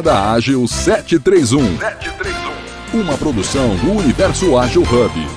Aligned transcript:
Da 0.00 0.30
Ágil 0.30 0.68
731. 0.68 1.76
731. 1.76 3.00
Uma 3.00 3.18
produção 3.18 3.74
do 3.78 3.90
Universo 3.94 4.56
Ágil 4.56 4.82
Hub. 4.82 5.28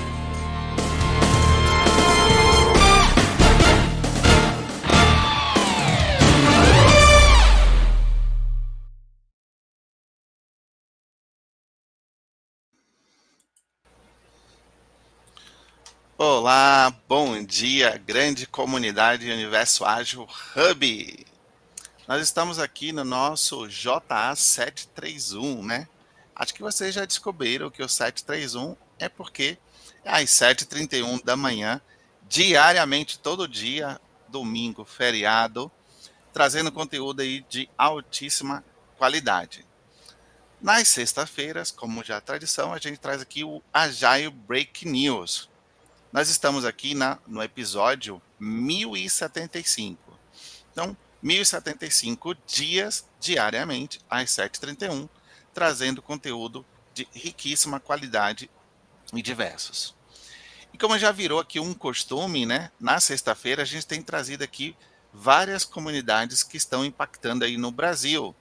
Olá, 16.16 16.94
bom 17.08 17.42
dia, 17.42 18.00
grande 18.06 18.46
comunidade 18.46 19.28
Universo 19.28 19.84
Ágil 19.84 20.28
Hub. 20.54 21.26
Nós 22.12 22.20
estamos 22.20 22.58
aqui 22.58 22.92
no 22.92 23.04
nosso 23.04 23.66
JA 23.68 24.36
731, 24.36 25.64
né? 25.64 25.88
Acho 26.36 26.52
que 26.52 26.60
vocês 26.60 26.94
já 26.94 27.06
descobriram 27.06 27.70
que 27.70 27.82
o 27.82 27.88
731 27.88 28.76
é 28.98 29.08
porque 29.08 29.56
é 30.04 30.20
às 30.20 30.28
7h31 30.28 31.24
da 31.24 31.38
manhã, 31.38 31.80
diariamente, 32.28 33.18
todo 33.18 33.48
dia, 33.48 33.98
domingo, 34.28 34.84
feriado, 34.84 35.72
trazendo 36.34 36.70
conteúdo 36.70 37.22
aí 37.22 37.46
de 37.48 37.66
altíssima 37.78 38.62
qualidade. 38.98 39.64
Nas 40.60 40.88
sextas-feiras, 40.88 41.70
como 41.70 42.04
já 42.04 42.16
é 42.16 42.20
tradição, 42.20 42.74
a 42.74 42.78
gente 42.78 43.00
traz 43.00 43.22
aqui 43.22 43.42
o 43.42 43.62
Agile 43.72 44.28
Break 44.28 44.86
News, 44.86 45.48
nós 46.12 46.28
estamos 46.28 46.66
aqui 46.66 46.94
na, 46.94 47.18
no 47.26 47.42
episódio 47.42 48.20
1075. 48.38 50.12
Então, 50.70 50.94
1075 51.22 52.34
dias 52.46 53.06
diariamente, 53.20 54.00
às 54.10 54.30
7h31, 54.30 55.08
trazendo 55.54 56.02
conteúdo 56.02 56.64
de 56.92 57.06
riquíssima 57.12 57.78
qualidade 57.78 58.50
e 59.12 59.22
diversos. 59.22 59.94
E 60.72 60.78
como 60.78 60.98
já 60.98 61.12
virou 61.12 61.38
aqui 61.38 61.60
um 61.60 61.74
costume, 61.74 62.46
né? 62.46 62.70
Na 62.80 62.98
sexta-feira 62.98 63.62
a 63.62 63.66
gente 63.66 63.86
tem 63.86 64.02
trazido 64.02 64.42
aqui 64.42 64.76
várias 65.12 65.64
comunidades 65.64 66.42
que 66.42 66.56
estão 66.56 66.84
impactando 66.84 67.44
aí 67.44 67.56
no 67.56 67.70
Brasil. 67.70 68.34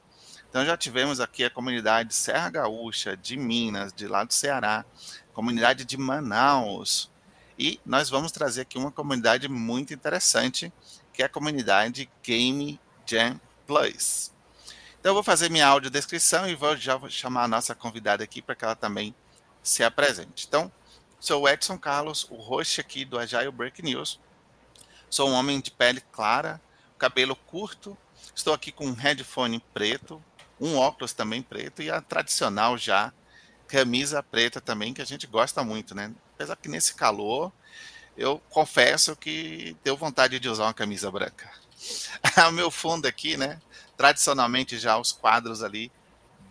Então 0.49 0.65
já 0.65 0.75
tivemos 0.75 1.19
aqui 1.19 1.43
a 1.43 1.49
comunidade 1.49 2.13
Serra 2.13 2.49
Gaúcha, 2.49 3.15
de 3.15 3.37
Minas, 3.37 3.93
de 3.93 4.07
lá 4.07 4.23
do 4.23 4.33
Ceará, 4.33 4.85
comunidade 5.33 5.85
de 5.85 5.97
Manaus, 5.97 7.11
e 7.57 7.79
nós 7.85 8.09
vamos 8.09 8.31
trazer 8.31 8.61
aqui 8.61 8.77
uma 8.77 8.91
comunidade 8.91 9.47
muito 9.47 9.93
interessante, 9.93 10.73
que 11.21 11.23
é 11.23 11.27
a 11.27 11.29
comunidade 11.29 12.09
Game 12.23 12.79
Jam 13.05 13.39
Plus. 13.67 14.31
Então 14.99 15.11
eu 15.11 15.13
vou 15.13 15.21
fazer 15.21 15.51
minha 15.51 15.67
audiodescrição 15.67 16.49
e 16.49 16.55
vou 16.55 16.75
já 16.75 16.99
chamar 17.09 17.43
a 17.43 17.47
nossa 17.47 17.75
convidada 17.75 18.23
aqui 18.23 18.41
para 18.41 18.55
que 18.55 18.65
ela 18.65 18.75
também 18.75 19.13
se 19.61 19.83
apresente. 19.83 20.47
Então, 20.47 20.71
sou 21.19 21.43
o 21.43 21.47
Edson 21.47 21.77
Carlos, 21.77 22.25
o 22.31 22.37
host 22.37 22.81
aqui 22.81 23.05
do 23.05 23.19
Agile 23.19 23.51
Break 23.51 23.83
News. 23.83 24.19
Sou 25.11 25.29
um 25.29 25.33
homem 25.33 25.59
de 25.59 25.69
pele 25.69 26.01
clara, 26.11 26.59
cabelo 26.97 27.35
curto, 27.35 27.95
estou 28.35 28.55
aqui 28.55 28.71
com 28.71 28.87
um 28.87 28.93
headphone 28.93 29.63
preto, 29.75 30.19
um 30.59 30.75
óculos 30.75 31.13
também 31.13 31.43
preto 31.43 31.83
e 31.83 31.91
a 31.91 32.01
tradicional 32.01 32.79
já 32.79 33.13
camisa 33.67 34.23
preta 34.23 34.59
também, 34.59 34.91
que 34.91 35.03
a 35.03 35.05
gente 35.05 35.27
gosta 35.27 35.63
muito, 35.63 35.93
né? 35.93 36.11
Apesar 36.33 36.55
que 36.55 36.67
nesse 36.67 36.95
calor, 36.95 37.53
eu 38.17 38.41
confesso 38.49 39.15
que 39.15 39.75
deu 39.83 39.95
vontade 39.95 40.39
de 40.39 40.49
usar 40.49 40.65
uma 40.65 40.73
camisa 40.73 41.09
branca. 41.11 41.51
o 42.47 42.51
meu 42.51 42.69
fundo 42.69 43.07
aqui, 43.07 43.37
né? 43.37 43.59
Tradicionalmente 43.97 44.77
já 44.77 44.97
os 44.97 45.11
quadros 45.11 45.63
ali 45.63 45.91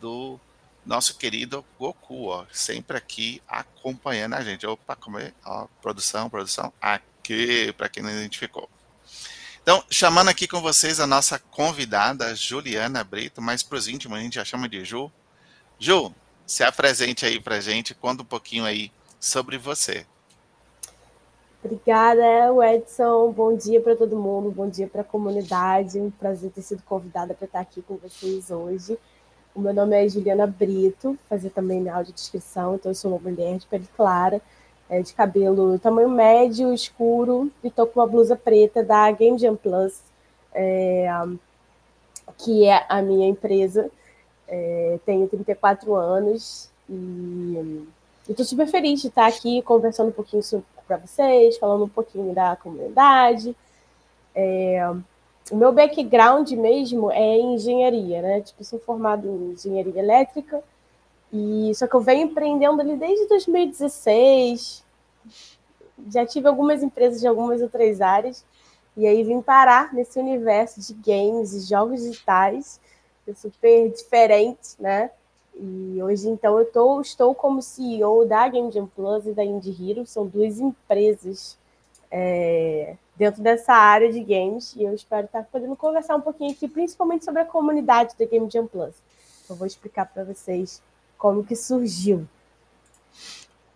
do 0.01 0.39
nosso 0.85 1.17
querido 1.17 1.65
Goku, 1.79 2.29
ó, 2.29 2.47
sempre 2.53 2.97
aqui 2.97 3.43
acompanhando 3.47 4.35
a 4.35 4.43
gente. 4.43 4.67
Opa, 4.67 4.97
como 4.97 5.19
é? 5.19 5.33
Ó, 5.45 5.67
produção, 5.81 6.31
produção, 6.31 6.73
aqui, 6.81 7.73
para 7.75 7.89
quem 7.89 8.03
não 8.03 8.11
identificou. 8.11 8.69
Então, 9.63 9.85
chamando 9.91 10.29
aqui 10.29 10.49
com 10.49 10.61
vocês 10.61 11.01
a 11.01 11.07
nossa 11.07 11.39
convidada, 11.39 12.35
Juliana 12.35 13.05
Brito, 13.05 13.43
mas 13.43 13.63
para 13.63 13.77
os 13.77 13.89
íntimos 13.89 14.19
a 14.19 14.23
gente 14.23 14.35
já 14.35 14.45
chama 14.45 14.69
de 14.69 14.85
Ju. 14.85 15.13
Ju, 15.79 16.15
se 16.47 16.65
apresente 16.65 17.27
aí 17.27 17.39
para 17.39 17.61
gente, 17.61 17.95
conta 17.95 18.23
um 18.23 18.27
pouquinho 18.27 18.65
aí 18.65 18.91
sobre 19.21 19.59
você. 19.59 20.07
Obrigada, 21.63 22.23
Edson. 22.75 23.33
Bom 23.33 23.55
dia 23.55 23.81
para 23.81 23.95
todo 23.95 24.17
mundo, 24.17 24.51
bom 24.51 24.69
dia 24.69 24.87
para 24.87 25.03
a 25.03 25.05
comunidade. 25.05 26.01
Um 26.01 26.11
prazer 26.11 26.51
ter 26.51 26.63
sido 26.63 26.83
convidada 26.85 27.35
para 27.35 27.45
estar 27.45 27.61
aqui 27.61 27.83
com 27.83 27.97
vocês 27.97 28.51
hoje. 28.51 28.99
O 29.55 29.61
meu 29.61 29.75
nome 29.75 29.95
é 29.95 30.09
Juliana 30.09 30.47
Brito, 30.47 31.19
fazer 31.29 31.51
também 31.51 31.81
minha 31.81 31.95
audiodescrição, 31.95 32.77
então 32.77 32.91
eu 32.91 32.95
sou 32.95 33.11
uma 33.11 33.21
mulher 33.21 33.59
de 33.59 33.67
pele 33.67 33.87
clara, 33.97 34.41
é, 34.89 35.03
de 35.03 35.13
cabelo 35.13 35.79
tamanho 35.79 36.09
médio, 36.09 36.73
escuro, 36.73 37.51
e 37.63 37.69
estou 37.69 37.87
com 37.87 38.01
uma 38.01 38.07
blusa 38.07 38.37
preta 38.37 38.83
da 38.83 39.11
Game 39.11 39.39
Jam 39.39 39.57
Plus, 39.57 40.01
é, 40.55 41.09
que 42.39 42.65
é 42.65 42.87
a 42.89 43.03
minha 43.03 43.29
empresa 43.29 43.91
é, 44.51 44.99
tenho 45.07 45.29
34 45.29 45.95
anos 45.95 46.69
e 46.89 47.87
estou 48.29 48.45
super 48.45 48.67
feliz 48.67 49.01
de 49.01 49.07
estar 49.07 49.27
aqui 49.27 49.63
conversando 49.63 50.09
um 50.09 50.13
pouquinho 50.13 50.43
para 50.91 50.97
vocês, 50.97 51.57
falando 51.57 51.85
um 51.85 51.89
pouquinho 51.89 52.35
da 52.35 52.57
comunidade. 52.57 53.57
É, 54.35 54.93
o 55.53 55.57
meu 55.57 55.73
background 55.73 56.51
mesmo 56.53 57.13
é 57.13 57.39
engenharia, 57.39 58.21
né? 58.21 58.41
Tipo, 58.41 58.65
sou 58.65 58.81
formado 58.81 59.29
em 59.29 59.53
engenharia 59.53 60.01
elétrica 60.01 60.61
e 61.33 61.71
só 61.77 61.87
que 61.87 61.95
eu 61.95 62.01
venho 62.01 62.27
empreendendo 62.27 62.81
ali 62.81 62.97
desde 62.97 63.29
2016. 63.29 64.85
Já 66.09 66.27
tive 66.27 66.49
algumas 66.49 66.83
empresas 66.83 67.21
de 67.21 67.29
algumas 67.29 67.63
outras 67.63 68.01
áreas 68.01 68.45
e 68.97 69.07
aí 69.07 69.23
vim 69.23 69.41
parar 69.41 69.95
nesse 69.95 70.19
universo 70.19 70.81
de 70.81 70.95
games 70.95 71.53
e 71.53 71.61
jogos 71.61 72.03
digitais 72.03 72.81
super 73.37 73.89
diferente, 73.91 74.75
né? 74.77 75.09
E 75.63 76.03
hoje, 76.03 76.27
então, 76.27 76.59
eu 76.59 76.65
tô, 76.65 77.03
estou 77.03 77.35
como 77.35 77.61
CEO 77.61 78.25
da 78.25 78.49
Game 78.49 78.73
Jam 78.73 78.87
Plus 78.87 79.27
e 79.27 79.33
da 79.35 79.45
Indie 79.45 79.91
Hero, 79.91 80.07
são 80.07 80.27
duas 80.27 80.59
empresas 80.59 81.59
é, 82.11 82.97
dentro 83.15 83.43
dessa 83.43 83.75
área 83.75 84.11
de 84.11 84.21
games, 84.21 84.75
e 84.75 84.83
eu 84.83 84.95
espero 84.95 85.27
estar 85.27 85.43
podendo 85.45 85.77
conversar 85.77 86.17
um 86.17 86.21
pouquinho 86.23 86.53
aqui, 86.53 86.67
principalmente 86.67 87.27
sobre 87.27 87.43
a 87.43 87.45
comunidade 87.45 88.15
da 88.19 88.25
Game 88.25 88.49
Jam 88.51 88.67
Plus. 88.67 88.95
Eu 89.51 89.55
vou 89.55 89.67
explicar 89.67 90.07
para 90.07 90.25
vocês 90.25 90.83
como 91.19 91.45
que 91.45 91.55
surgiu. 91.55 92.27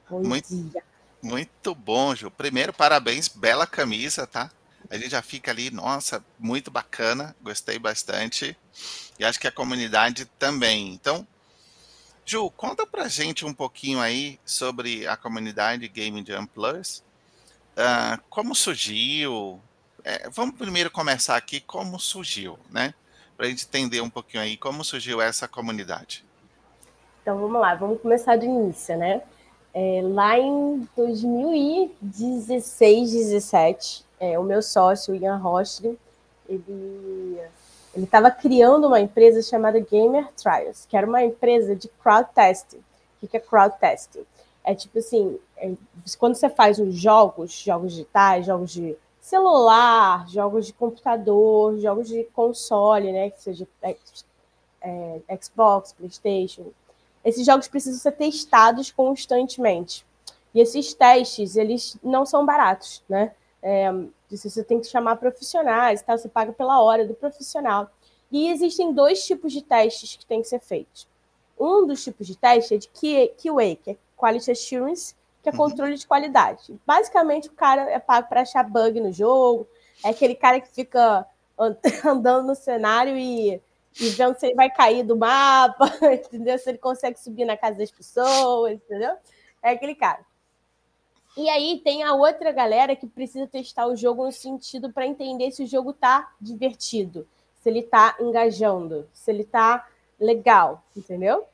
Bom 0.08 0.22
muito, 0.22 0.48
dia. 0.48 0.82
Muito 1.22 1.74
bom, 1.74 2.14
Ju. 2.14 2.30
Primeiro, 2.30 2.72
parabéns, 2.72 3.28
bela 3.28 3.66
camisa, 3.66 4.26
tá? 4.26 4.50
A 4.88 4.96
gente 4.96 5.10
já 5.10 5.20
fica 5.20 5.50
ali, 5.50 5.70
nossa, 5.70 6.24
muito 6.38 6.70
bacana, 6.70 7.36
gostei 7.42 7.78
bastante. 7.78 8.56
E 9.18 9.24
acho 9.24 9.38
que 9.38 9.46
a 9.46 9.52
comunidade 9.52 10.24
também. 10.38 10.94
Então, 10.94 11.26
Ju, 12.26 12.50
conta 12.50 12.86
pra 12.86 13.06
gente 13.06 13.44
um 13.44 13.52
pouquinho 13.52 14.00
aí 14.00 14.40
sobre 14.46 15.06
a 15.06 15.14
comunidade 15.16 15.86
Game 15.88 16.24
Jam 16.26 16.46
Plus. 16.46 17.04
Uh, 17.76 18.18
como 18.30 18.54
surgiu? 18.54 19.60
É, 20.02 20.30
vamos 20.30 20.56
primeiro 20.56 20.90
começar 20.90 21.36
aqui 21.36 21.60
como 21.60 22.00
surgiu, 22.00 22.58
né? 22.70 22.94
Para 23.36 23.44
a 23.46 23.50
gente 23.50 23.66
entender 23.66 24.00
um 24.00 24.08
pouquinho 24.08 24.42
aí 24.42 24.56
como 24.56 24.82
surgiu 24.84 25.20
essa 25.20 25.46
comunidade. 25.46 26.24
Então 27.20 27.38
vamos 27.38 27.60
lá, 27.60 27.74
vamos 27.74 28.00
começar 28.00 28.38
do 28.38 28.44
início, 28.44 28.96
né? 28.96 29.20
É, 29.74 30.00
lá 30.02 30.38
em 30.38 30.88
2016, 30.96 33.12
17, 33.12 34.02
é, 34.20 34.38
o 34.38 34.44
meu 34.44 34.62
sócio, 34.62 35.14
Ian 35.14 35.36
Roche, 35.36 35.98
ele 36.48 37.38
ele 37.94 38.04
estava 38.04 38.30
criando 38.30 38.86
uma 38.86 39.00
empresa 39.00 39.40
chamada 39.40 39.78
Gamer 39.78 40.28
Trials, 40.32 40.86
que 40.88 40.96
era 40.96 41.06
uma 41.06 41.22
empresa 41.22 41.76
de 41.76 41.88
crowd 41.88 42.28
testing. 42.34 42.82
O 43.22 43.28
que 43.28 43.36
é 43.36 43.40
crowd 43.40 43.74
testing? 43.78 44.26
É 44.64 44.74
tipo 44.74 44.98
assim, 44.98 45.38
é, 45.56 45.72
quando 46.18 46.34
você 46.34 46.48
faz 46.48 46.78
os 46.78 46.94
jogos, 46.94 47.52
jogos 47.52 47.92
digitais, 47.92 48.46
jogos 48.46 48.72
de 48.72 48.96
celular, 49.20 50.28
jogos 50.28 50.66
de 50.66 50.72
computador, 50.72 51.78
jogos 51.78 52.08
de 52.08 52.24
console, 52.34 53.12
né, 53.12 53.30
que 53.30 53.40
seja 53.40 53.66
é, 53.82 53.96
é, 54.82 55.38
Xbox, 55.40 55.92
PlayStation, 55.92 56.66
esses 57.24 57.46
jogos 57.46 57.68
precisam 57.68 57.98
ser 57.98 58.12
testados 58.12 58.90
constantemente. 58.90 60.04
E 60.52 60.60
esses 60.60 60.92
testes, 60.94 61.56
eles 61.56 61.96
não 62.02 62.26
são 62.26 62.44
baratos, 62.44 63.02
né? 63.08 63.32
É, 63.66 63.90
você 64.30 64.62
tem 64.62 64.78
que 64.78 64.86
chamar 64.86 65.16
profissionais, 65.16 66.02
tá? 66.02 66.18
você 66.18 66.28
paga 66.28 66.52
pela 66.52 66.82
hora 66.82 67.06
do 67.06 67.14
profissional. 67.14 67.90
E 68.30 68.50
existem 68.50 68.92
dois 68.92 69.24
tipos 69.24 69.52
de 69.52 69.62
testes 69.62 70.16
que 70.16 70.26
têm 70.26 70.42
que 70.42 70.48
ser 70.48 70.60
feitos. 70.60 71.08
Um 71.58 71.86
dos 71.86 72.04
tipos 72.04 72.26
de 72.26 72.36
teste 72.36 72.74
é 72.74 72.76
de 72.76 72.88
QA, 72.88 73.76
que 73.82 73.92
é 73.92 73.96
Quality 74.18 74.50
Assurance, 74.50 75.14
que 75.42 75.48
é 75.48 75.52
uhum. 75.52 75.58
controle 75.58 75.96
de 75.96 76.06
qualidade. 76.06 76.78
Basicamente, 76.86 77.48
o 77.48 77.52
cara 77.52 77.90
é 77.90 77.98
pago 77.98 78.28
para 78.28 78.42
achar 78.42 78.68
bug 78.68 79.00
no 79.00 79.12
jogo, 79.12 79.66
é 80.04 80.10
aquele 80.10 80.34
cara 80.34 80.60
que 80.60 80.68
fica 80.68 81.26
andando 82.04 82.48
no 82.48 82.54
cenário 82.54 83.16
e, 83.16 83.54
e 84.00 84.08
vendo 84.10 84.38
se 84.38 84.46
ele 84.46 84.56
vai 84.56 84.68
cair 84.68 85.04
do 85.04 85.16
mapa, 85.16 85.90
entendeu? 86.12 86.58
Se 86.58 86.68
ele 86.68 86.78
consegue 86.78 87.18
subir 87.18 87.44
na 87.46 87.56
casa 87.56 87.78
das 87.78 87.90
pessoas, 87.90 88.72
entendeu? 88.72 89.14
É 89.62 89.70
aquele 89.70 89.94
cara. 89.94 90.20
E 91.36 91.48
aí 91.48 91.80
tem 91.82 92.02
a 92.02 92.14
outra 92.14 92.52
galera 92.52 92.94
que 92.94 93.06
precisa 93.06 93.46
testar 93.46 93.86
o 93.86 93.96
jogo 93.96 94.24
no 94.24 94.32
sentido 94.32 94.92
para 94.92 95.06
entender 95.06 95.50
se 95.50 95.64
o 95.64 95.66
jogo 95.66 95.92
tá 95.92 96.32
divertido, 96.40 97.26
se 97.56 97.68
ele 97.68 97.82
tá 97.82 98.16
engajando, 98.20 99.08
se 99.12 99.32
ele 99.32 99.44
tá 99.44 99.88
legal, 100.18 100.82
entendeu? 100.96 101.44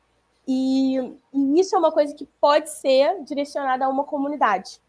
E, 0.46 0.96
e 1.32 1.60
isso 1.60 1.74
é 1.74 1.78
uma 1.78 1.92
coisa 1.92 2.14
que 2.14 2.26
pode 2.40 2.70
ser 2.70 3.22
direcionada 3.24 3.86
a 3.86 3.88
uma 3.88 4.04
comunidade, 4.04 4.80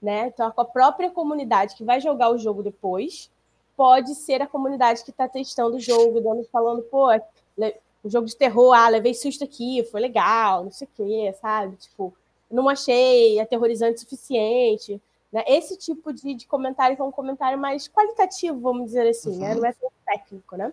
né? 0.00 0.26
Então, 0.26 0.52
a 0.56 0.64
própria 0.64 1.10
comunidade 1.10 1.76
que 1.76 1.84
vai 1.84 2.00
jogar 2.00 2.30
o 2.30 2.38
jogo 2.38 2.64
depois 2.64 3.30
pode 3.76 4.14
ser 4.14 4.42
a 4.42 4.46
comunidade 4.46 5.04
que 5.04 5.10
está 5.10 5.28
testando 5.28 5.76
o 5.76 5.80
jogo, 5.80 6.20
dando, 6.20 6.44
falando, 6.50 6.82
pô, 6.82 7.08
o 8.02 8.10
jogo 8.10 8.26
de 8.26 8.36
terror, 8.36 8.72
ah, 8.72 8.88
levei 8.88 9.14
susto 9.14 9.44
aqui, 9.44 9.84
foi 9.84 10.00
legal, 10.00 10.64
não 10.64 10.70
sei 10.72 10.88
o 10.88 10.90
quê, 10.96 11.34
sabe? 11.40 11.76
Tipo, 11.76 12.12
não 12.52 12.68
achei 12.68 13.40
aterrorizante 13.40 13.96
o 13.96 14.00
suficiente. 14.00 15.00
Né? 15.32 15.42
Esse 15.46 15.76
tipo 15.76 16.12
de, 16.12 16.34
de 16.34 16.46
comentário 16.46 16.94
que 16.94 17.02
é 17.02 17.04
um 17.04 17.10
comentário 17.10 17.58
mais 17.58 17.88
qualitativo, 17.88 18.60
vamos 18.60 18.86
dizer 18.86 19.08
assim, 19.08 19.38
né? 19.38 19.54
uhum. 19.54 19.54
né? 19.54 19.60
Não 19.60 19.66
é 19.66 19.72
tão 19.72 19.90
técnico, 20.06 20.56
né? 20.56 20.72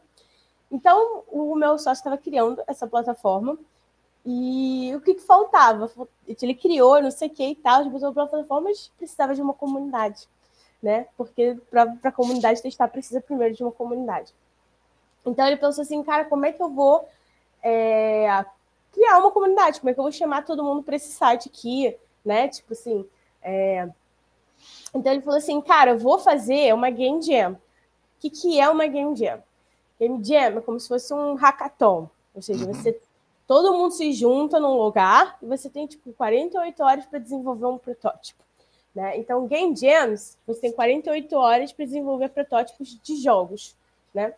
Então, 0.72 1.24
o 1.32 1.56
meu 1.56 1.80
sócio 1.80 1.94
estava 1.94 2.18
criando 2.18 2.62
essa 2.68 2.86
plataforma 2.86 3.58
e 4.24 4.92
o 4.96 5.02
que, 5.02 5.16
que, 5.16 5.22
faltava? 5.22 5.90
Ele 6.28 6.54
criou, 6.54 7.02
não 7.02 7.10
sei 7.10 7.28
o 7.28 7.32
que 7.32 7.44
e 7.44 7.56
tal, 7.56 7.90
botou 7.90 8.10
a 8.10 8.14
plataforma, 8.14 8.70
mas 8.70 8.92
precisava 8.98 9.34
de 9.34 9.42
uma 9.42 9.54
comunidade 9.54 10.28
né? 10.82 11.08
Porque 11.18 11.58
para 11.70 11.96
a 12.04 12.12
comunidade 12.12 12.62
testar 12.62 12.88
precisa 12.88 13.22
primeiro 13.22 13.56
de 13.56 13.64
uma 13.64 13.72
comunidade. 13.72 14.34
Então 15.26 15.46
ele 15.46 15.58
pensou 15.58 15.82
assim, 15.82 16.02
cara, 16.04 16.26
como 16.26 16.46
é 16.46 16.52
que 16.52 16.62
eu 16.62 16.70
vou 16.70 17.08
é, 17.62 18.46
criar 18.92 19.18
uma 19.18 19.32
comunidade? 19.32 19.80
Como 19.80 19.90
é 19.90 19.94
que 19.94 20.00
eu 20.00 20.04
vou 20.04 20.12
chamar 20.12 20.46
todo 20.46 20.64
mundo 20.64 20.84
para 20.84 20.96
esse 20.96 21.12
site 21.12 21.50
aqui, 21.50 21.98
né? 22.24 22.48
Tipo 22.48 22.74
assim. 22.74 23.06
É... 23.42 23.88
Então 24.94 25.12
ele 25.12 25.22
falou 25.22 25.38
assim, 25.38 25.62
cara, 25.62 25.92
eu 25.92 25.98
vou 25.98 26.20
fazer 26.20 26.74
uma 26.74 26.90
game 26.90 27.22
jam. 27.22 27.54
O 27.54 27.58
que, 28.20 28.30
que 28.30 28.60
é 28.60 28.70
uma 28.70 28.88
game 28.88 29.16
jam? 29.16 29.42
Game 30.00 30.24
jam 30.24 30.58
é 30.58 30.62
como 30.62 30.80
se 30.80 30.88
fosse 30.88 31.14
um 31.14 31.36
hackathon, 31.36 32.10
ou 32.34 32.42
seja, 32.42 32.66
uhum. 32.66 32.74
você 32.74 33.00
todo 33.50 33.74
mundo 33.74 33.92
se 33.92 34.14
junta 34.14 34.60
num 34.60 34.78
lugar 34.78 35.36
e 35.42 35.46
você 35.48 35.72
tem 35.72 35.88
tipo 35.88 36.14
48 36.14 36.84
horas 36.84 37.06
para 37.08 37.18
desenvolver 37.18 37.66
um 37.66 37.80
protótipo. 37.80 38.44
Né? 38.94 39.18
Então, 39.18 39.48
Game 39.48 39.76
Jams, 39.76 40.38
você 40.46 40.62
tem 40.62 40.72
48 40.72 41.36
horas 41.36 41.74
para 41.74 41.86
desenvolver 41.86 42.30
protótipos 42.30 43.00
de 43.02 43.16
jogos. 43.16 43.76
Né? 44.14 44.34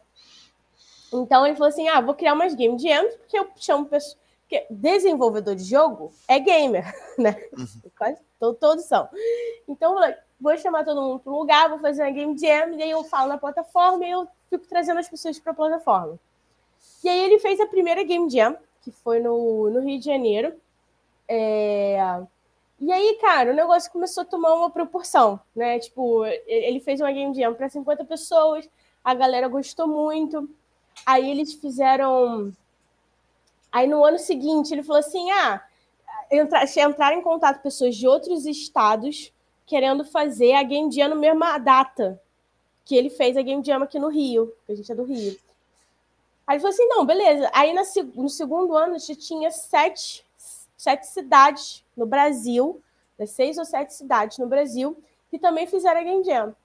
Então, 1.14 1.46
ele 1.46 1.56
falou 1.56 1.68
assim: 1.68 1.90
ah, 1.90 2.00
vou 2.00 2.14
criar 2.14 2.34
umas 2.34 2.56
Game 2.56 2.80
Jams, 2.80 3.16
porque 3.18 3.38
eu 3.38 3.50
chamo 3.58 3.86
pessoas. 3.86 4.18
Porque 4.52 4.68
desenvolvedor 4.70 5.56
de 5.56 5.64
jogo 5.64 6.12
é 6.28 6.38
gamer, 6.38 6.94
né? 7.18 7.42
Uhum. 7.58 7.66
Quase 7.98 8.20
todos 8.60 8.84
são. 8.84 9.08
Então, 9.66 9.96
vou 10.42 10.58
chamar 10.58 10.84
todo 10.84 11.02
mundo 11.02 11.20
para 11.20 11.32
um 11.32 11.38
lugar, 11.38 11.70
vou 11.70 11.80
fazer 11.80 12.04
uma 12.04 12.12
Game 12.12 12.38
Jam, 12.38 12.76
e 12.76 12.84
aí 12.84 12.92
eu 12.92 13.02
falo 13.06 13.30
na 13.30 13.38
plataforma 13.38 14.06
e 14.06 14.12
eu 14.12 14.28
fico 14.50 14.68
trazendo 14.68 15.00
as 15.00 15.08
pessoas 15.08 15.40
para 15.40 15.54
a 15.54 15.56
plataforma. 15.56 16.20
E 17.02 17.08
aí 17.08 17.20
ele 17.24 17.40
fez 17.40 17.62
a 17.62 17.66
primeira 17.66 18.04
Game 18.04 18.30
Jam, 18.30 18.58
que 18.82 18.92
foi 18.92 19.22
no, 19.22 19.70
no 19.70 19.80
Rio 19.80 19.98
de 19.98 20.04
Janeiro. 20.04 20.54
É, 21.30 21.98
e 22.78 22.92
aí, 22.92 23.20
cara, 23.22 23.52
o 23.52 23.56
negócio 23.56 23.90
começou 23.90 24.24
a 24.24 24.26
tomar 24.26 24.54
uma 24.54 24.70
proporção, 24.70 25.40
né? 25.56 25.80
Tipo, 25.80 26.26
ele 26.46 26.82
fez 26.82 27.00
uma 27.00 27.12
game 27.14 27.34
jam 27.34 27.54
para 27.54 27.70
50 27.70 28.04
pessoas, 28.04 28.68
a 29.02 29.14
galera 29.14 29.48
gostou 29.48 29.88
muito. 29.88 30.50
Aí 31.06 31.32
eles 31.32 31.54
fizeram. 31.54 32.52
Aí 33.72 33.88
no 33.88 34.04
ano 34.04 34.20
seguinte 34.20 34.74
ele 34.74 34.84
falou 34.84 35.00
assim: 35.00 35.32
ah, 35.32 35.64
entrar, 36.30 36.66
entrar 36.78 37.14
em 37.14 37.22
contato 37.22 37.62
pessoas 37.62 37.96
de 37.96 38.08
outros 38.08 38.46
estados 38.46 39.34
querendo 39.66 40.04
fazer 40.04 40.54
a 40.54 40.64
game 40.64 40.92
jam 40.92 41.10
no 41.10 41.16
mesma 41.16 41.58
data 41.58 42.22
que 42.84 42.96
ele 42.96 43.10
fez 43.10 43.38
a 43.38 43.42
game 43.42 43.64
jam 43.64 43.82
aqui 43.82 44.00
no 44.00 44.10
Rio, 44.10 44.54
que 44.66 44.74
a 44.74 44.76
gente 44.76 44.92
é 44.92 44.96
do 44.96 45.04
Rio. 45.04 45.38
Aí 46.46 46.56
ele 46.56 46.60
falou 46.60 46.74
assim: 46.74 46.88
não, 46.88 47.06
beleza. 47.06 47.50
Aí 47.54 47.74
no 47.74 48.30
segundo 48.30 48.76
ano 48.76 49.00
já 49.00 49.16
tinha 49.16 49.52
sete 49.52 50.26
sete 50.82 51.06
cidades 51.06 51.86
no 51.96 52.08
Brasil, 52.08 52.82
seis 53.28 53.60
ou 53.60 53.66
sete 53.66 53.94
cidades 53.94 54.40
no 54.40 54.48
Brasil, 54.48 54.98
que 55.30 55.38
também 55.38 55.68
fizeram 55.68 56.02
a 56.02 56.04
Game 56.04 56.24
Jam. 56.24 56.56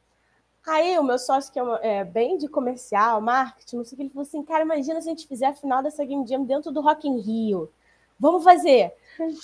Aí 0.66 0.98
o 0.98 1.02
meu 1.02 1.18
sócio, 1.18 1.52
que 1.52 1.58
é, 1.60 1.62
uma, 1.62 1.78
é, 1.78 2.02
bem 2.02 2.36
de 2.36 2.48
comercial, 2.48 3.20
marketing, 3.20 3.76
não 3.76 3.84
sei 3.84 3.94
o 3.94 3.96
que, 3.96 4.02
ele 4.02 4.10
falou 4.10 4.26
assim, 4.26 4.42
cara, 4.42 4.64
imagina 4.64 5.00
se 5.00 5.08
a 5.08 5.12
gente 5.12 5.28
fizer 5.28 5.46
a 5.46 5.54
final 5.54 5.80
dessa 5.80 6.04
Game 6.04 6.26
Jam 6.26 6.44
dentro 6.44 6.72
do 6.72 6.80
Rock 6.80 7.06
in 7.06 7.20
Rio. 7.20 7.70
Vamos 8.18 8.42
fazer! 8.42 8.92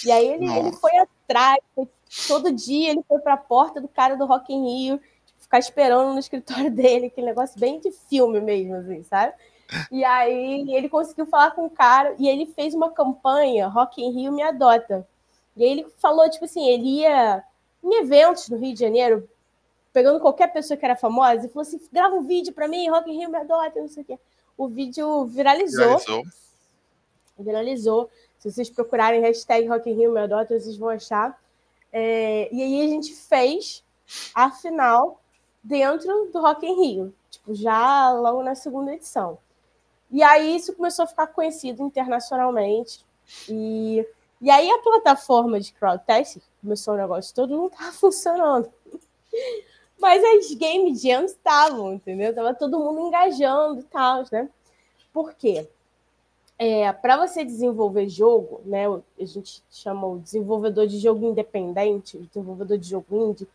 E 0.05 0.11
aí 0.11 0.27
ele, 0.27 0.51
ele 0.51 0.73
foi 0.73 0.91
atrás, 0.97 1.59
foi, 1.75 1.89
todo 2.27 2.53
dia 2.53 2.91
ele 2.91 3.05
foi 3.07 3.21
para 3.21 3.35
a 3.35 3.39
porta 3.39 3.81
do 3.81 3.87
cara 3.87 4.17
do 4.17 4.27
Rock 4.27 4.53
in 4.53 4.65
Rio, 4.65 4.99
tipo, 5.25 5.41
ficar 5.41 5.61
esperando 5.61 6.13
no 6.13 6.19
escritório 6.19 6.71
dele, 6.75 7.07
aquele 7.07 7.29
negócio 7.29 7.59
bem 7.61 7.79
de 7.79 7.93
filme 7.93 8.41
mesmo, 8.41 8.75
assim, 8.75 9.05
sabe? 9.05 9.33
E 9.91 10.05
aí 10.05 10.75
ele 10.75 10.89
conseguiu 10.89 11.27
falar 11.27 11.53
com 11.53 11.67
o 11.67 11.71
cara 11.71 12.15
e 12.19 12.29
ele 12.29 12.47
fez 12.47 12.75
uma 12.75 12.91
campanha, 12.91 13.69
Rock 13.69 14.03
in 14.03 14.11
Rio 14.11 14.33
me 14.33 14.43
adota. 14.43 15.07
E 15.57 15.63
aí 15.63 15.71
ele 15.71 15.87
falou, 15.99 16.29
tipo 16.29 16.47
assim, 16.47 16.67
ele 16.67 17.01
ia 17.01 17.45
em 17.83 17.95
eventos 18.01 18.49
no 18.49 18.59
Rio 18.59 18.75
de 18.75 18.81
Janeiro, 18.81 19.29
pegando 19.93 20.21
qualquer 20.21 20.53
pessoa 20.53 20.77
que 20.77 20.85
era 20.85 20.97
famosa, 20.97 21.47
e 21.47 21.49
falou 21.49 21.63
assim: 21.63 21.81
grava 21.93 22.15
um 22.15 22.23
vídeo 22.23 22.53
para 22.53 22.69
mim, 22.69 22.89
Rock 22.89 23.11
in 23.11 23.19
Rio 23.19 23.31
me 23.31 23.39
adota, 23.39 23.81
não 23.81 23.89
sei 23.89 24.03
o 24.03 24.07
quê. 24.07 24.19
O 24.57 24.69
vídeo 24.69 25.27
viralizou. 25.27 25.99
Viralizou. 25.99 26.23
Viralizou. 27.39 28.11
Se 28.39 28.51
vocês 28.51 28.69
procurarem 28.69 29.21
hashtag 29.21 29.67
Rock 29.69 29.89
in 29.89 29.95
Rio 29.95 30.13
me 30.13 30.21
adota, 30.21 30.59
vocês 30.59 30.77
vão 30.77 30.89
achar. 30.89 31.41
É, 31.93 32.49
e 32.53 32.63
aí 32.63 32.85
a 32.85 32.89
gente 32.89 33.15
fez 33.15 33.85
a 34.35 34.51
final 34.51 35.21
dentro 35.63 36.31
do 36.33 36.41
Rock 36.41 36.67
in 36.67 36.75
Rio, 36.83 37.15
tipo, 37.31 37.55
já 37.55 38.13
logo 38.13 38.43
na 38.43 38.55
segunda 38.55 38.95
edição. 38.95 39.39
E 40.11 40.23
aí 40.23 40.57
isso 40.57 40.75
começou 40.75 41.05
a 41.05 41.09
ficar 41.09 41.27
conhecido 41.29 41.83
internacionalmente. 41.83 43.05
E, 43.49 44.07
e 44.41 44.51
aí 44.51 44.71
a 44.71 44.79
plataforma 44.79 45.61
de 45.61 45.73
crowdtest 45.73 46.39
começou 46.61 46.95
o 46.95 46.97
negócio 46.97 47.35
todo, 47.35 47.57
não 47.57 47.67
estava 47.67 47.93
funcionando. 47.93 48.71
Mas 50.03 50.21
as 50.25 50.53
game 50.53 50.93
jams 50.97 51.31
estavam, 51.31 51.95
entendeu? 51.95 52.35
Tava 52.35 52.53
todo 52.53 52.77
mundo 52.77 53.07
engajando 53.07 53.79
e 53.79 53.85
tal, 53.85 54.25
né? 54.33 54.49
Por 55.13 55.33
quê? 55.33 55.69
É, 56.59 56.93
para 56.93 57.17
você 57.17 57.45
desenvolver 57.45 58.09
jogo, 58.09 58.61
né? 58.65 58.87
A 58.89 59.25
gente 59.25 59.63
chama 59.71 60.09
o 60.09 60.19
desenvolvedor 60.19 60.89
de 60.89 60.99
jogo 60.99 61.25
independente, 61.25 62.19
desenvolvedor 62.19 62.79
de 62.79 62.89
jogo 62.89 63.31
indie. 63.31 63.47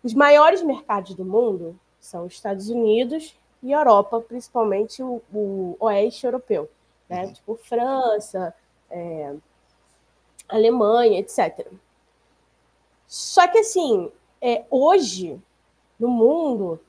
Os 0.00 0.14
maiores 0.14 0.62
mercados 0.62 1.16
do 1.16 1.24
mundo 1.24 1.76
são 2.00 2.24
os 2.24 2.34
Estados 2.34 2.70
Unidos 2.70 3.34
e 3.60 3.72
Europa, 3.72 4.20
principalmente 4.20 5.02
o, 5.02 5.20
o 5.34 5.76
oeste 5.80 6.24
europeu, 6.24 6.70
né? 7.08 7.24
Uhum. 7.24 7.32
Tipo 7.32 7.56
França, 7.56 8.54
é, 8.88 9.34
Alemanha, 10.48 11.18
etc. 11.18 11.66
Só 13.08 13.48
que 13.48 13.58
assim, 13.58 14.08
é, 14.40 14.64
hoje 14.70 15.36
no 16.00 16.08
mundo, 16.08 16.80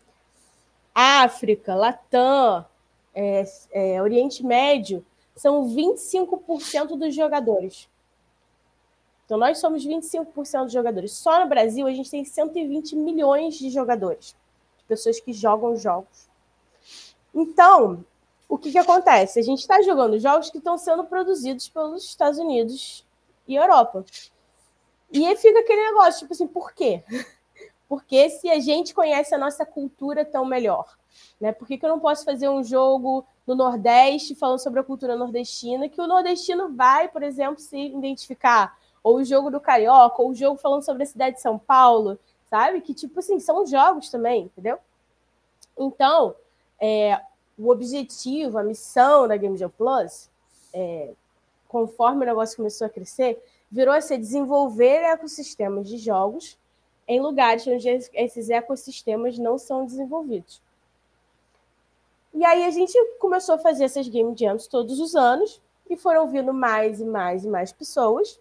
África, 0.96 1.76
Latam, 1.76 2.66
é, 3.14 3.44
é, 3.72 4.02
Oriente 4.02 4.44
Médio 4.44 5.06
são 5.36 5.68
25% 5.68 6.98
dos 6.98 7.14
jogadores. 7.14 7.90
Então, 9.26 9.38
nós 9.38 9.60
somos 9.60 9.86
25% 9.86 10.64
dos 10.64 10.74
jogadores. 10.74 11.14
Só 11.14 11.42
no 11.42 11.48
Brasil, 11.48 11.88
a 11.88 11.92
gente 11.94 12.10
tem 12.10 12.26
120 12.26 12.96
milhões 12.96 13.56
de 13.56 13.70
jogadores, 13.70 14.36
de 14.78 14.84
pessoas 14.86 15.20
que 15.20 15.32
jogam 15.32 15.76
jogos. 15.76 16.30
Então, 17.34 18.06
o 18.50 18.58
que, 18.58 18.72
que 18.72 18.78
acontece? 18.78 19.40
A 19.40 19.44
gente 19.44 19.60
está 19.60 19.82
jogando 19.82 20.20
jogos 20.20 20.50
que 20.50 20.58
estão 20.58 20.78
sendo 20.78 21.06
produzidos 21.06 21.70
pelos 21.70 22.04
Estados 22.04 22.38
Unidos 22.40 23.06
e 23.48 23.56
Europa. 23.56 24.04
E 25.12 25.26
aí 25.26 25.36
fica 25.38 25.60
aquele 25.60 25.82
negócio, 25.88 26.20
tipo 26.20 26.34
assim, 26.34 26.48
por 26.48 26.74
quê? 26.74 27.04
Porque 27.92 28.30
se 28.30 28.50
a 28.50 28.58
gente 28.58 28.94
conhece 28.94 29.36
a 29.36 29.38
nossa 29.38 29.66
cultura 29.66 30.24
tão 30.24 30.46
melhor, 30.46 30.98
né? 31.42 31.52
Por 31.52 31.68
que, 31.68 31.78
que 31.78 31.86
eu 31.86 31.90
não 31.90 32.00
posso 32.00 32.24
fazer 32.24 32.48
um 32.48 32.64
jogo 32.64 33.26
no 33.46 33.54
Nordeste 33.54 34.34
falando 34.34 34.60
sobre 34.60 34.80
a 34.80 34.84
cultura 34.84 35.18
nordestina, 35.18 35.90
que 35.90 36.00
o 36.00 36.08
nordestino 36.08 36.74
vai, 36.74 37.10
por 37.10 37.22
exemplo, 37.22 37.60
se 37.60 37.78
identificar? 37.78 38.80
Ou 39.04 39.18
o 39.18 39.26
jogo 39.26 39.52
do 39.52 39.60
Carioca, 39.60 40.22
ou 40.22 40.30
o 40.30 40.34
jogo 40.34 40.56
falando 40.56 40.86
sobre 40.86 41.04
a 41.04 41.06
cidade 41.06 41.36
de 41.36 41.42
São 41.42 41.60
Paulo, 41.60 42.18
sabe? 42.50 42.80
Que, 42.80 42.94
tipo 42.94 43.20
assim, 43.20 43.42
são 43.42 43.68
jogos 43.68 44.10
também, 44.10 44.44
entendeu? 44.44 44.78
Então, 45.78 46.34
é, 46.80 47.20
o 47.60 47.70
objetivo, 47.72 48.58
a 48.58 48.64
missão 48.64 49.28
da 49.28 49.36
Game 49.36 49.58
Jam 49.58 49.70
Plus, 49.70 50.30
é, 50.74 51.12
conforme 51.68 52.24
o 52.24 52.26
negócio 52.26 52.56
começou 52.56 52.88
a 52.88 52.90
crescer, 52.90 53.44
virou 53.70 53.94
a 53.94 54.00
ser 54.00 54.18
desenvolver 54.18 55.04
ecossistemas 55.12 55.90
de 55.90 55.98
jogos 55.98 56.58
em 57.08 57.20
lugares 57.20 57.66
onde 57.68 57.88
esses 58.14 58.50
ecossistemas 58.50 59.38
não 59.38 59.58
são 59.58 59.86
desenvolvidos. 59.86 60.62
E 62.34 62.46
aí 62.46 62.64
a 62.64 62.72
gente 62.72 62.98
começou 63.20 63.56
a 63.56 63.60
fazer 63.60 63.84
essas 63.84 64.08
game 64.08 64.34
jams 64.38 64.68
todos 64.68 65.00
os 65.00 65.16
anos 65.16 65.62
e 65.90 65.98
foram 65.98 66.28
vindo 66.28 66.54
mais 66.54 67.02
e 67.02 67.06
mais 67.06 67.44
e 67.44 67.48
mais 67.48 67.72
pessoas. 67.72 68.40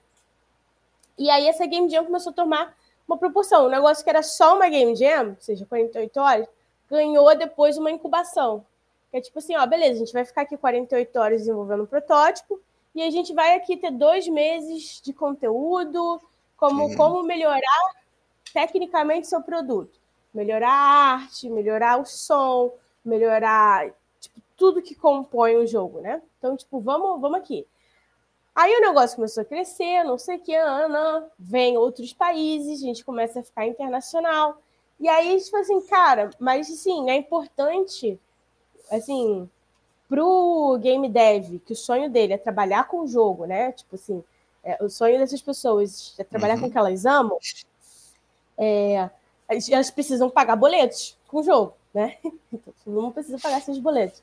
E 1.19 1.29
aí 1.29 1.49
essa 1.49 1.67
game 1.67 1.89
jam 1.91 2.05
começou 2.05 2.31
a 2.31 2.35
tomar 2.35 2.77
uma 3.07 3.19
proporção. 3.19 3.67
O 3.67 3.69
negócio 3.69 4.05
que 4.05 4.11
era 4.11 4.23
só 4.23 4.57
uma 4.57 4.69
game 4.69 4.95
jam, 4.95 5.31
ou 5.31 5.37
seja, 5.41 5.67
48 5.67 6.21
horas, 6.21 6.49
ganhou 6.89 7.37
depois 7.37 7.77
uma 7.77 7.91
incubação. 7.91 8.65
Que 9.11 9.17
é 9.17 9.21
tipo 9.21 9.39
assim, 9.41 9.57
ó, 9.57 9.67
beleza, 9.67 9.97
a 9.97 9.99
gente 9.99 10.13
vai 10.13 10.25
ficar 10.25 10.43
aqui 10.43 10.57
48 10.57 11.19
horas 11.19 11.41
desenvolvendo 11.41 11.83
um 11.83 11.87
protótipo 11.87 12.61
e 12.95 13.03
a 13.03 13.11
gente 13.11 13.35
vai 13.35 13.57
aqui 13.57 13.77
ter 13.77 13.91
dois 13.91 14.29
meses 14.29 15.01
de 15.03 15.13
conteúdo, 15.13 16.21
como, 16.57 16.97
como 16.97 17.23
melhorar 17.25 18.00
tecnicamente 18.53 19.27
seu 19.27 19.43
produto. 19.43 19.99
Melhorar 20.33 20.71
a 20.71 21.13
arte, 21.15 21.49
melhorar 21.49 22.01
o 22.01 22.05
som, 22.05 22.73
melhorar 23.05 23.91
tipo, 24.21 24.41
tudo 24.57 24.83
que 24.83 24.95
compõe 24.95 25.57
o 25.57 25.67
jogo, 25.67 26.01
né? 26.01 26.23
Então, 26.39 26.57
tipo, 26.57 26.81
vamos, 26.81 27.21
vamos 27.21 27.39
aqui. 27.39 27.67
Aí 28.55 28.75
o 28.77 28.81
negócio 28.81 29.17
começou 29.17 29.43
a 29.43 29.47
crescer, 29.47 30.05
não 30.05 30.19
sei 30.19 30.37
o 30.37 30.41
que, 30.41 30.55
Ana, 30.55 31.27
vem 31.39 31.77
outros 31.77 32.13
países, 32.13 32.83
a 32.83 32.87
gente 32.87 33.05
começa 33.05 33.41
a 33.41 33.43
ficar 33.43 33.67
internacional. 33.67 34.61
E 34.99 35.09
aí, 35.09 35.41
tipo 35.41 35.57
assim, 35.57 35.81
cara, 35.87 36.31
mas 36.39 36.71
assim, 36.71 37.09
é 37.11 37.17
importante, 37.17 38.21
assim, 38.91 39.49
pro 40.09 40.77
game 40.83 41.09
dev, 41.09 41.61
que 41.65 41.73
o 41.73 41.77
sonho 41.77 42.11
dele 42.11 42.35
é 42.35 42.39
trabalhar 42.39 42.87
com 42.89 43.01
o 43.01 43.07
jogo, 43.07 43.47
né? 43.47 43.73
Tipo 43.73 43.95
assim, 43.95 44.23
é, 44.63 44.83
o 44.85 44.91
sonho 44.91 45.19
dessas 45.19 45.41
pessoas 45.41 46.15
é 46.19 46.25
trabalhar 46.25 46.55
uhum. 46.55 46.63
com 46.63 46.67
o 46.67 46.71
que 46.71 46.79
elas 46.79 47.07
amam, 47.07 47.39
é, 48.61 49.09
elas 49.71 49.91
precisam 49.91 50.29
pagar 50.29 50.55
boletos 50.55 51.17
com 51.27 51.39
o 51.39 51.43
jogo, 51.43 51.75
né? 51.95 52.17
Então, 52.53 52.73
não 53.03 53.11
precisa 53.11 53.39
pagar 53.39 53.59
esses 53.59 53.79
boletos. 53.79 54.23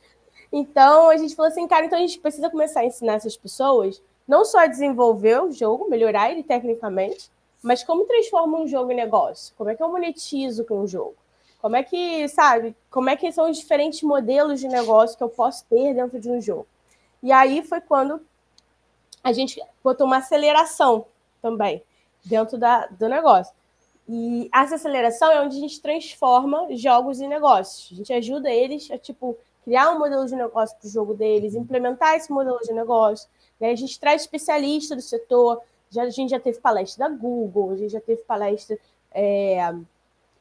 Então, 0.52 1.10
a 1.10 1.18
gente 1.18 1.36
falou 1.36 1.52
assim, 1.52 1.68
cara, 1.68 1.86
então 1.86 1.98
a 1.98 2.02
gente 2.02 2.20
precisa 2.20 2.50
começar 2.50 2.82
a 2.82 2.86
ensinar 2.86 3.16
essas 3.16 3.36
pessoas 3.36 4.02
não 4.28 4.44
só 4.46 4.60
a 4.60 4.68
desenvolver 4.68 5.42
o 5.42 5.52
jogo, 5.52 5.90
melhorar 5.90 6.32
ele 6.32 6.44
tecnicamente, 6.44 7.32
mas 7.62 7.84
como 7.84 8.06
transforma 8.06 8.60
um 8.60 8.68
jogo 8.68 8.92
em 8.92 8.96
negócio? 8.96 9.54
Como 9.58 9.70
é 9.70 9.76
que 9.76 9.82
eu 9.82 9.90
monetizo 9.90 10.66
com 10.66 10.82
o 10.82 10.88
jogo? 10.88 11.16
Como 11.62 11.76
é 11.76 11.84
que, 11.84 12.28
sabe, 12.28 12.76
como 12.92 13.10
é 13.10 13.16
que 13.16 13.32
são 13.32 13.50
os 13.50 13.58
diferentes 13.58 14.04
modelos 14.04 14.60
de 14.60 14.68
negócio 14.68 15.18
que 15.18 15.24
eu 15.24 15.30
posso 15.30 15.66
ter 15.66 15.94
dentro 15.94 16.20
de 16.20 16.30
um 16.30 16.40
jogo? 16.40 16.68
E 17.24 17.32
aí 17.32 17.64
foi 17.64 17.82
quando 17.82 18.22
a 19.24 19.32
gente 19.32 19.62
botou 19.84 20.06
uma 20.06 20.18
aceleração 20.18 21.06
também 21.42 21.82
dentro 22.24 22.58
da, 22.58 22.86
do 22.88 23.10
negócio. 23.10 23.54
E 24.08 24.50
essa 24.54 24.76
aceleração 24.76 25.32
é 25.32 25.42
onde 25.42 25.58
a 25.58 25.60
gente 25.60 25.82
transforma 25.82 26.68
jogos 26.76 27.20
em 27.20 27.28
negócios. 27.28 27.90
A 27.92 27.96
gente 27.96 28.14
ajuda 28.14 28.50
eles 28.50 28.90
a, 28.90 28.98
tipo, 28.98 29.38
criar 29.66 29.92
um 29.92 30.00
modelo 30.00 30.26
de 30.26 30.36
negócio 30.36 30.78
para 30.78 30.88
o 30.88 30.90
jogo 30.90 31.14
deles, 31.14 31.54
implementar 31.54 32.16
esse 32.16 32.32
modelo 32.32 32.60
de 32.60 32.72
negócio. 32.72 33.30
A 33.60 33.76
gente 33.76 34.00
traz 34.00 34.22
especialistas 34.22 34.96
do 34.96 35.02
setor, 35.02 35.62
já, 35.90 36.04
a 36.04 36.10
gente 36.10 36.30
já 36.30 36.40
teve 36.40 36.60
palestra 36.60 37.10
da 37.10 37.14
Google, 37.14 37.72
a 37.72 37.76
gente 37.76 37.92
já 37.92 38.00
teve 38.00 38.22
palestra 38.22 38.80
é, 39.12 39.74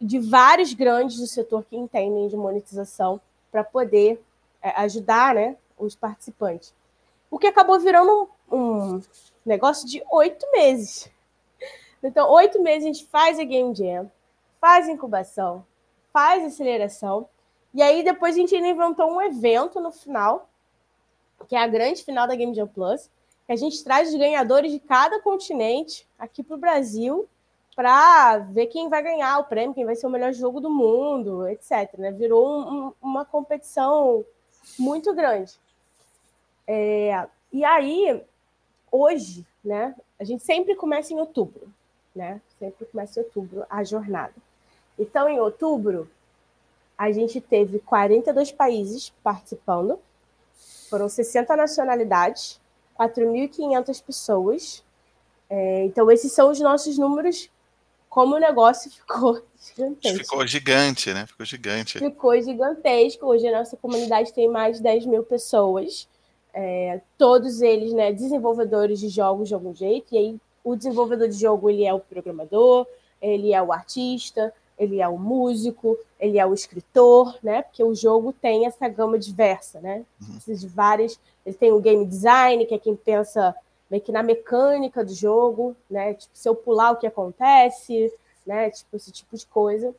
de 0.01 0.21
vários 0.21 0.73
grandes 0.75 1.19
do 1.19 1.27
setor 1.27 1.65
que 1.65 1.77
entendem 1.77 2.29
de 2.29 2.37
monetização 2.37 3.21
para 3.51 3.65
poder 3.65 4.23
é, 4.63 4.71
ajudar 4.83 5.35
né, 5.35 5.57
os 5.77 5.97
participantes. 5.97 6.73
O 7.29 7.39
que 7.39 7.47
acabou 7.49 7.81
virando 7.81 8.29
um, 8.51 8.59
um 8.59 9.03
negócio 9.45 9.89
de 9.89 10.03
oito 10.13 10.47
meses. 10.53 11.11
Então, 12.07 12.31
oito 12.33 12.61
meses 12.63 12.85
a 12.85 12.87
gente 12.87 13.07
faz 13.07 13.39
a 13.39 13.45
Game 13.45 13.75
Jam, 13.75 14.11
faz 14.61 14.89
incubação, 14.89 15.65
faz 16.13 16.45
aceleração 16.45 17.29
e 17.77 17.83
aí 17.83 18.03
depois 18.03 18.35
a 18.35 18.39
gente 18.39 18.55
ainda 18.55 18.69
inventou 18.69 19.11
um 19.13 19.21
evento 19.21 19.79
no 19.81 19.93
final, 19.93 20.49
que 21.47 21.55
é 21.55 21.59
a 21.59 21.67
grande 21.67 22.03
final 22.03 22.27
da 22.27 22.35
Game 22.35 22.55
Jam 22.55 22.67
Plus, 22.67 23.11
que 23.45 23.53
a 23.53 23.57
gente 23.57 23.85
traz 23.85 24.09
os 24.09 24.15
ganhadores 24.15 24.73
de 24.73 24.81
cada 24.81 25.21
continente 25.21 26.09
aqui 26.19 26.43
para 26.43 26.57
o 26.57 26.59
Brasil 26.59 27.29
para 27.75 28.39
ver 28.39 28.69
quem 28.69 28.89
vai 28.89 29.03
ganhar 29.03 29.39
o 29.39 29.45
prêmio, 29.45 29.75
quem 29.75 29.85
vai 29.85 29.95
ser 29.95 30.07
o 30.07 30.11
melhor 30.11 30.33
jogo 30.33 30.59
do 30.59 30.71
mundo, 30.71 31.47
etc. 31.47 31.99
Né? 31.99 32.11
Virou 32.11 32.49
um, 32.49 32.87
um, 32.87 32.93
uma 33.03 33.27
competição 33.27 34.25
muito 34.79 35.15
grande. 35.15 35.53
É, 36.67 37.29
e 37.53 37.63
aí, 37.63 38.25
hoje, 38.91 39.47
né, 39.63 39.95
a 40.19 40.25
gente 40.25 40.43
sempre 40.43 40.75
começa 40.75 41.13
em 41.13 41.21
outubro, 41.21 41.71
né? 42.17 42.41
Sempre 42.59 42.87
começa 42.87 43.21
em 43.21 43.23
outubro 43.23 43.65
a 43.69 43.85
jornada. 43.85 44.35
Então, 44.99 45.29
em 45.29 45.39
outubro, 45.39 46.11
a 46.97 47.13
gente 47.13 47.41
teve 47.41 47.79
42 47.81 48.51
países 48.51 49.13
participando, 49.23 49.99
foram 50.89 51.09
60 51.09 51.55
nacionalidades, 51.55 52.59
4.500 52.99 54.03
pessoas. 54.03 54.85
É, 55.51 55.85
então, 55.85 56.11
esses 56.11 56.33
são 56.33 56.51
os 56.51 56.59
nossos 56.59 56.97
números, 56.97 57.51
como 58.09 58.37
o 58.37 58.39
negócio 58.39 58.91
ficou 58.91 59.43
gigantesco. 59.61 60.19
Ficou 60.19 60.47
gigante, 60.47 61.13
né? 61.13 61.27
Ficou 61.27 61.45
gigante. 61.45 61.99
Ficou 61.99 62.41
gigantesco. 62.41 63.27
Hoje 63.27 63.47
a 63.47 63.59
nossa 63.59 63.77
comunidade 63.77 64.33
tem 64.33 64.49
mais 64.49 64.79
de 64.79 64.83
10 64.83 65.07
mil 65.07 65.23
pessoas. 65.23 66.09
É, 66.55 67.03
todos 67.19 67.61
eles, 67.61 67.93
né, 67.93 68.15
desenvolvedores 68.15 68.99
de 68.99 69.11
jogos 69.11 69.49
de 69.49 69.55
algum 69.55 69.75
jeito. 69.75 70.15
E 70.15 70.19
aí, 70.19 70.41
o 70.67 70.75
desenvolvedor 70.75 71.29
de 71.29 71.39
jogo, 71.39 71.71
ele 71.71 71.85
é 71.85 71.95
o 71.95 72.01
programador, 72.01 72.89
ele 73.23 73.53
é 73.53 73.63
o 73.63 73.73
artista, 73.73 74.53
ele 74.77 75.01
é 75.01 75.07
o 75.07 75.17
músico, 75.17 75.97
ele 76.19 76.41
é 76.41 76.45
o 76.45 76.53
escritor, 76.53 77.39
né? 77.41 77.63
Porque 77.63 77.85
o 77.85 77.95
jogo 77.95 78.33
tem 78.33 78.67
essa 78.67 78.89
gama 78.89 79.17
diversa, 79.17 79.81
né? 79.81 80.05
Uhum. 80.21 80.55
De 80.55 80.67
várias. 80.67 81.21
Ele 81.47 81.55
tem 81.55 81.71
o 81.71 81.81
game 81.81 82.05
design, 82.05 82.67
que 82.67 82.75
é 82.75 82.79
quem 82.81 82.97
pensa 82.97 83.55
meio 83.89 84.03
que 84.03 84.11
na 84.11 84.25
mecânica 84.25 85.05
do 85.05 85.15
jogo, 85.15 85.77
né? 85.89 86.15
Tipo, 86.15 86.37
se 86.37 86.49
eu 86.49 86.57
pular, 86.57 86.91
o 86.91 86.97
que 86.97 87.07
acontece, 87.07 88.13
né? 88.45 88.69
Tipo, 88.69 88.97
esse 88.97 89.13
tipo 89.13 89.37
de 89.37 89.47
coisa. 89.47 89.95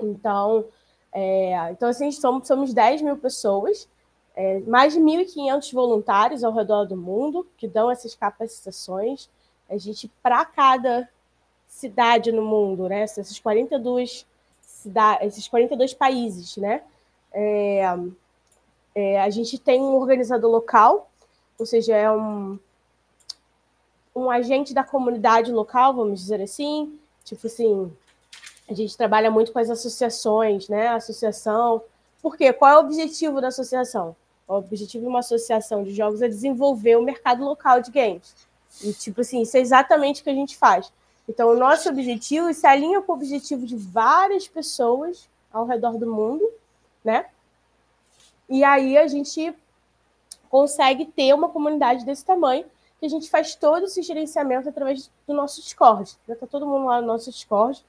Então, 0.00 0.64
é, 1.12 1.70
então 1.70 1.88
assim, 1.88 2.10
somos, 2.10 2.48
somos 2.48 2.74
10 2.74 3.02
mil 3.02 3.16
pessoas, 3.16 3.88
é, 4.34 4.58
mais 4.62 4.94
de 4.94 4.98
1.500 4.98 5.72
voluntários 5.72 6.42
ao 6.42 6.52
redor 6.52 6.86
do 6.86 6.96
mundo 6.96 7.46
que 7.56 7.68
dão 7.68 7.88
essas 7.88 8.16
capacitações. 8.16 9.30
A 9.68 9.76
gente, 9.76 10.10
para 10.22 10.44
cada 10.44 11.08
cidade 11.66 12.30
no 12.30 12.42
mundo, 12.42 12.88
né? 12.88 13.04
Esses 13.04 13.38
42 13.38 14.26
cidades, 14.60 15.28
esses 15.28 15.48
42 15.48 15.94
países, 15.94 16.56
né? 16.56 16.82
É, 17.32 17.82
é, 18.94 19.20
a 19.20 19.28
gente 19.30 19.58
tem 19.58 19.80
um 19.80 19.96
organizador 19.96 20.50
local, 20.50 21.10
ou 21.58 21.66
seja, 21.66 21.96
é 21.96 22.10
um, 22.10 22.58
um 24.14 24.30
agente 24.30 24.72
da 24.72 24.84
comunidade 24.84 25.50
local, 25.50 25.94
vamos 25.94 26.20
dizer 26.20 26.40
assim. 26.40 26.96
Tipo 27.24 27.46
assim, 27.46 27.92
a 28.68 28.74
gente 28.74 28.96
trabalha 28.96 29.30
muito 29.30 29.52
com 29.52 29.58
as 29.58 29.70
associações, 29.70 30.68
né? 30.68 30.88
Associação. 30.88 31.82
Por 32.22 32.36
quê? 32.36 32.52
Qual 32.52 32.70
é 32.70 32.76
o 32.76 32.80
objetivo 32.80 33.40
da 33.40 33.48
associação? 33.48 34.14
O 34.46 34.54
objetivo 34.54 35.04
de 35.04 35.08
uma 35.08 35.20
associação 35.20 35.82
de 35.82 35.92
jogos 35.92 36.22
é 36.22 36.28
desenvolver 36.28 36.96
o 36.96 37.02
mercado 37.02 37.44
local 37.44 37.80
de 37.80 37.90
games. 37.90 38.34
E, 38.82 38.92
tipo 38.92 39.20
assim, 39.20 39.42
isso 39.42 39.56
é 39.56 39.60
exatamente 39.60 40.20
o 40.20 40.24
que 40.24 40.30
a 40.30 40.34
gente 40.34 40.56
faz. 40.56 40.92
Então, 41.28 41.48
o 41.48 41.56
nosso 41.56 41.88
objetivo 41.88 42.52
se 42.52 42.66
alinha 42.66 43.00
com 43.00 43.12
o 43.12 43.14
objetivo 43.14 43.66
de 43.66 43.76
várias 43.76 44.46
pessoas 44.46 45.28
ao 45.52 45.64
redor 45.66 45.96
do 45.96 46.12
mundo, 46.12 46.46
né? 47.02 47.26
E 48.48 48.62
aí 48.62 48.98
a 48.98 49.06
gente 49.06 49.54
consegue 50.50 51.06
ter 51.06 51.34
uma 51.34 51.48
comunidade 51.48 52.04
desse 52.04 52.24
tamanho, 52.24 52.66
que 53.00 53.06
a 53.06 53.08
gente 53.08 53.30
faz 53.30 53.54
todo 53.54 53.86
esse 53.86 54.02
gerenciamento 54.02 54.68
através 54.68 55.10
do 55.26 55.34
nosso 55.34 55.60
Discord. 55.62 56.16
Já 56.28 56.36
tá 56.36 56.46
todo 56.46 56.66
mundo 56.66 56.86
lá 56.86 57.00
no 57.00 57.06
nosso 57.06 57.30
Discord. 57.30 57.84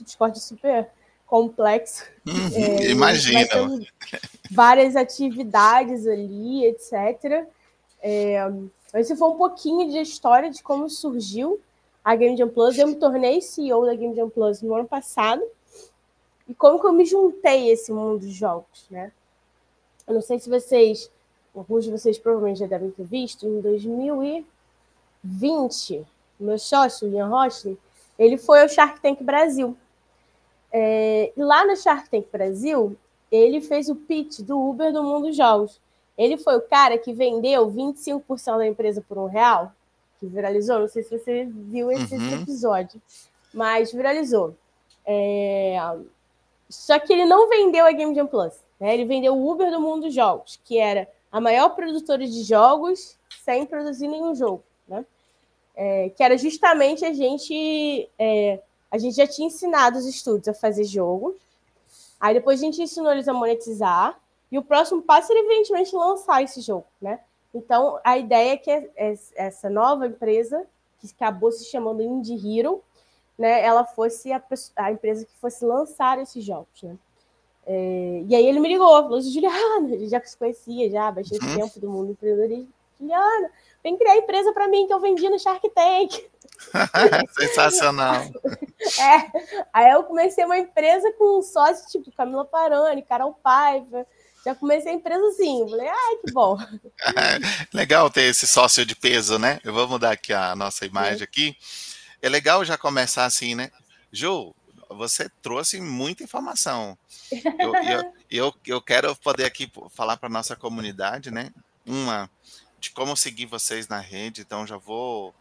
O 0.00 0.04
Discord 0.04 0.38
é 0.38 0.40
super 0.40 0.88
complexo. 1.26 2.04
Uhum, 2.26 2.54
é, 2.54 2.90
imagina. 2.90 3.46
Várias 4.50 4.96
atividades 4.96 6.06
ali, 6.06 6.64
etc. 6.66 7.46
É, 8.00 8.48
esse 9.00 9.16
foi 9.16 9.28
um 9.28 9.36
pouquinho 9.36 9.90
de 9.90 9.98
história 9.98 10.50
de 10.50 10.62
como 10.62 10.88
surgiu 10.88 11.60
a 12.04 12.14
Game 12.14 12.36
Jam 12.36 12.48
Plus. 12.48 12.78
Eu 12.78 12.86
me 12.86 12.94
tornei 12.94 13.40
CEO 13.40 13.84
da 13.84 13.94
Game 13.94 14.14
Jam 14.14 14.30
Plus 14.30 14.62
no 14.62 14.74
ano 14.74 14.86
passado. 14.86 15.42
E 16.48 16.54
como 16.54 16.80
que 16.80 16.86
eu 16.86 16.92
me 16.92 17.04
juntei 17.04 17.70
a 17.70 17.72
esse 17.72 17.92
mundo 17.92 18.20
de 18.20 18.30
jogos, 18.30 18.86
né? 18.90 19.10
Eu 20.06 20.14
não 20.14 20.22
sei 20.22 20.38
se 20.38 20.48
vocês, 20.48 21.10
alguns 21.54 21.84
de 21.84 21.90
vocês 21.90 22.16
provavelmente 22.16 22.60
já 22.60 22.66
devem 22.66 22.92
ter 22.92 23.04
visto, 23.04 23.44
em 23.44 23.60
2020, 23.60 26.06
o 26.38 26.44
meu 26.44 26.58
sócio, 26.58 27.08
Ian 27.08 27.26
Rostley, 27.26 27.76
ele 28.16 28.38
foi 28.38 28.62
ao 28.62 28.68
Shark 28.68 29.00
Tank 29.00 29.20
Brasil. 29.22 29.76
É, 30.72 31.32
lá 31.36 31.66
no 31.66 31.76
Shark 31.76 32.08
Tank 32.08 32.28
Brasil, 32.30 32.96
ele 33.32 33.60
fez 33.60 33.88
o 33.88 33.96
pitch 33.96 34.40
do 34.40 34.56
Uber 34.58 34.92
do 34.92 35.02
mundo 35.02 35.26
dos 35.26 35.36
jogos. 35.36 35.80
Ele 36.16 36.36
foi 36.36 36.56
o 36.56 36.62
cara 36.62 36.96
que 36.96 37.12
vendeu 37.12 37.70
25% 37.70 38.56
da 38.58 38.66
empresa 38.66 39.04
por 39.06 39.18
um 39.18 39.26
real 39.26 39.72
que 40.18 40.26
viralizou. 40.26 40.80
Não 40.80 40.88
sei 40.88 41.02
se 41.02 41.18
você 41.18 41.44
viu 41.44 41.90
esse, 41.92 42.14
uhum. 42.14 42.42
episódio, 42.42 43.00
mas 43.52 43.92
viralizou. 43.92 44.54
É... 45.04 45.76
Só 46.68 46.98
que 46.98 47.12
ele 47.12 47.26
não 47.26 47.48
vendeu 47.48 47.86
a 47.86 47.92
Game 47.92 48.14
Jam 48.14 48.26
Plus. 48.26 48.54
Né? 48.80 48.94
Ele 48.94 49.04
vendeu 49.04 49.34
o 49.34 49.50
Uber 49.50 49.70
do 49.70 49.80
mundo 49.80 50.06
dos 50.06 50.14
jogos, 50.14 50.58
que 50.64 50.78
era 50.78 51.08
a 51.30 51.40
maior 51.40 51.70
produtora 51.70 52.26
de 52.26 52.42
jogos 52.42 53.16
sem 53.44 53.66
produzir 53.66 54.08
nenhum 54.08 54.34
jogo. 54.34 54.62
Né? 54.88 55.04
É, 55.74 56.08
que 56.10 56.22
era 56.22 56.36
justamente 56.36 57.04
a 57.04 57.12
gente. 57.12 58.08
É, 58.18 58.60
a 58.90 58.98
gente 58.98 59.16
já 59.16 59.26
tinha 59.26 59.48
ensinado 59.48 59.98
os 59.98 60.06
estúdios 60.06 60.48
a 60.48 60.54
fazer 60.54 60.84
jogo. 60.84 61.36
Aí 62.18 62.32
depois 62.32 62.60
a 62.60 62.64
gente 62.64 62.80
ensinou 62.80 63.12
eles 63.12 63.28
a 63.28 63.34
monetizar. 63.34 64.18
E 64.50 64.58
o 64.58 64.62
próximo 64.62 65.02
passo 65.02 65.32
era, 65.32 65.40
evidentemente, 65.40 65.94
lançar 65.94 66.42
esse 66.42 66.60
jogo, 66.60 66.86
né? 67.00 67.20
Então, 67.54 67.98
a 68.04 68.18
ideia 68.18 68.52
é 68.52 68.56
que 68.56 68.90
essa 69.34 69.70
nova 69.70 70.06
empresa, 70.06 70.66
que 71.00 71.08
acabou 71.16 71.50
se 71.50 71.64
chamando 71.64 72.02
Indie 72.02 72.58
Hero, 72.58 72.82
né, 73.38 73.62
ela 73.62 73.84
fosse 73.84 74.32
a, 74.32 74.42
a 74.76 74.92
empresa 74.92 75.24
que 75.24 75.36
fosse 75.38 75.64
lançar 75.64 76.18
esses 76.18 76.44
jogos, 76.44 76.82
né? 76.82 76.96
É, 77.68 78.22
e 78.28 78.34
aí 78.34 78.46
ele 78.46 78.60
me 78.60 78.68
ligou, 78.68 78.88
falou 78.88 79.18
assim, 79.18 79.32
Juliana, 79.32 79.88
gente 79.88 80.08
já 80.08 80.22
se 80.24 80.36
conhecia 80.36 80.88
já 80.88 81.10
bastante 81.10 81.44
uhum. 81.44 81.56
tempo 81.56 81.80
do 81.80 81.90
mundo 81.90 82.12
empreendedorismo. 82.12 82.72
Juliana, 82.98 83.50
vem 83.82 83.96
criar 83.96 84.16
empresa 84.16 84.52
para 84.52 84.68
mim 84.68 84.86
que 84.86 84.92
eu 84.92 85.00
vendi 85.00 85.28
no 85.28 85.38
Shark 85.38 85.68
Tank. 85.70 86.30
Sensacional. 87.38 88.22
É, 89.00 89.66
aí 89.72 89.90
eu 89.90 90.04
comecei 90.04 90.44
uma 90.44 90.58
empresa 90.58 91.10
com 91.14 91.38
um 91.38 91.42
sócio 91.42 91.88
tipo 91.88 92.14
Camila 92.14 92.44
Parani, 92.44 93.02
Carol 93.02 93.36
Paiva, 93.42 94.06
já 94.46 94.54
comecei 94.54 94.92
a 94.92 94.94
empresa 94.94 95.26
assim. 95.26 95.68
Falei, 95.68 95.88
ai, 95.88 96.16
que 96.24 96.32
bom. 96.32 96.56
legal 97.74 98.08
ter 98.08 98.22
esse 98.30 98.46
sócio 98.46 98.86
de 98.86 98.94
peso, 98.94 99.40
né? 99.40 99.58
Eu 99.64 99.72
vou 99.72 99.88
mudar 99.88 100.12
aqui 100.12 100.32
a 100.32 100.54
nossa 100.54 100.86
imagem 100.86 101.24
aqui. 101.24 101.56
É 102.22 102.28
legal 102.28 102.64
já 102.64 102.78
começar 102.78 103.24
assim, 103.24 103.56
né? 103.56 103.72
Ju, 104.12 104.54
você 104.88 105.28
trouxe 105.42 105.80
muita 105.80 106.22
informação. 106.22 106.96
Eu, 107.58 107.74
eu, 107.74 108.14
eu, 108.30 108.54
eu 108.64 108.80
quero 108.80 109.16
poder 109.16 109.46
aqui 109.46 109.68
falar 109.90 110.16
para 110.16 110.28
nossa 110.28 110.54
comunidade, 110.54 111.32
né? 111.32 111.50
Uma, 111.84 112.30
de 112.78 112.90
como 112.90 113.16
seguir 113.16 113.46
vocês 113.46 113.88
na 113.88 113.98
rede. 113.98 114.42
Então, 114.42 114.64
já 114.64 114.76
vou 114.76 115.34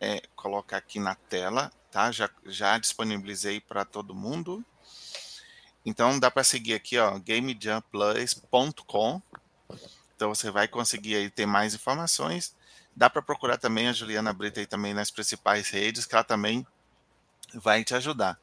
é, 0.00 0.22
colocar 0.34 0.78
aqui 0.78 0.98
na 0.98 1.14
tela, 1.14 1.70
tá? 1.90 2.10
Já, 2.10 2.30
já 2.46 2.78
disponibilizei 2.78 3.60
para 3.60 3.84
todo 3.84 4.14
mundo. 4.14 4.64
Então 5.86 6.18
dá 6.18 6.30
para 6.32 6.42
seguir 6.42 6.74
aqui, 6.74 6.98
ó, 6.98 7.16
gamejumplus.com. 7.20 9.22
Então 10.16 10.34
você 10.34 10.50
vai 10.50 10.66
conseguir 10.66 11.14
aí 11.14 11.30
ter 11.30 11.46
mais 11.46 11.74
informações. 11.74 12.56
Dá 12.94 13.08
para 13.08 13.22
procurar 13.22 13.56
também 13.56 13.86
a 13.86 13.92
Juliana 13.92 14.32
Brita 14.32 14.58
aí 14.58 14.66
também 14.66 14.92
nas 14.92 15.12
principais 15.12 15.70
redes, 15.70 16.04
que 16.04 16.16
ela 16.16 16.24
também 16.24 16.66
vai 17.54 17.84
te 17.84 17.94
ajudar. 17.94 18.36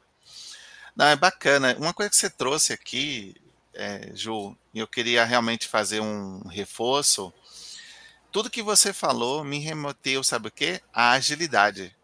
Não, 0.96 1.04
é 1.04 1.16
bacana. 1.16 1.76
Uma 1.78 1.92
coisa 1.92 2.08
que 2.08 2.16
você 2.16 2.30
trouxe 2.30 2.72
aqui, 2.72 3.36
é, 3.74 4.10
Ju, 4.14 4.56
eu 4.74 4.88
queria 4.88 5.22
realmente 5.24 5.68
fazer 5.68 6.00
um 6.00 6.48
reforço. 6.48 7.30
Tudo 8.32 8.48
que 8.48 8.62
você 8.62 8.90
falou 8.92 9.44
me 9.44 9.58
remeteu, 9.58 10.24
sabe 10.24 10.48
o 10.48 10.50
quê? 10.50 10.80
A 10.94 11.10
agilidade. 11.10 11.94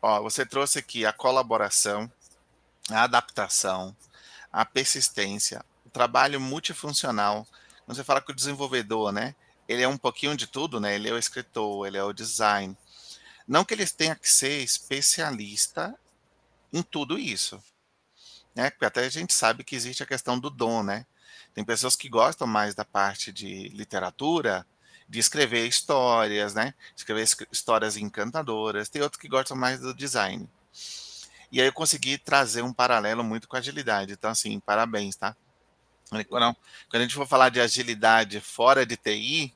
Ó, 0.00 0.22
você 0.22 0.46
trouxe 0.46 0.78
aqui 0.78 1.04
a 1.04 1.12
colaboração, 1.12 2.08
a 2.90 3.02
adaptação, 3.04 3.96
a 4.52 4.64
persistência, 4.64 5.64
o 5.86 5.90
trabalho 5.90 6.40
multifuncional. 6.40 7.46
Quando 7.84 7.96
você 7.96 8.04
fala 8.04 8.20
com 8.20 8.32
o 8.32 8.34
desenvolvedor, 8.34 9.12
né? 9.12 9.34
Ele 9.68 9.82
é 9.82 9.88
um 9.88 9.96
pouquinho 9.96 10.36
de 10.36 10.46
tudo, 10.46 10.78
né? 10.78 10.94
Ele 10.94 11.08
é 11.08 11.12
o 11.12 11.18
escritor, 11.18 11.86
ele 11.86 11.96
é 11.96 12.04
o 12.04 12.12
design. 12.12 12.76
Não 13.46 13.64
que 13.64 13.74
ele 13.74 13.86
tenha 13.86 14.14
que 14.14 14.28
ser 14.30 14.62
especialista 14.62 15.98
em 16.72 16.82
tudo 16.82 17.18
isso, 17.18 17.62
né? 18.54 18.70
Porque 18.70 18.84
até 18.84 19.04
a 19.04 19.08
gente 19.08 19.32
sabe 19.32 19.64
que 19.64 19.74
existe 19.74 20.02
a 20.02 20.06
questão 20.06 20.38
do 20.38 20.50
dom, 20.50 20.82
né? 20.82 21.06
Tem 21.54 21.64
pessoas 21.64 21.96
que 21.96 22.08
gostam 22.08 22.46
mais 22.46 22.74
da 22.74 22.84
parte 22.84 23.32
de 23.32 23.68
literatura, 23.68 24.66
de 25.08 25.18
escrever 25.18 25.66
histórias, 25.66 26.54
né? 26.54 26.74
Escrever 26.96 27.28
histórias 27.50 27.96
encantadoras. 27.96 28.88
Tem 28.88 29.02
outros 29.02 29.20
que 29.20 29.28
gostam 29.28 29.56
mais 29.56 29.80
do 29.80 29.94
design. 29.94 30.48
E 31.52 31.60
aí 31.60 31.66
eu 31.68 31.72
consegui 31.72 32.16
trazer 32.16 32.62
um 32.62 32.72
paralelo 32.72 33.22
muito 33.22 33.46
com 33.46 33.56
agilidade. 33.56 34.14
Então, 34.14 34.30
assim, 34.30 34.58
parabéns, 34.58 35.14
tá? 35.14 35.36
Quando, 36.08 36.26
quando 36.28 36.56
a 36.94 37.00
gente 37.00 37.14
for 37.14 37.26
falar 37.26 37.50
de 37.50 37.60
agilidade 37.60 38.40
fora 38.40 38.86
de 38.86 38.96
TI, 38.96 39.54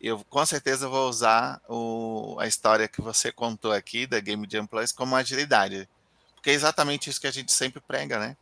eu 0.00 0.24
com 0.30 0.44
certeza 0.46 0.88
vou 0.88 1.08
usar 1.08 1.60
o, 1.68 2.36
a 2.38 2.46
história 2.46 2.88
que 2.88 3.02
você 3.02 3.30
contou 3.30 3.72
aqui 3.72 4.06
da 4.06 4.18
Game 4.20 4.46
Jam 4.50 4.66
Plus 4.66 4.90
como 4.90 5.14
agilidade. 5.14 5.88
Porque 6.34 6.50
é 6.50 6.54
exatamente 6.54 7.10
isso 7.10 7.20
que 7.20 7.26
a 7.26 7.32
gente 7.32 7.52
sempre 7.52 7.80
prega, 7.80 8.18
né? 8.18 8.36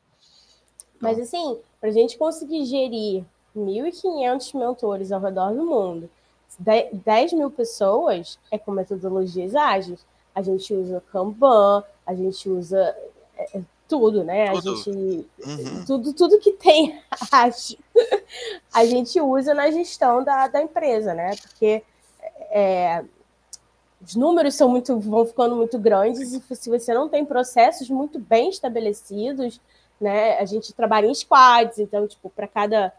Então, 0.96 1.10
Mas 1.10 1.18
assim, 1.18 1.58
para 1.80 1.88
a 1.88 1.92
gente 1.92 2.16
conseguir 2.16 2.64
gerir 2.66 3.24
1.500 3.56 4.56
mentores 4.56 5.10
ao 5.10 5.20
redor 5.20 5.52
do 5.52 5.64
mundo, 5.64 6.10
10 6.58 7.32
mil 7.32 7.50
pessoas 7.50 8.38
é 8.50 8.56
com 8.56 8.70
metodologias 8.70 9.54
ágeis 9.54 10.04
a 10.36 10.42
gente 10.42 10.74
usa 10.74 11.02
Kanban, 11.10 11.82
a 12.06 12.14
gente 12.14 12.48
usa 12.48 12.96
é, 13.36 13.58
é 13.58 13.62
tudo, 13.88 14.24
né? 14.24 14.52
Tudo. 14.52 14.72
A 14.72 14.76
gente 14.76 14.90
uhum. 14.90 15.84
tudo, 15.84 16.12
tudo 16.12 16.38
que 16.38 16.52
tem 16.52 17.00
acho, 17.32 17.76
a 18.72 18.84
gente 18.84 19.20
usa 19.20 19.54
na 19.54 19.70
gestão 19.70 20.22
da, 20.22 20.48
da 20.48 20.62
empresa, 20.62 21.14
né? 21.14 21.34
Porque 21.42 21.82
é, 22.50 23.04
os 24.02 24.14
números 24.14 24.54
são 24.54 24.68
muito 24.68 24.98
vão 25.00 25.26
ficando 25.26 25.56
muito 25.56 25.78
grandes 25.78 26.32
e 26.32 26.54
se 26.54 26.70
você 26.70 26.92
não 26.94 27.08
tem 27.08 27.24
processos 27.24 27.88
muito 27.88 28.18
bem 28.18 28.50
estabelecidos, 28.50 29.60
né? 30.00 30.38
A 30.38 30.44
gente 30.44 30.72
trabalha 30.72 31.06
em 31.06 31.14
squads, 31.14 31.78
então 31.78 32.06
tipo 32.06 32.30
para 32.30 32.46
cada 32.46 32.92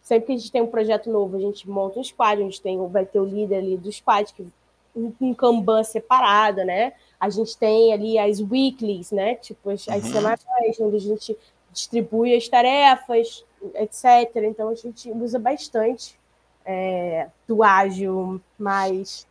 sempre 0.00 0.26
que 0.26 0.32
a 0.32 0.36
gente 0.36 0.50
tem 0.50 0.62
um 0.62 0.66
projeto 0.66 1.10
novo, 1.10 1.36
a 1.36 1.40
gente 1.40 1.68
monta 1.68 2.00
um 2.00 2.04
squad, 2.04 2.40
a 2.40 2.44
gente 2.44 2.60
tem 2.60 2.78
vai 2.88 3.06
ter 3.06 3.20
o 3.20 3.24
líder 3.24 3.56
ali 3.56 3.76
do 3.76 3.90
squad 3.92 4.32
que 4.32 4.46
um 4.94 5.32
Kanban 5.32 5.82
separado, 5.84 6.64
né? 6.64 6.92
A 7.22 7.30
gente 7.30 7.56
tem 7.56 7.92
ali 7.92 8.18
as 8.18 8.40
weeklies, 8.40 9.12
né? 9.12 9.36
Tipo, 9.36 9.70
as, 9.70 9.86
uhum. 9.86 10.02
semanais, 10.02 10.80
onde 10.80 10.96
a 10.96 11.00
gente 11.00 11.38
distribui 11.72 12.34
as 12.34 12.48
tarefas, 12.48 13.44
etc. 13.76 14.42
Então, 14.42 14.68
a 14.68 14.74
gente 14.74 15.08
usa 15.12 15.38
bastante 15.38 16.18
é, 16.66 17.28
do 17.46 17.62
ágil 17.62 18.40
mais 18.58 19.24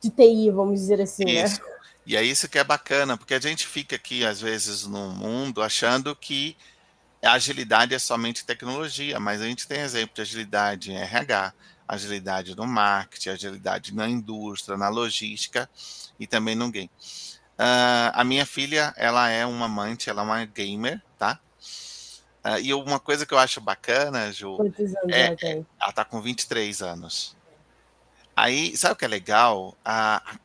de 0.00 0.08
TI, 0.08 0.50
vamos 0.52 0.78
dizer 0.78 1.00
assim, 1.00 1.24
né? 1.24 1.44
isso. 1.44 1.60
né? 1.60 1.72
E 2.06 2.16
é 2.16 2.22
isso 2.22 2.48
que 2.48 2.58
é 2.58 2.64
bacana, 2.64 3.16
porque 3.16 3.34
a 3.34 3.40
gente 3.40 3.66
fica 3.66 3.96
aqui, 3.96 4.24
às 4.24 4.40
vezes, 4.40 4.86
no 4.86 5.10
mundo 5.10 5.62
achando 5.62 6.14
que 6.14 6.56
a 7.20 7.32
agilidade 7.32 7.92
é 7.92 7.98
somente 7.98 8.44
tecnologia, 8.44 9.18
mas 9.18 9.40
a 9.40 9.46
gente 9.46 9.66
tem 9.66 9.80
exemplo 9.80 10.14
de 10.14 10.22
agilidade 10.22 10.92
em 10.92 10.96
RH, 10.96 11.52
agilidade 11.92 12.56
no 12.56 12.66
marketing, 12.66 13.28
agilidade 13.30 13.94
na 13.94 14.08
indústria, 14.08 14.78
na 14.78 14.88
logística 14.88 15.68
e 16.18 16.26
também 16.26 16.54
no 16.54 16.70
game. 16.70 16.90
Uh, 17.58 18.10
a 18.14 18.24
minha 18.24 18.46
filha, 18.46 18.94
ela 18.96 19.28
é 19.28 19.44
uma 19.44 19.66
amante, 19.66 20.08
ela 20.08 20.22
é 20.22 20.24
uma 20.24 20.44
gamer, 20.46 21.02
tá? 21.18 21.38
Uh, 22.44 22.58
e 22.62 22.72
uma 22.72 22.98
coisa 22.98 23.26
que 23.26 23.34
eu 23.34 23.38
acho 23.38 23.60
bacana, 23.60 24.32
Ju, 24.32 24.58
é, 25.10 25.36
é, 25.42 25.62
ela 25.80 25.92
tá 25.92 26.04
com 26.04 26.20
23 26.20 26.80
anos. 26.80 27.36
Aí, 28.34 28.74
sabe 28.74 28.94
o 28.94 28.96
que 28.96 29.04
é 29.04 29.08
legal? 29.08 29.76
Uh, 29.86 30.38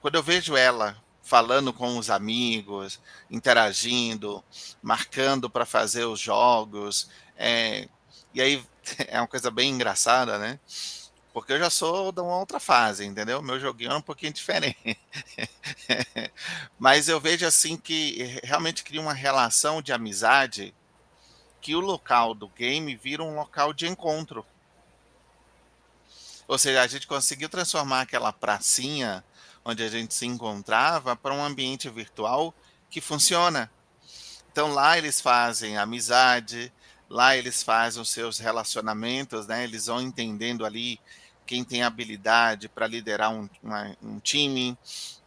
quando 0.00 0.14
eu 0.14 0.22
vejo 0.22 0.56
ela 0.56 0.96
falando 1.20 1.72
com 1.72 1.98
os 1.98 2.10
amigos, 2.10 3.00
interagindo, 3.28 4.42
marcando 4.80 5.50
para 5.50 5.66
fazer 5.66 6.04
os 6.04 6.20
jogos, 6.20 7.10
é, 7.36 7.88
e 8.34 8.40
aí 8.40 8.64
é 9.08 9.20
uma 9.20 9.28
coisa 9.28 9.50
bem 9.50 9.70
engraçada, 9.70 10.38
né? 10.38 10.58
Porque 11.32 11.52
eu 11.52 11.58
já 11.58 11.70
sou 11.70 12.12
de 12.12 12.20
uma 12.20 12.38
outra 12.38 12.60
fase, 12.60 13.06
entendeu? 13.06 13.40
Meu 13.40 13.58
joguinho 13.58 13.92
é 13.92 13.96
um 13.96 14.02
pouquinho 14.02 14.32
diferente. 14.34 14.98
Mas 16.78 17.08
eu 17.08 17.18
vejo 17.18 17.46
assim 17.46 17.76
que 17.76 18.40
realmente 18.44 18.84
cria 18.84 19.00
uma 19.00 19.14
relação 19.14 19.80
de 19.80 19.92
amizade 19.92 20.74
que 21.60 21.74
o 21.74 21.80
local 21.80 22.34
do 22.34 22.48
game 22.48 22.94
vira 22.96 23.22
um 23.22 23.36
local 23.36 23.72
de 23.72 23.86
encontro. 23.86 24.44
Ou 26.46 26.58
seja, 26.58 26.82
a 26.82 26.86
gente 26.86 27.06
conseguiu 27.06 27.48
transformar 27.48 28.02
aquela 28.02 28.32
pracinha 28.32 29.24
onde 29.64 29.82
a 29.82 29.88
gente 29.88 30.12
se 30.12 30.26
encontrava 30.26 31.16
para 31.16 31.32
um 31.32 31.42
ambiente 31.42 31.88
virtual 31.88 32.52
que 32.90 33.00
funciona. 33.00 33.70
Então 34.50 34.74
lá 34.74 34.98
eles 34.98 35.20
fazem 35.20 35.78
amizade, 35.78 36.70
Lá 37.12 37.36
eles 37.36 37.62
fazem 37.62 38.00
os 38.00 38.08
seus 38.08 38.38
relacionamentos, 38.38 39.46
né? 39.46 39.64
Eles 39.64 39.84
vão 39.84 40.00
entendendo 40.00 40.64
ali 40.64 40.98
quem 41.44 41.62
tem 41.62 41.82
habilidade 41.82 42.70
para 42.70 42.86
liderar 42.86 43.30
um, 43.30 43.46
uma, 43.62 43.94
um 44.02 44.18
time, 44.18 44.78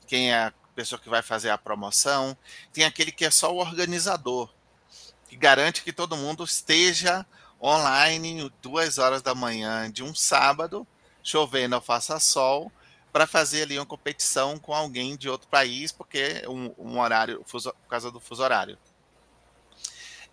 quem 0.08 0.32
é 0.32 0.46
a 0.46 0.54
pessoa 0.74 1.00
que 1.00 1.08
vai 1.08 1.22
fazer 1.22 1.52
a 1.52 1.60
promoção. 1.60 2.36
Tem 2.74 2.86
aquele 2.86 3.12
que 3.12 3.24
é 3.24 3.30
só 3.30 3.54
o 3.54 3.60
organizador, 3.60 4.50
que 5.30 5.36
garante 5.36 5.84
que 5.84 5.94
todo 5.94 6.18
mundo 6.18 6.44
esteja 6.44 7.24
online 7.62 8.52
duas 8.64 8.98
horas 8.98 9.22
da 9.22 9.36
manhã 9.36 9.88
de 9.92 10.02
um 10.02 10.16
sábado, 10.16 10.88
chovendo 11.22 11.76
ou 11.76 11.82
faça 11.84 12.20
sol, 12.20 12.72
para 13.14 13.28
fazer 13.28 13.62
ali 13.62 13.78
uma 13.78 13.86
competição 13.86 14.58
com 14.58 14.74
alguém 14.74 15.16
de 15.16 15.30
outro 15.30 15.48
país, 15.50 15.92
porque 15.92 16.42
um, 16.48 16.74
um 16.80 17.00
horário, 17.00 17.46
por 17.48 17.88
causa 17.88 18.10
do 18.10 18.20
fuso 18.20 18.42
horário. 18.42 18.76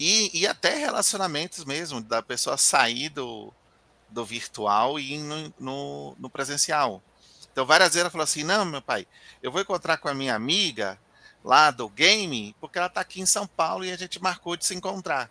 E, 0.04 0.32
e 0.34 0.48
até 0.48 0.74
relacionamentos 0.74 1.64
mesmo, 1.64 2.00
da 2.00 2.20
pessoa 2.20 2.56
sair 2.56 3.08
do, 3.08 3.54
do 4.08 4.24
virtual 4.24 4.98
e 4.98 5.14
ir 5.14 5.18
no, 5.18 5.54
no, 5.60 6.16
no 6.18 6.28
presencial. 6.28 7.00
Então, 7.52 7.64
várias 7.64 7.90
vezes 7.90 8.00
ela 8.00 8.10
falou 8.10 8.24
assim: 8.24 8.42
não, 8.42 8.64
meu 8.64 8.82
pai, 8.82 9.06
eu 9.40 9.52
vou 9.52 9.60
encontrar 9.60 9.98
com 9.98 10.08
a 10.08 10.14
minha 10.14 10.34
amiga 10.34 10.98
lá 11.44 11.70
do 11.70 11.88
game, 11.88 12.52
porque 12.60 12.78
ela 12.78 12.88
está 12.88 13.00
aqui 13.00 13.20
em 13.20 13.26
São 13.26 13.46
Paulo 13.46 13.84
e 13.84 13.92
a 13.92 13.96
gente 13.96 14.20
marcou 14.20 14.56
de 14.56 14.66
se 14.66 14.74
encontrar. 14.74 15.30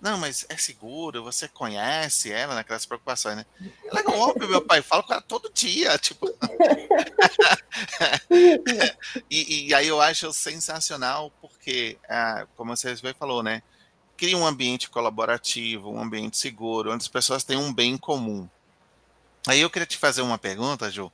Não, 0.00 0.16
mas 0.16 0.46
é 0.48 0.56
seguro, 0.56 1.24
você 1.24 1.48
conhece 1.48 2.30
ela 2.30 2.54
naquelas 2.54 2.86
preocupações, 2.86 3.36
né? 3.36 3.46
Ela 3.84 4.00
é 4.00 4.08
óbvio, 4.08 4.48
meu 4.48 4.62
pai, 4.62 4.80
fala 4.80 5.02
com 5.02 5.12
ela 5.12 5.22
todo 5.22 5.50
dia, 5.52 5.98
tipo. 5.98 6.28
e, 9.28 9.68
e, 9.68 9.74
aí 9.74 9.88
eu 9.88 10.00
acho 10.00 10.32
sensacional, 10.32 11.32
porque, 11.40 11.98
ah, 12.08 12.46
como 12.56 12.76
você 12.76 12.94
bem 12.96 13.14
falou, 13.14 13.42
né? 13.42 13.62
Cria 14.16 14.36
um 14.36 14.46
ambiente 14.46 14.88
colaborativo, 14.88 15.90
um 15.90 16.00
ambiente 16.00 16.36
seguro, 16.36 16.92
onde 16.92 17.02
as 17.02 17.08
pessoas 17.08 17.42
têm 17.42 17.56
um 17.56 17.72
bem 17.72 17.96
comum. 17.96 18.48
Aí 19.46 19.60
eu 19.60 19.70
queria 19.70 19.86
te 19.86 19.96
fazer 19.96 20.22
uma 20.22 20.38
pergunta, 20.38 20.90
Ju, 20.90 21.10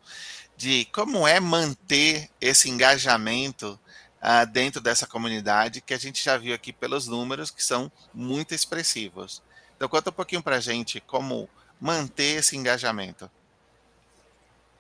de 0.57 0.85
como 0.87 1.27
é 1.27 1.41
manter 1.41 2.31
esse 2.41 2.69
engajamento 2.69 3.79
uh, 4.25 4.47
dentro 4.51 4.81
dessa 4.81 5.07
comunidade 5.07 5.83
que 5.83 5.93
a 5.93 5.99
gente 5.99 6.25
já 6.25 6.39
viu 6.39 6.55
aqui 6.55 6.73
pelos 6.73 7.07
números 7.07 7.51
que 7.51 7.63
são 7.63 7.93
muito 8.13 8.55
expressivos. 8.55 9.43
Então 9.77 9.89
conta 9.89 10.11
um 10.11 10.15
pouquinho 10.15 10.43
para 10.43 10.57
a 10.57 10.61
gente 10.61 11.01
como 11.01 11.49
manter 11.79 12.39
esse 12.39 12.57
engajamento. 12.57 13.31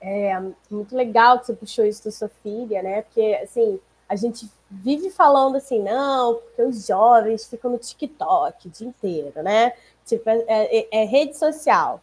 É 0.00 0.38
muito 0.70 0.96
legal 0.96 1.38
que 1.38 1.46
você 1.46 1.54
puxou 1.54 1.84
isso 1.84 2.04
da 2.04 2.10
sua 2.10 2.30
filha, 2.42 2.82
né? 2.82 3.02
Porque 3.02 3.38
assim 3.42 3.78
a 4.08 4.16
gente 4.16 4.50
vive 4.70 5.10
falando 5.10 5.56
assim, 5.56 5.82
não, 5.82 6.34
porque 6.34 6.62
os 6.62 6.86
jovens 6.86 7.46
ficam 7.46 7.70
no 7.70 7.78
TikTok 7.78 8.68
o 8.68 8.70
dia 8.70 8.86
inteiro, 8.86 9.42
né? 9.42 9.72
Tipo, 10.04 10.28
é, 10.28 10.44
é, 10.46 10.88
é 10.90 11.04
rede 11.04 11.36
social. 11.36 12.02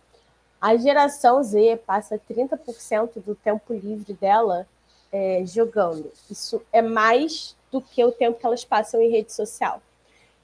A 0.60 0.76
geração 0.78 1.42
Z 1.44 1.80
passa 1.86 2.20
30% 2.30 3.22
do 3.24 3.36
tempo 3.36 3.74
livre 3.74 4.14
dela 4.14 4.68
é, 5.12 5.44
jogando. 5.46 6.12
Isso 6.30 6.62
é 6.72 6.82
mais 6.82 7.56
do 7.72 7.82
que 7.82 8.04
o 8.04 8.12
tempo 8.12 8.40
que 8.40 8.46
elas 8.46 8.64
passam 8.64 9.02
em 9.02 9.10
rede 9.10 9.32
social. 9.32 9.82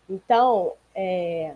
Então, 0.09 0.73
é, 0.95 1.53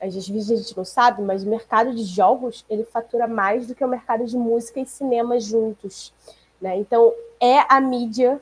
às 0.00 0.14
vezes 0.14 0.50
a 0.50 0.56
gente 0.56 0.76
não 0.76 0.84
sabe, 0.84 1.22
mas 1.22 1.42
o 1.42 1.48
mercado 1.48 1.94
de 1.94 2.04
jogos 2.04 2.64
ele 2.68 2.84
fatura 2.84 3.26
mais 3.26 3.66
do 3.66 3.74
que 3.74 3.84
o 3.84 3.88
mercado 3.88 4.24
de 4.24 4.36
música 4.36 4.80
e 4.80 4.86
cinema 4.86 5.38
juntos. 5.38 6.12
Né? 6.60 6.76
Então, 6.76 7.12
é 7.38 7.60
a 7.68 7.80
mídia 7.80 8.40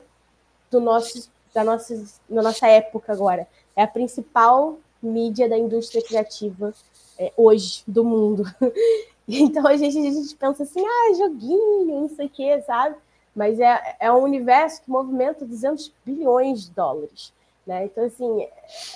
do 0.69 0.79
nosso, 0.79 1.29
da, 1.53 1.63
nossa, 1.63 1.95
da 2.29 2.41
nossa 2.41 2.67
época 2.67 3.11
agora. 3.11 3.47
É 3.75 3.83
a 3.83 3.87
principal 3.87 4.77
mídia 5.01 5.47
da 5.47 5.57
indústria 5.57 6.03
criativa 6.03 6.73
é, 7.17 7.31
hoje 7.35 7.83
do 7.87 8.03
mundo. 8.03 8.43
Então 9.31 9.67
a 9.67 9.77
gente, 9.77 9.95
a 9.95 10.11
gente 10.11 10.35
pensa 10.35 10.63
assim, 10.63 10.83
ah, 10.83 11.13
joguinho, 11.15 12.01
não 12.01 12.09
sei 12.09 12.25
o 12.25 12.29
que, 12.31 12.61
sabe? 12.63 12.95
Mas 13.35 13.59
é, 13.59 13.95
é 13.99 14.11
um 14.11 14.23
universo 14.23 14.81
que 14.81 14.89
movimenta 14.89 15.45
200 15.45 15.91
bilhões 16.05 16.65
de 16.65 16.71
dólares. 16.71 17.33
Né? 17.65 17.85
Então, 17.85 18.05
assim, 18.05 18.47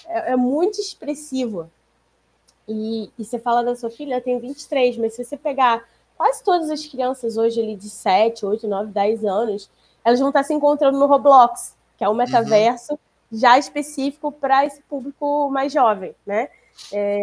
é, 0.08 0.32
é 0.32 0.36
muito 0.36 0.80
expressivo. 0.80 1.70
E, 2.68 3.12
e, 3.18 3.26
você 3.26 3.38
fala 3.38 3.64
da 3.64 3.76
sua 3.76 3.90
filha, 3.90 4.14
ela 4.14 4.22
tem 4.22 4.40
23, 4.40 4.98
mas 4.98 5.14
se 5.14 5.24
você 5.24 5.36
pegar 5.36 5.86
quase 6.18 6.44
todas 6.44 6.70
as 6.70 6.86
crianças 6.86 7.38
hoje 7.38 7.62
ali 7.62 7.76
de 7.76 7.90
7, 7.90 8.46
8, 8.46 8.68
9, 8.68 8.92
10 8.92 9.26
anos, 9.26 9.70
elas 10.04 10.20
vão 10.20 10.30
estar 10.30 10.44
se 10.44 10.54
encontrando 10.54 10.98
no 10.98 11.06
Roblox, 11.06 11.76
que 11.98 12.04
é 12.04 12.10
um 12.10 12.14
metaverso 12.14 12.94
uhum. 12.94 12.98
já 13.32 13.58
específico 13.58 14.32
para 14.32 14.66
esse 14.66 14.82
público 14.84 15.50
mais 15.50 15.72
jovem, 15.72 16.16
né? 16.26 16.50
É, 16.92 17.22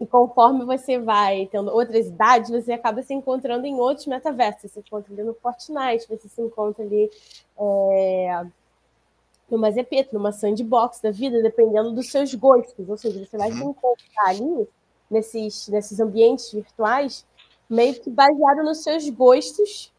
e 0.00 0.06
conforme 0.06 0.64
você 0.64 0.98
vai 0.98 1.48
tendo 1.50 1.72
outras 1.72 2.06
idades, 2.06 2.50
você 2.50 2.72
acaba 2.72 3.02
se 3.02 3.12
encontrando 3.12 3.66
em 3.66 3.74
outros 3.74 4.06
metaversos. 4.06 4.62
Você 4.62 4.68
se 4.68 4.80
encontra 4.80 5.12
ali 5.12 5.24
no 5.24 5.34
Fortnite, 5.34 6.08
você 6.08 6.28
se 6.28 6.40
encontra 6.40 6.84
ali 6.84 7.10
é, 7.58 8.46
numa 9.50 9.70
Zepet, 9.72 10.12
numa 10.12 10.30
sandbox 10.30 11.00
da 11.00 11.10
vida, 11.10 11.42
dependendo 11.42 11.92
dos 11.92 12.10
seus 12.10 12.32
gostos. 12.34 12.88
Ou 12.88 12.96
seja, 12.96 13.24
você 13.24 13.36
vai 13.36 13.50
se 13.50 13.60
uhum. 13.60 13.70
encontrar 13.70 14.26
ali 14.28 14.68
nesses, 15.10 15.66
nesses 15.66 15.98
ambientes 15.98 16.52
virtuais, 16.52 17.26
meio 17.68 17.94
que 18.00 18.08
baseado 18.08 18.62
nos 18.62 18.84
seus 18.84 19.08
gostos. 19.10 19.92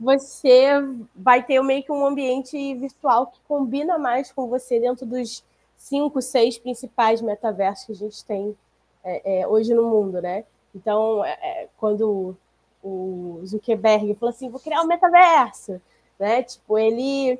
Você 0.00 0.68
vai 1.14 1.44
ter 1.44 1.62
meio 1.62 1.82
que 1.82 1.92
um 1.92 2.06
ambiente 2.06 2.74
virtual 2.76 3.26
que 3.26 3.38
combina 3.46 3.98
mais 3.98 4.32
com 4.32 4.48
você 4.48 4.80
dentro 4.80 5.04
dos 5.04 5.44
cinco, 5.76 6.22
seis 6.22 6.56
principais 6.56 7.20
metaversos 7.20 7.84
que 7.84 7.92
a 7.92 7.94
gente 7.94 8.24
tem 8.24 8.56
é, 9.04 9.40
é, 9.40 9.46
hoje 9.46 9.74
no 9.74 9.84
mundo, 9.84 10.20
né? 10.20 10.44
Então, 10.74 11.24
é, 11.24 11.38
é, 11.42 11.68
quando 11.76 12.36
o 12.82 13.40
Zuckerberg 13.44 14.14
falou 14.14 14.34
assim, 14.34 14.48
vou 14.48 14.58
criar 14.58 14.82
um 14.82 14.86
metaverso, 14.86 15.80
né? 16.18 16.42
Tipo, 16.42 16.78
ele 16.78 17.38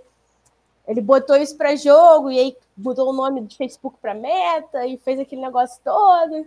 ele 0.87 1.01
botou 1.01 1.37
isso 1.37 1.57
para 1.57 1.75
jogo 1.77 2.31
e 2.31 2.39
aí 2.39 2.57
mudou 2.77 3.09
o 3.09 3.13
nome 3.13 3.41
do 3.41 3.55
Facebook 3.55 3.97
para 4.01 4.15
Meta 4.15 4.87
e 4.87 4.99
fez 4.99 5.19
aquele 5.19 5.41
negócio 5.41 5.81
todo. 5.83 6.47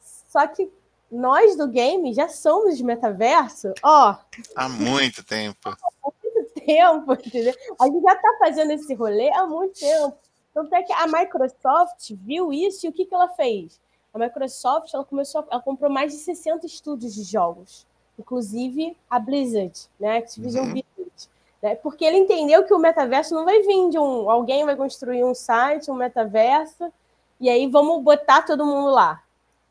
Só 0.00 0.44
que 0.48 0.68
nós 1.10 1.56
do 1.56 1.68
game 1.68 2.12
já 2.12 2.28
somos 2.28 2.76
de 2.76 2.82
metaverso, 2.84 3.72
ó. 3.82 4.16
Há 4.56 4.68
muito 4.68 5.22
tempo. 5.24 5.68
Há 5.68 5.88
muito 6.02 6.50
tempo, 6.54 7.12
entendeu? 7.12 7.54
A 7.80 7.86
gente 7.86 8.02
já 8.02 8.14
está 8.14 8.36
fazendo 8.40 8.72
esse 8.72 8.92
rolê 8.94 9.30
há 9.32 9.46
muito 9.46 9.78
tempo. 9.78 10.16
Então, 10.50 10.64
até 10.64 10.82
que 10.82 10.92
a 10.92 11.06
Microsoft 11.06 12.10
viu 12.12 12.52
isso 12.52 12.86
e 12.86 12.88
o 12.88 12.92
que, 12.92 13.04
que 13.04 13.14
ela 13.14 13.28
fez? 13.28 13.80
A 14.16 14.18
Microsoft 14.18 14.92
ela 14.94 15.04
começou, 15.04 15.46
ela 15.50 15.60
comprou 15.60 15.90
mais 15.90 16.12
de 16.12 16.18
60 16.18 16.66
estúdios 16.66 17.14
de 17.14 17.22
jogos, 17.22 17.86
inclusive 18.18 18.96
a 19.08 19.18
Blizzard, 19.18 19.72
né, 20.00 20.18
Activision 20.18 20.64
uhum. 20.64 20.72
Blizzard, 20.72 21.28
né, 21.62 21.74
porque 21.76 22.04
ele 22.04 22.16
entendeu 22.16 22.64
que 22.64 22.72
o 22.72 22.78
metaverso 22.78 23.34
não 23.34 23.44
vai 23.44 23.60
vir 23.62 23.90
de 23.90 23.98
um, 23.98 24.30
alguém 24.30 24.64
vai 24.64 24.74
construir 24.74 25.22
um 25.24 25.34
site, 25.34 25.90
um 25.90 25.94
metaverso, 25.94 26.92
e 27.38 27.50
aí 27.50 27.66
vamos 27.66 28.02
botar 28.02 28.42
todo 28.42 28.64
mundo 28.64 28.90
lá. 28.90 29.22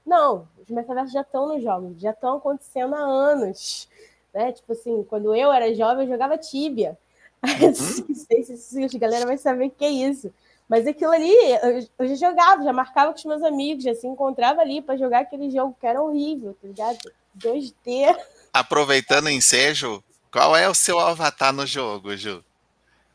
Não, 0.06 0.48
os 0.62 0.70
metaversos 0.70 1.12
já 1.12 1.22
estão 1.22 1.48
nos 1.48 1.64
jogos, 1.64 2.00
já 2.00 2.12
estão 2.12 2.38
acontecendo 2.38 2.94
há 2.94 3.00
anos, 3.00 3.90
né? 4.32 4.52
Tipo 4.52 4.74
assim, 4.74 5.04
quando 5.04 5.34
eu 5.34 5.52
era 5.52 5.74
jovem, 5.74 6.06
eu 6.06 6.12
jogava 6.12 6.38
Tibia. 6.38 6.98
Uhum. 7.46 8.06
Não 8.10 8.16
sei 8.16 8.44
se 8.44 8.96
a 8.96 9.00
galera 9.00 9.28
vai 9.28 9.38
saber 9.38 9.68
o 9.68 9.70
que 9.70 9.86
é 9.86 9.90
isso. 9.90 10.34
Mas 10.68 10.88
aquilo 10.88 11.12
ali, 11.12 11.34
eu, 11.64 11.88
eu, 12.00 12.08
já 12.08 12.30
jogava, 12.30 12.64
já 12.64 12.74
marcava 12.74 13.12
com 13.12 13.20
os 13.20 13.26
meus 13.26 13.44
amigos, 13.44 13.84
já 13.84 13.94
se 13.94 14.08
encontrava 14.08 14.62
ali 14.62 14.82
para 14.82 14.98
jogar 14.98 15.20
aquele 15.20 15.52
jogo 15.52 15.78
que 15.80 15.86
era 15.86 16.02
horrível, 16.02 16.58
tá 16.60 16.68
ligado? 16.68 16.98
2D. 17.38 18.18
Aproveitando 18.52 19.26
o 19.26 19.30
ensejo, 19.30 20.04
qual 20.32 20.56
é 20.56 20.68
o 20.68 20.74
seu 20.74 21.00
avatar 21.00 21.54
no 21.54 21.68
jogo, 21.68 22.16
Ju? 22.18 22.44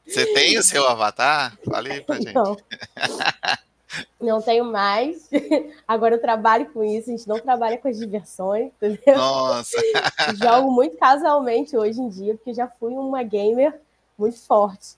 Você 0.06 0.32
tem 0.32 0.58
o 0.58 0.62
seu 0.62 0.86
avatar? 0.86 1.56
Fale 1.64 1.92
aí 1.92 2.00
pra 2.00 2.16
gente. 2.16 2.34
Não, 2.34 2.56
não 4.20 4.42
tenho 4.42 4.64
mais. 4.64 5.28
Agora 5.86 6.14
eu 6.14 6.20
trabalho 6.20 6.70
com 6.72 6.84
isso, 6.84 7.10
a 7.10 7.16
gente 7.16 7.28
não 7.28 7.38
trabalha 7.38 7.78
com 7.78 7.88
as 7.88 7.98
diversões, 7.98 8.72
entendeu? 8.76 9.16
Nossa! 9.16 9.76
Jogo 10.34 10.70
muito 10.70 10.96
casualmente 10.96 11.76
hoje 11.76 12.00
em 12.00 12.08
dia, 12.08 12.34
porque 12.34 12.54
já 12.54 12.68
fui 12.68 12.92
uma 12.92 13.22
gamer 13.22 13.80
muito 14.20 14.40
forte. 14.40 14.96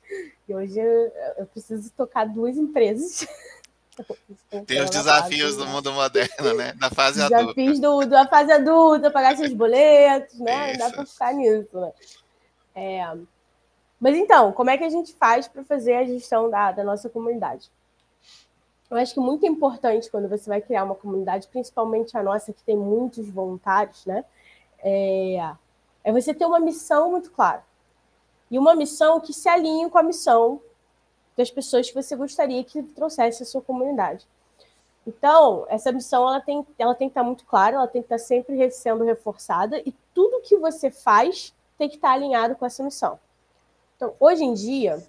E 0.48 0.54
hoje 0.54 0.78
eu, 0.78 1.12
eu 1.38 1.46
preciso 1.46 1.90
tocar 1.92 2.26
duas 2.26 2.56
empresas. 2.56 3.26
Tem 4.66 4.82
os 4.82 4.90
desafios 4.90 5.56
do 5.56 5.66
mundo 5.66 5.92
moderno, 5.92 6.54
né? 6.54 6.72
Da 6.72 6.90
fase 6.90 7.22
desafios 7.22 7.40
adulta. 7.40 7.54
Desafios 7.54 7.80
do, 7.80 8.06
da 8.06 8.26
fase 8.26 8.52
adulta, 8.52 9.10
pagar 9.10 9.36
seus 9.36 9.52
boletos, 9.52 10.38
né? 10.40 10.70
Isso. 10.70 10.78
Dá 10.78 10.90
para 10.90 11.06
ficar 11.06 11.34
nisso, 11.34 11.78
né? 11.78 11.92
É... 12.74 13.16
Mas 14.00 14.16
então, 14.16 14.50
como 14.52 14.70
é 14.70 14.78
que 14.78 14.84
a 14.84 14.88
gente 14.88 15.12
faz 15.12 15.46
para 15.46 15.62
fazer 15.62 15.94
a 15.94 16.04
gestão 16.04 16.50
da, 16.50 16.72
da 16.72 16.82
nossa 16.82 17.08
comunidade? 17.08 17.70
Eu 18.90 18.96
acho 18.96 19.14
que 19.14 19.20
muito 19.20 19.46
importante 19.46 20.10
quando 20.10 20.28
você 20.28 20.48
vai 20.48 20.60
criar 20.60 20.84
uma 20.84 20.94
comunidade, 20.94 21.46
principalmente 21.48 22.16
a 22.16 22.22
nossa, 22.22 22.52
que 22.52 22.62
tem 22.62 22.76
muitos 22.76 23.28
voluntários, 23.28 24.04
né? 24.06 24.24
É, 24.78 25.54
é 26.02 26.12
você 26.12 26.34
ter 26.34 26.44
uma 26.44 26.58
missão 26.58 27.10
muito 27.10 27.30
clara 27.30 27.62
e 28.52 28.58
uma 28.58 28.74
missão 28.74 29.18
que 29.18 29.32
se 29.32 29.48
alinhe 29.48 29.88
com 29.88 29.96
a 29.96 30.02
missão 30.02 30.60
das 31.34 31.50
pessoas 31.50 31.88
que 31.88 31.94
você 31.94 32.14
gostaria 32.14 32.62
que 32.62 32.82
trouxesse 32.82 33.42
a 33.42 33.46
sua 33.46 33.62
comunidade. 33.62 34.28
Então, 35.06 35.64
essa 35.70 35.90
missão 35.90 36.28
ela 36.28 36.38
tem, 36.38 36.64
ela 36.78 36.94
tem 36.94 37.08
que 37.08 37.12
estar 37.12 37.24
muito 37.24 37.46
clara, 37.46 37.76
ela 37.76 37.88
tem 37.88 38.02
que 38.02 38.06
estar 38.06 38.18
sempre 38.18 38.70
sendo 38.70 39.04
reforçada 39.04 39.78
e 39.78 39.94
tudo 40.12 40.42
que 40.42 40.54
você 40.58 40.90
faz 40.90 41.54
tem 41.78 41.88
que 41.88 41.94
estar 41.96 42.12
alinhado 42.12 42.54
com 42.54 42.66
essa 42.66 42.84
missão. 42.84 43.18
Então, 43.96 44.12
hoje 44.20 44.44
em 44.44 44.52
dia, 44.52 45.02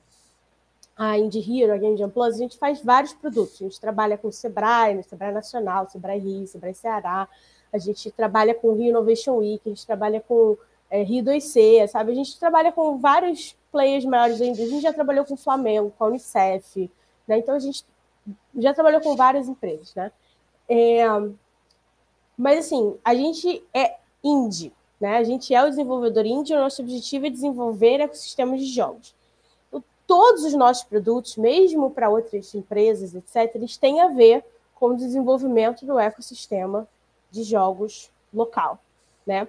a 0.96 1.18
Indie 1.18 1.62
Hero, 1.62 1.74
a 1.74 1.78
Game 1.78 1.98
Plus, 2.12 2.36
a 2.36 2.38
gente 2.38 2.58
faz 2.58 2.82
vários 2.82 3.12
produtos. 3.12 3.62
A 3.62 3.66
gente 3.66 3.82
trabalha 3.82 4.18
com 4.18 4.30
o 4.30 4.32
Sebrae, 4.32 4.96
no 4.96 5.04
Sebrae 5.04 5.34
Nacional, 5.34 5.90
Sebrae 5.90 6.18
Rio, 6.18 6.48
Sebrae 6.48 6.74
Ceará. 6.74 7.28
A 7.74 7.78
gente 7.78 8.10
trabalha 8.10 8.56
com 8.56 8.70
o 8.70 8.76
Rio 8.76 8.90
Innovation 8.90 9.36
Week, 9.36 9.62
a 9.66 9.70
gente 9.70 9.86
trabalha 9.86 10.22
com 10.22 10.58
é, 10.94 11.02
Rio 11.02 11.24
2C, 11.24 11.88
sabe? 11.88 12.12
A 12.12 12.16
gente 12.16 12.38
trabalha 12.38 12.72
com 12.72 13.00
vários 13.00 13.58
players 13.72 14.06
maiores 14.06 14.38
da 14.38 14.46
indústria, 14.46 14.68
a 14.68 14.70
gente 14.70 14.84
já 14.84 14.94
trabalhou 14.94 15.26
com 15.26 15.34
o 15.34 15.38
Flamengo, 15.38 15.92
com 15.98 16.04
a 16.04 16.08
Unicef, 16.08 16.88
né? 17.28 17.40
Então 17.40 17.56
a 17.56 17.60
gente 17.60 17.84
já 18.60 18.76
trabalhou 18.76 19.02
com 19.02 19.16
várias 19.16 19.50
empresas, 19.50 19.96
né? 19.96 20.12
É, 20.70 21.04
mas 22.38 22.60
assim, 22.60 22.96
a 23.04 23.16
gente 23.16 23.64
é 23.74 23.96
indie, 24.24 24.72
né? 25.02 25.18
A 25.18 25.24
gente 25.24 25.52
é 25.52 25.64
o 25.64 25.70
desenvolvedor 25.70 26.28
indie, 26.28 26.54
o 26.54 26.60
nosso 26.60 26.84
objetivo 26.84 27.26
é 27.26 27.32
desenvolver 27.32 28.00
ecossistemas 28.00 28.60
de 28.60 28.68
jogos. 28.68 29.16
Então, 29.70 29.84
todos 30.06 30.44
os 30.44 30.54
nossos 30.54 30.84
produtos, 30.84 31.38
mesmo 31.38 31.90
para 31.90 32.08
outras 32.08 32.54
empresas, 32.54 33.16
etc., 33.16 33.56
eles 33.56 33.78
têm 33.78 34.00
a 34.00 34.10
ver 34.10 34.46
com 34.76 34.90
o 34.90 34.96
desenvolvimento 34.96 35.88
do 35.88 35.98
ecossistema 35.98 36.88
de 37.32 37.42
jogos 37.42 38.12
local, 38.32 38.78
né? 39.26 39.48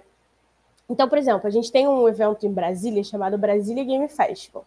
Então, 0.89 1.09
por 1.09 1.17
exemplo, 1.17 1.47
a 1.47 1.49
gente 1.49 1.71
tem 1.71 1.87
um 1.87 2.07
evento 2.07 2.45
em 2.45 2.51
Brasília 2.51 3.03
chamado 3.03 3.37
Brasília 3.37 3.83
Game 3.83 4.07
Festival, 4.07 4.65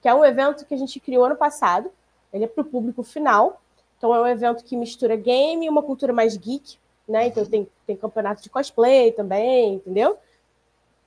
que 0.00 0.08
é 0.08 0.14
um 0.14 0.24
evento 0.24 0.64
que 0.66 0.74
a 0.74 0.76
gente 0.76 0.98
criou 0.98 1.24
ano 1.24 1.36
passado. 1.36 1.90
Ele 2.32 2.44
é 2.44 2.48
para 2.48 2.62
o 2.62 2.64
público 2.64 3.02
final. 3.02 3.60
Então, 3.96 4.14
é 4.14 4.20
um 4.20 4.26
evento 4.26 4.64
que 4.64 4.76
mistura 4.76 5.14
game 5.14 5.66
e 5.66 5.68
uma 5.68 5.82
cultura 5.82 6.12
mais 6.12 6.36
geek, 6.36 6.76
né? 7.06 7.26
Então, 7.28 7.44
tem, 7.44 7.68
tem 7.86 7.96
campeonato 7.96 8.42
de 8.42 8.50
cosplay 8.50 9.12
também, 9.12 9.74
entendeu? 9.74 10.18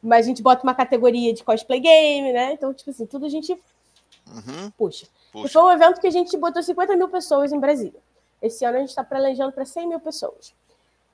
Mas 0.01 0.25
a 0.25 0.29
gente 0.29 0.41
bota 0.41 0.63
uma 0.63 0.73
categoria 0.73 1.33
de 1.33 1.43
cosplay 1.43 1.79
game, 1.79 2.31
né? 2.31 2.53
Então, 2.53 2.73
tipo 2.73 2.91
assim, 2.91 3.05
tudo 3.05 3.25
a 3.25 3.29
gente 3.29 3.51
uhum. 3.51 4.71
puxa. 4.77 5.07
puxa. 5.31 5.47
E 5.47 5.49
foi 5.49 5.61
um 5.63 5.71
evento 5.71 5.99
que 5.99 6.07
a 6.07 6.11
gente 6.11 6.37
botou 6.37 6.63
50 6.63 6.95
mil 6.95 7.09
pessoas 7.09 7.51
em 7.51 7.59
Brasília. 7.59 7.99
Esse 8.41 8.63
ano 8.63 8.77
a 8.77 8.79
gente 8.79 8.89
está 8.89 9.03
planejando 9.03 9.51
para 9.51 9.65
100 9.65 9.87
mil 9.87 9.99
pessoas. 9.99 10.53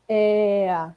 É... 0.08 0.92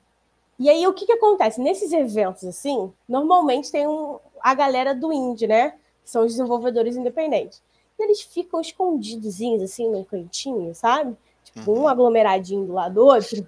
E 0.64 0.70
aí, 0.70 0.87
o 0.87 0.94
que, 0.94 1.05
que 1.05 1.12
acontece? 1.12 1.61
Nesses 1.61 1.92
eventos, 1.92 2.42
assim, 2.42 2.90
normalmente 3.07 3.70
tem 3.70 3.87
um, 3.87 4.18
a 4.40 4.55
galera 4.55 4.94
do 4.94 5.12
indie, 5.12 5.46
né? 5.46 5.72
Que 6.03 6.11
são 6.11 6.24
os 6.24 6.33
desenvolvedores 6.33 6.96
independentes. 6.96 7.62
E 7.98 8.03
eles 8.03 8.22
ficam 8.22 8.62
escondidozinhos, 8.62 9.62
assim, 9.62 9.90
num 9.90 10.03
cantinho, 10.03 10.74
sabe? 10.74 11.14
Tipo, 11.44 11.70
um 11.70 11.81
uhum. 11.81 11.88
aglomeradinho 11.88 12.64
do 12.64 12.72
lado 12.72 12.94
do 12.94 13.05
outro. 13.05 13.46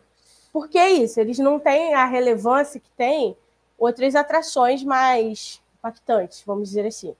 Por 0.52 0.68
que 0.68 0.78
isso? 0.78 1.18
Eles 1.18 1.38
não 1.38 1.58
têm 1.58 1.94
a 1.94 2.04
relevância 2.04 2.78
que 2.78 2.90
tem 2.90 3.34
outras 3.78 4.14
atrações 4.14 4.84
mais 4.84 5.62
impactantes, 5.78 6.42
vamos 6.44 6.68
dizer 6.68 6.84
assim. 6.84 7.16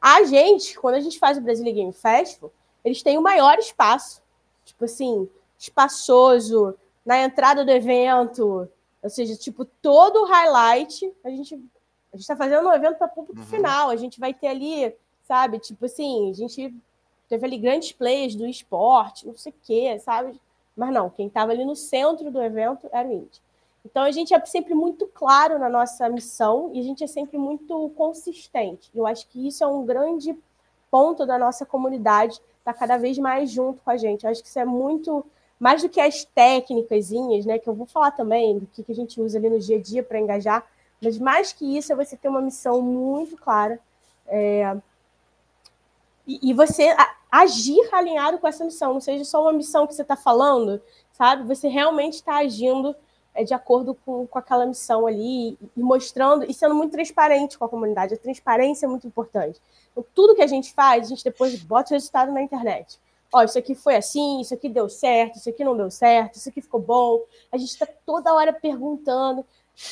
A 0.00 0.24
gente, 0.24 0.80
quando 0.80 0.94
a 0.94 1.00
gente 1.00 1.18
faz 1.18 1.36
o 1.36 1.42
Brasília 1.42 1.74
Game 1.74 1.92
Festival, 1.92 2.50
eles 2.82 3.02
têm 3.02 3.18
o 3.18 3.22
maior 3.22 3.58
espaço, 3.58 4.22
tipo 4.64 4.86
assim, 4.86 5.28
espaçoso, 5.58 6.74
na 7.04 7.22
entrada 7.22 7.66
do 7.66 7.70
evento, 7.70 8.66
ou 9.02 9.10
seja, 9.10 9.36
tipo, 9.36 9.64
todo 9.64 10.22
o 10.22 10.26
highlight, 10.26 11.12
a 11.24 11.30
gente 11.30 11.54
a 12.12 12.16
gente 12.16 12.22
está 12.22 12.36
fazendo 12.36 12.68
um 12.68 12.72
evento 12.72 12.98
para 12.98 13.08
público 13.08 13.40
uhum. 13.40 13.46
final. 13.46 13.88
A 13.88 13.96
gente 13.96 14.18
vai 14.18 14.34
ter 14.34 14.48
ali, 14.48 14.92
sabe, 15.22 15.58
tipo 15.58 15.84
assim, 15.84 16.30
a 16.30 16.34
gente 16.34 16.74
teve 17.28 17.46
ali 17.46 17.56
grandes 17.56 17.92
players 17.92 18.34
do 18.34 18.46
esporte, 18.46 19.26
não 19.26 19.36
sei 19.36 19.52
o 19.52 19.54
quê, 19.62 19.98
sabe? 20.00 20.38
Mas 20.76 20.92
não, 20.92 21.08
quem 21.08 21.28
estava 21.28 21.52
ali 21.52 21.64
no 21.64 21.76
centro 21.76 22.30
do 22.30 22.42
evento 22.42 22.88
era 22.92 23.06
o 23.06 23.12
Indy. 23.12 23.40
Então 23.84 24.02
a 24.02 24.10
gente 24.10 24.34
é 24.34 24.44
sempre 24.44 24.74
muito 24.74 25.06
claro 25.06 25.58
na 25.58 25.68
nossa 25.68 26.08
missão 26.08 26.70
e 26.74 26.80
a 26.80 26.82
gente 26.82 27.04
é 27.04 27.06
sempre 27.06 27.38
muito 27.38 27.90
consistente. 27.96 28.90
Eu 28.94 29.06
acho 29.06 29.26
que 29.28 29.46
isso 29.46 29.62
é 29.62 29.66
um 29.66 29.86
grande 29.86 30.36
ponto 30.90 31.24
da 31.24 31.38
nossa 31.38 31.64
comunidade, 31.64 32.34
estar 32.58 32.72
tá 32.72 32.74
cada 32.74 32.98
vez 32.98 33.16
mais 33.16 33.50
junto 33.50 33.80
com 33.82 33.90
a 33.90 33.96
gente. 33.96 34.24
Eu 34.24 34.30
acho 34.30 34.42
que 34.42 34.48
isso 34.48 34.58
é 34.58 34.64
muito 34.64 35.24
mais 35.60 35.82
do 35.82 35.90
que 35.90 36.00
as 36.00 36.24
técnicas, 36.24 37.10
né, 37.44 37.58
que 37.58 37.68
eu 37.68 37.74
vou 37.74 37.86
falar 37.86 38.12
também, 38.12 38.58
do 38.58 38.66
que, 38.66 38.90
a 38.90 38.94
gente 38.94 39.20
usa 39.20 39.36
ali 39.36 39.50
no 39.50 39.60
dia 39.60 39.76
a 39.76 39.80
dia 39.80 40.02
para 40.02 40.18
engajar, 40.18 40.66
mas 41.02 41.18
mais 41.18 41.52
que 41.52 41.76
isso 41.76 41.92
é 41.92 41.96
você 41.96 42.16
ter 42.16 42.28
uma 42.28 42.40
missão 42.40 42.80
muito 42.80 43.36
clara 43.36 43.78
é, 44.26 44.74
e, 46.26 46.50
e, 46.50 46.54
você 46.54 46.94
agir 47.30 47.88
alinhado 47.92 48.38
com 48.38 48.46
essa 48.46 48.64
missão, 48.64 48.94
não 48.94 49.00
seja 49.00 49.24
só 49.24 49.42
uma 49.42 49.52
missão 49.52 49.86
que 49.86 49.94
você 49.94 50.02
está 50.02 50.16
falando, 50.16 50.80
sabe? 51.12 51.42
Você 51.44 51.68
realmente 51.68 52.14
está 52.14 52.36
agindo 52.36 52.94
é, 53.34 53.42
de 53.42 53.52
acordo 53.52 53.94
com, 53.94 54.26
com 54.26 54.38
aquela 54.38 54.64
missão 54.64 55.06
ali 55.06 55.58
e 55.76 55.82
mostrando 55.82 56.44
e 56.48 56.54
sendo 56.54 56.74
muito 56.74 56.92
transparente 56.92 57.58
com 57.58 57.64
a 57.64 57.68
comunidade. 57.68 58.14
A 58.14 58.18
transparência 58.18 58.86
é 58.86 58.88
muito 58.88 59.06
importante. 59.06 59.60
Então, 59.90 60.04
tudo 60.14 60.34
que 60.34 60.42
a 60.42 60.46
gente 60.46 60.72
faz, 60.72 61.06
a 61.06 61.08
gente 61.08 61.24
depois 61.24 61.60
bota 61.62 61.90
o 61.90 61.94
resultado 61.94 62.30
na 62.32 62.42
internet 62.42 63.00
ó, 63.32 63.42
isso 63.42 63.58
aqui 63.58 63.74
foi 63.74 63.96
assim, 63.96 64.40
isso 64.40 64.54
aqui 64.54 64.68
deu 64.68 64.88
certo, 64.88 65.36
isso 65.36 65.48
aqui 65.48 65.64
não 65.64 65.76
deu 65.76 65.90
certo, 65.90 66.36
isso 66.36 66.48
aqui 66.48 66.60
ficou 66.60 66.80
bom. 66.80 67.22
A 67.52 67.56
gente 67.56 67.70
está 67.70 67.86
toda 67.86 68.34
hora 68.34 68.52
perguntando. 68.52 69.44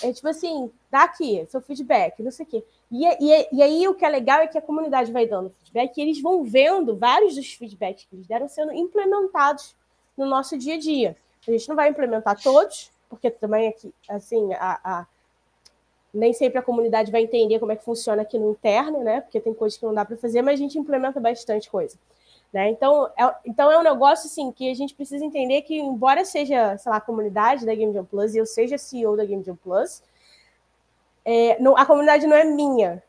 É 0.03 0.13
tipo 0.13 0.29
assim, 0.29 0.71
dá 0.91 1.05
aqui, 1.05 1.47
seu 1.49 1.63
feedback, 1.63 2.23
não 2.23 2.31
sei 2.31 2.45
o 2.45 2.49
quê. 2.49 2.65
E, 2.91 3.07
e, 3.07 3.49
e 3.53 3.63
aí 3.63 3.89
o 3.89 3.95
que 3.95 4.05
é 4.05 4.09
legal 4.09 4.41
é 4.41 4.47
que 4.47 4.59
a 4.59 4.63
comunidade 4.63 5.11
vai 5.13 5.27
dando 5.27 5.51
feedback 5.51 5.97
e 5.97 6.03
eles 6.03 6.21
vão 6.21 6.45
vendo 6.45 6.97
vários 6.97 7.35
dos 7.37 7.53
feedbacks 7.53 8.05
que 8.05 8.15
eles 8.15 8.27
deram 8.27 8.49
sendo 8.49 8.73
implementados 8.73 9.75
no 10.17 10.27
nosso 10.27 10.59
dia 10.59 10.75
a 10.75 10.79
dia. 10.79 11.17
A 11.47 11.51
gente 11.51 11.69
não 11.69 11.77
vai 11.77 11.89
implementar 11.89 12.41
todos, 12.43 12.91
porque 13.09 13.31
também 13.31 13.69
aqui, 13.69 13.93
assim, 14.09 14.53
a, 14.55 14.81
a 14.85 15.07
nem 16.13 16.33
sempre 16.33 16.59
a 16.59 16.63
comunidade 16.63 17.13
vai 17.13 17.23
entender 17.23 17.59
como 17.59 17.73
é 17.73 17.77
que 17.77 17.85
funciona 17.85 18.23
aqui 18.23 18.39
no 18.39 18.51
interno, 18.51 19.03
né? 19.05 19.21
Porque 19.21 19.41
tem 19.41 19.55
coisas 19.55 19.79
que 19.79 19.85
não 19.85 19.95
dá 19.95 20.05
para 20.05 20.17
fazer, 20.17 20.43
mas 20.43 20.55
a 20.55 20.63
gente 20.63 20.79
implementa 20.79 21.21
bastante 21.21 21.71
coisa. 21.71 21.97
Né? 22.53 22.71
Então, 22.71 23.11
é, 23.17 23.35
então 23.45 23.71
é 23.71 23.79
um 23.79 23.83
negócio 23.83 24.27
assim 24.27 24.51
que 24.51 24.71
a 24.71 24.75
gente 24.75 24.95
precisa 24.95 25.25
entender 25.25 25.63
que, 25.63 25.79
embora 25.79 26.25
seja, 26.25 26.79
sei 26.79 26.91
lá, 26.91 26.97
a 26.97 27.01
comunidade 27.01 27.67
da 27.67 27.75
Game 27.75 27.93
Jam 27.93 28.05
Plus 28.05 28.35
e 28.35 28.39
eu 28.39 28.47
seja 28.47 28.79
CEO 28.79 29.17
da 29.17 29.25
Game 29.25 29.45
Jam 29.45 29.57
Plus, 29.57 30.03
é, 31.25 31.61
não, 31.61 31.77
a 31.77 31.85
comunidade 31.85 32.27
não 32.27 32.37
é 32.37 32.45
minha. 32.45 33.03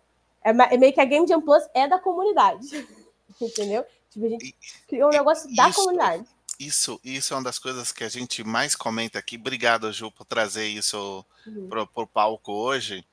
É, 0.44 0.50
é, 0.50 0.78
meio 0.78 0.92
que 0.92 1.00
a 1.00 1.06
Game 1.06 1.26
Jam 1.26 1.42
Plus 1.42 1.64
é 1.74 1.88
da 1.88 1.98
comunidade. 1.98 2.68
Entendeu? 3.40 3.86
Tipo, 4.10 4.26
a 4.26 4.30
gente 4.30 4.56
criou 4.88 5.08
um 5.08 5.14
negócio 5.14 5.56
da 5.56 5.70
isso, 5.70 5.80
comunidade. 5.80 6.26
Isso, 6.60 7.00
isso 7.02 7.34
é 7.34 7.38
uma 7.38 7.44
das 7.44 7.58
coisas 7.58 7.94
que 7.94 8.04
a 8.04 8.10
gente 8.10 8.44
mais 8.44 8.76
comenta 8.76 9.20
aqui. 9.20 9.38
Obrigado, 9.38 9.90
Ju, 9.94 10.12
por 10.12 10.26
trazer 10.26 10.68
isso 10.68 11.26
uhum. 11.48 11.70
para 11.70 12.04
o 12.04 12.08
palco 12.08 12.52
hoje. 12.52 13.06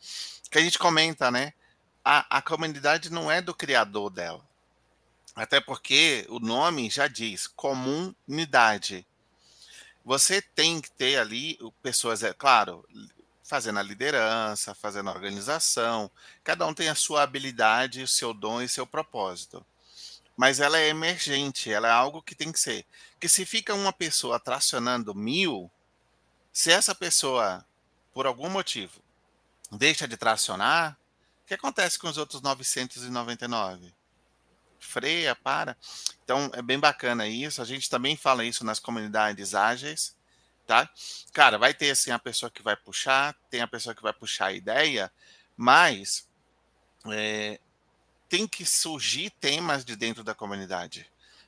Que 0.51 0.59
a 0.59 0.61
gente 0.61 0.79
comenta, 0.79 1.31
né? 1.31 1.53
A, 2.05 2.39
a 2.39 2.43
comunidade 2.43 3.13
não 3.13 3.31
é 3.31 3.41
do 3.41 3.55
criador 3.55 4.11
dela 4.11 4.43
até 5.37 5.61
porque 5.61 6.27
o 6.31 6.41
nome 6.41 6.89
já 6.89 7.07
diz 7.07 7.47
comunidade. 7.47 9.07
Você 10.03 10.41
tem 10.41 10.81
que 10.81 10.91
ter 10.91 11.19
ali 11.19 11.59
pessoas, 11.83 12.23
é 12.23 12.33
claro, 12.33 12.89
fazendo 13.45 13.79
a 13.79 13.83
liderança, 13.83 14.75
fazendo 14.75 15.11
a 15.11 15.13
organização. 15.13 16.11
Cada 16.43 16.67
um 16.67 16.73
tem 16.73 16.89
a 16.89 16.95
sua 16.95 17.23
habilidade, 17.23 18.03
o 18.03 18.09
seu 18.09 18.33
dom 18.33 18.63
e 18.63 18.69
seu 18.69 18.87
propósito. 18.87 19.65
Mas 20.35 20.59
ela 20.59 20.79
é 20.79 20.89
emergente, 20.89 21.71
ela 21.71 21.89
é 21.89 21.93
algo 21.93 22.23
que 22.23 22.35
tem 22.35 22.51
que 22.51 22.61
ser. 22.61 22.87
Que 23.21 23.29
se 23.29 23.45
fica 23.45 23.75
uma 23.75 23.93
pessoa 23.93 24.41
tracionando 24.41 25.15
mil, 25.15 25.71
se 26.51 26.73
essa 26.73 26.95
pessoa, 26.95 27.65
por 28.15 28.27
algum 28.27 28.49
motivo, 28.49 29.03
deixa 29.71 30.09
de 30.09 30.17
tracionar, 30.17 30.99
o 31.43 31.47
que 31.47 31.55
acontece 31.55 31.99
com 31.99 32.09
os 32.09 32.17
outros 32.17 32.41
999? 32.41 33.93
Freia, 34.87 35.35
para. 35.35 35.77
Então 36.25 36.51
é 36.55 36.63
bem 36.63 36.79
bacana 36.79 37.27
isso. 37.27 37.61
A 37.61 37.65
gente 37.65 37.91
também 37.91 38.17
fala 38.17 38.45
isso 38.45 38.65
nas 38.65 38.79
comunidades 38.79 39.55
ágeis, 39.55 40.17
tá? 40.67 40.89
Cara, 41.33 41.59
vai 41.59 41.75
ter 41.75 41.91
assim 41.91 42.11
a 42.11 42.19
pessoa 42.19 42.51
que 42.51 42.63
vai 42.63 42.77
puxar, 42.77 43.35
tem 43.51 43.61
a 43.61 43.69
pessoa 43.69 43.95
que 43.95 44.03
vai 44.03 44.13
puxar 44.13 44.47
a 44.47 44.53
ideia, 44.53 45.13
mas 45.57 46.27
é, 47.07 47.61
tem 48.29 48.47
que 48.47 48.65
surgir 48.65 49.31
temas 49.31 49.85
de 49.85 49.97
dentro 49.97 50.25
da 50.25 50.35
comunidade. 50.35 51.07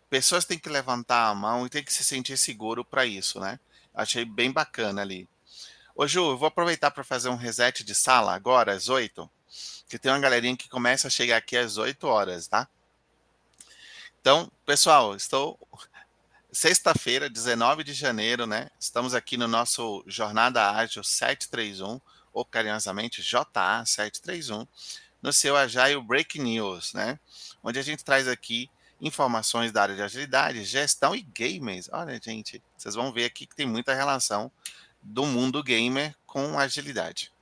Pessoas 0.08 0.44
têm 0.44 0.58
que 0.58 0.68
levantar 0.68 1.28
a 1.28 1.34
mão 1.34 1.66
e 1.66 1.70
tem 1.70 1.82
que 1.82 1.92
se 1.92 2.04
sentir 2.04 2.38
seguro 2.38 2.84
para 2.84 3.04
isso, 3.04 3.40
né? 3.40 3.58
Achei 3.94 4.24
bem 4.24 4.50
bacana 4.50 5.02
ali. 5.02 5.28
Ô 5.94 6.06
Ju, 6.06 6.30
eu 6.30 6.38
vou 6.38 6.46
aproveitar 6.46 6.90
para 6.92 7.02
fazer 7.02 7.28
um 7.28 7.34
reset 7.34 7.82
de 7.82 7.94
sala 7.94 8.32
agora, 8.32 8.72
às 8.72 8.88
8, 8.88 9.28
que 9.88 9.98
tem 9.98 10.12
uma 10.12 10.20
galerinha 10.20 10.56
que 10.56 10.68
começa 10.68 11.08
a 11.08 11.10
chegar 11.10 11.36
aqui 11.36 11.56
às 11.56 11.76
8 11.76 12.06
horas, 12.06 12.46
tá? 12.46 12.68
Então, 14.20 14.50
pessoal, 14.66 15.14
estou 15.14 15.58
sexta-feira, 16.50 17.30
19 17.30 17.84
de 17.84 17.92
janeiro, 17.92 18.46
né? 18.46 18.68
Estamos 18.78 19.14
aqui 19.14 19.36
no 19.36 19.46
nosso 19.46 20.02
Jornada 20.06 20.70
Ágil 20.72 21.04
731, 21.04 22.00
ou 22.32 22.44
carinhosamente 22.44 23.22
JA 23.22 23.84
731, 23.86 24.66
no 25.22 25.32
seu 25.32 25.56
Agile 25.56 26.02
Break 26.02 26.38
News, 26.38 26.92
né? 26.92 27.18
Onde 27.62 27.78
a 27.78 27.82
gente 27.82 28.04
traz 28.04 28.26
aqui 28.26 28.68
informações 29.00 29.70
da 29.70 29.82
área 29.82 29.94
de 29.94 30.02
agilidade, 30.02 30.64
gestão 30.64 31.14
e 31.14 31.22
gamers. 31.22 31.88
Olha, 31.92 32.20
gente, 32.20 32.62
vocês 32.76 32.96
vão 32.96 33.12
ver 33.12 33.24
aqui 33.24 33.46
que 33.46 33.54
tem 33.54 33.66
muita 33.66 33.94
relação 33.94 34.50
do 35.00 35.24
mundo 35.24 35.62
gamer 35.62 36.14
com 36.26 36.58
agilidade. 36.58 37.32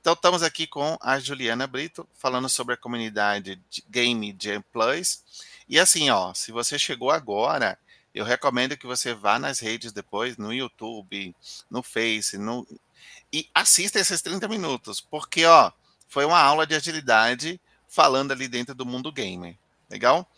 Então, 0.00 0.12
estamos 0.12 0.42
aqui 0.42 0.66
com 0.66 0.98
a 1.00 1.18
Juliana 1.18 1.66
Brito, 1.66 2.06
falando 2.14 2.48
sobre 2.48 2.74
a 2.74 2.76
comunidade 2.76 3.56
de 3.70 3.82
Game 3.88 4.36
Jam 4.38 4.62
Plus 4.70 5.22
e 5.70 5.78
assim, 5.78 6.10
ó, 6.10 6.34
se 6.34 6.50
você 6.50 6.76
chegou 6.76 7.12
agora, 7.12 7.78
eu 8.12 8.24
recomendo 8.24 8.76
que 8.76 8.88
você 8.88 9.14
vá 9.14 9.38
nas 9.38 9.60
redes 9.60 9.92
depois, 9.92 10.36
no 10.36 10.52
YouTube, 10.52 11.34
no 11.70 11.80
Face, 11.80 12.36
no... 12.36 12.66
e 13.32 13.48
assista 13.54 14.00
esses 14.00 14.20
30 14.20 14.48
minutos, 14.48 15.00
porque, 15.00 15.46
ó, 15.46 15.70
foi 16.08 16.24
uma 16.24 16.40
aula 16.40 16.66
de 16.66 16.74
agilidade 16.74 17.60
falando 17.88 18.32
ali 18.32 18.48
dentro 18.48 18.74
do 18.74 18.84
mundo 18.84 19.12
gamer. 19.12 19.56
Legal? 19.88 20.28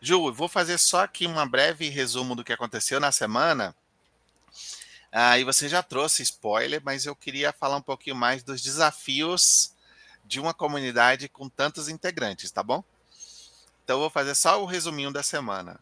Ju, 0.00 0.32
vou 0.32 0.48
fazer 0.48 0.76
só 0.76 1.04
aqui 1.04 1.24
uma 1.24 1.46
breve 1.46 1.88
resumo 1.88 2.34
do 2.34 2.42
que 2.42 2.52
aconteceu 2.52 2.98
na 2.98 3.12
semana. 3.12 3.76
Ah, 5.12 5.38
e 5.38 5.44
você 5.44 5.68
já 5.68 5.84
trouxe 5.84 6.24
spoiler, 6.24 6.82
mas 6.84 7.06
eu 7.06 7.14
queria 7.14 7.52
falar 7.52 7.76
um 7.76 7.82
pouquinho 7.82 8.16
mais 8.16 8.42
dos 8.42 8.60
desafios 8.60 9.72
de 10.24 10.40
uma 10.40 10.52
comunidade 10.52 11.28
com 11.28 11.48
tantos 11.48 11.88
integrantes, 11.88 12.50
tá 12.50 12.60
bom? 12.60 12.82
Então, 13.84 14.00
vou 14.00 14.08
fazer 14.08 14.34
só 14.34 14.62
o 14.62 14.66
resuminho 14.66 15.12
da 15.12 15.22
semana. 15.22 15.78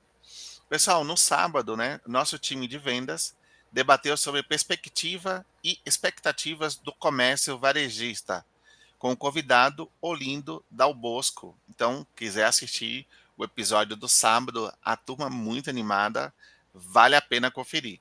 Pessoal, 0.68 1.04
no 1.04 1.16
sábado, 1.16 1.76
né, 1.76 2.00
nosso 2.04 2.36
time 2.36 2.66
de 2.66 2.76
vendas 2.76 3.34
debateu 3.70 4.16
sobre 4.16 4.42
perspectiva 4.42 5.46
e 5.62 5.78
expectativas 5.86 6.76
do 6.76 6.92
comércio 6.92 7.56
varejista, 7.56 8.44
com 8.98 9.12
o 9.12 9.16
convidado 9.16 9.90
Olindo 10.00 10.64
Dal 10.70 10.92
Bosco. 10.92 11.56
Então, 11.68 12.06
quiser 12.16 12.44
assistir 12.44 13.06
o 13.36 13.44
episódio 13.44 13.96
do 13.96 14.08
sábado, 14.08 14.72
a 14.84 14.96
turma 14.96 15.30
muito 15.30 15.70
animada, 15.70 16.34
vale 16.74 17.14
a 17.14 17.22
pena 17.22 17.50
conferir. 17.50 18.00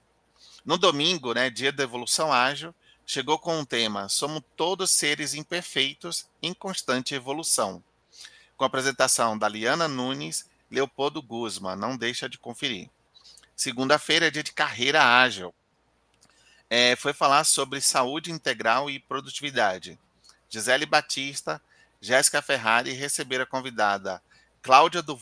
No 0.66 0.78
domingo, 0.78 1.34
né, 1.34 1.50
dia 1.50 1.72
da 1.72 1.84
evolução 1.84 2.34
ágil, 2.34 2.74
chegou 3.06 3.38
com 3.38 3.60
um 3.60 3.66
tema: 3.66 4.10
Somos 4.10 4.44
todos 4.56 4.90
seres 4.92 5.34
imperfeitos 5.34 6.28
em 6.42 6.54
constante 6.54 7.14
evolução. 7.14 7.84
Com 8.62 8.66
a 8.66 8.68
apresentação 8.68 9.36
da 9.36 9.50
Liana 9.50 9.88
Nunes, 9.88 10.48
Leopoldo 10.70 11.20
Guzman, 11.20 11.76
não 11.76 11.98
deixa 11.98 12.30
de 12.30 12.38
conferir. 12.38 12.92
Segunda-feira 13.56 14.28
é 14.28 14.30
dia 14.30 14.44
de 14.44 14.54
carreira 14.54 15.04
ágil. 15.04 15.52
É, 16.70 16.96
foi 16.96 17.12
falar 17.12 17.44
sobre 17.44 17.82
saúde 17.82 18.32
integral 18.32 18.88
e 18.88 19.00
produtividade. 19.00 19.98
Gisele 20.48 20.86
Batista, 20.86 21.60
Jéssica 22.00 22.40
Ferrari 22.40 22.92
receberam 22.92 23.46
a 23.46 23.48
convidada 23.48 24.22
Cláudia 24.62 25.02
do 25.02 25.18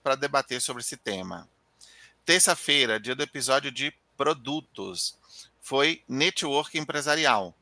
para 0.00 0.14
debater 0.14 0.60
sobre 0.60 0.80
esse 0.80 0.96
tema. 0.96 1.48
Terça-feira, 2.24 3.00
dia 3.00 3.16
do 3.16 3.24
episódio 3.24 3.72
de 3.72 3.92
produtos, 4.16 5.18
foi 5.60 6.00
Network 6.08 6.78
Empresarial, 6.78 7.56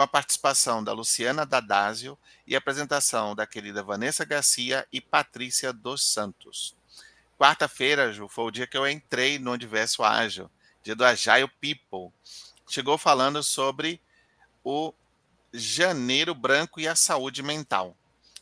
com 0.00 0.04
a 0.04 0.08
participação 0.08 0.82
da 0.82 0.94
Luciana 0.94 1.44
Dadásio 1.44 2.16
e 2.46 2.56
apresentação 2.56 3.34
da 3.34 3.46
querida 3.46 3.82
Vanessa 3.82 4.24
Garcia 4.24 4.88
e 4.90 4.98
Patrícia 4.98 5.74
dos 5.74 6.02
Santos. 6.02 6.74
Quarta-feira, 7.38 8.10
Ju, 8.10 8.26
foi 8.26 8.44
o 8.44 8.50
dia 8.50 8.66
que 8.66 8.78
eu 8.78 8.88
entrei 8.88 9.38
no 9.38 9.52
Universo 9.52 10.02
Ágil, 10.02 10.50
dia 10.82 10.96
do 10.96 11.04
Agile 11.04 11.50
People. 11.60 12.10
Chegou 12.66 12.96
falando 12.96 13.42
sobre 13.42 14.00
o 14.64 14.94
Janeiro 15.52 16.34
Branco 16.34 16.80
e 16.80 16.88
a 16.88 16.96
saúde 16.96 17.42
mental 17.42 17.94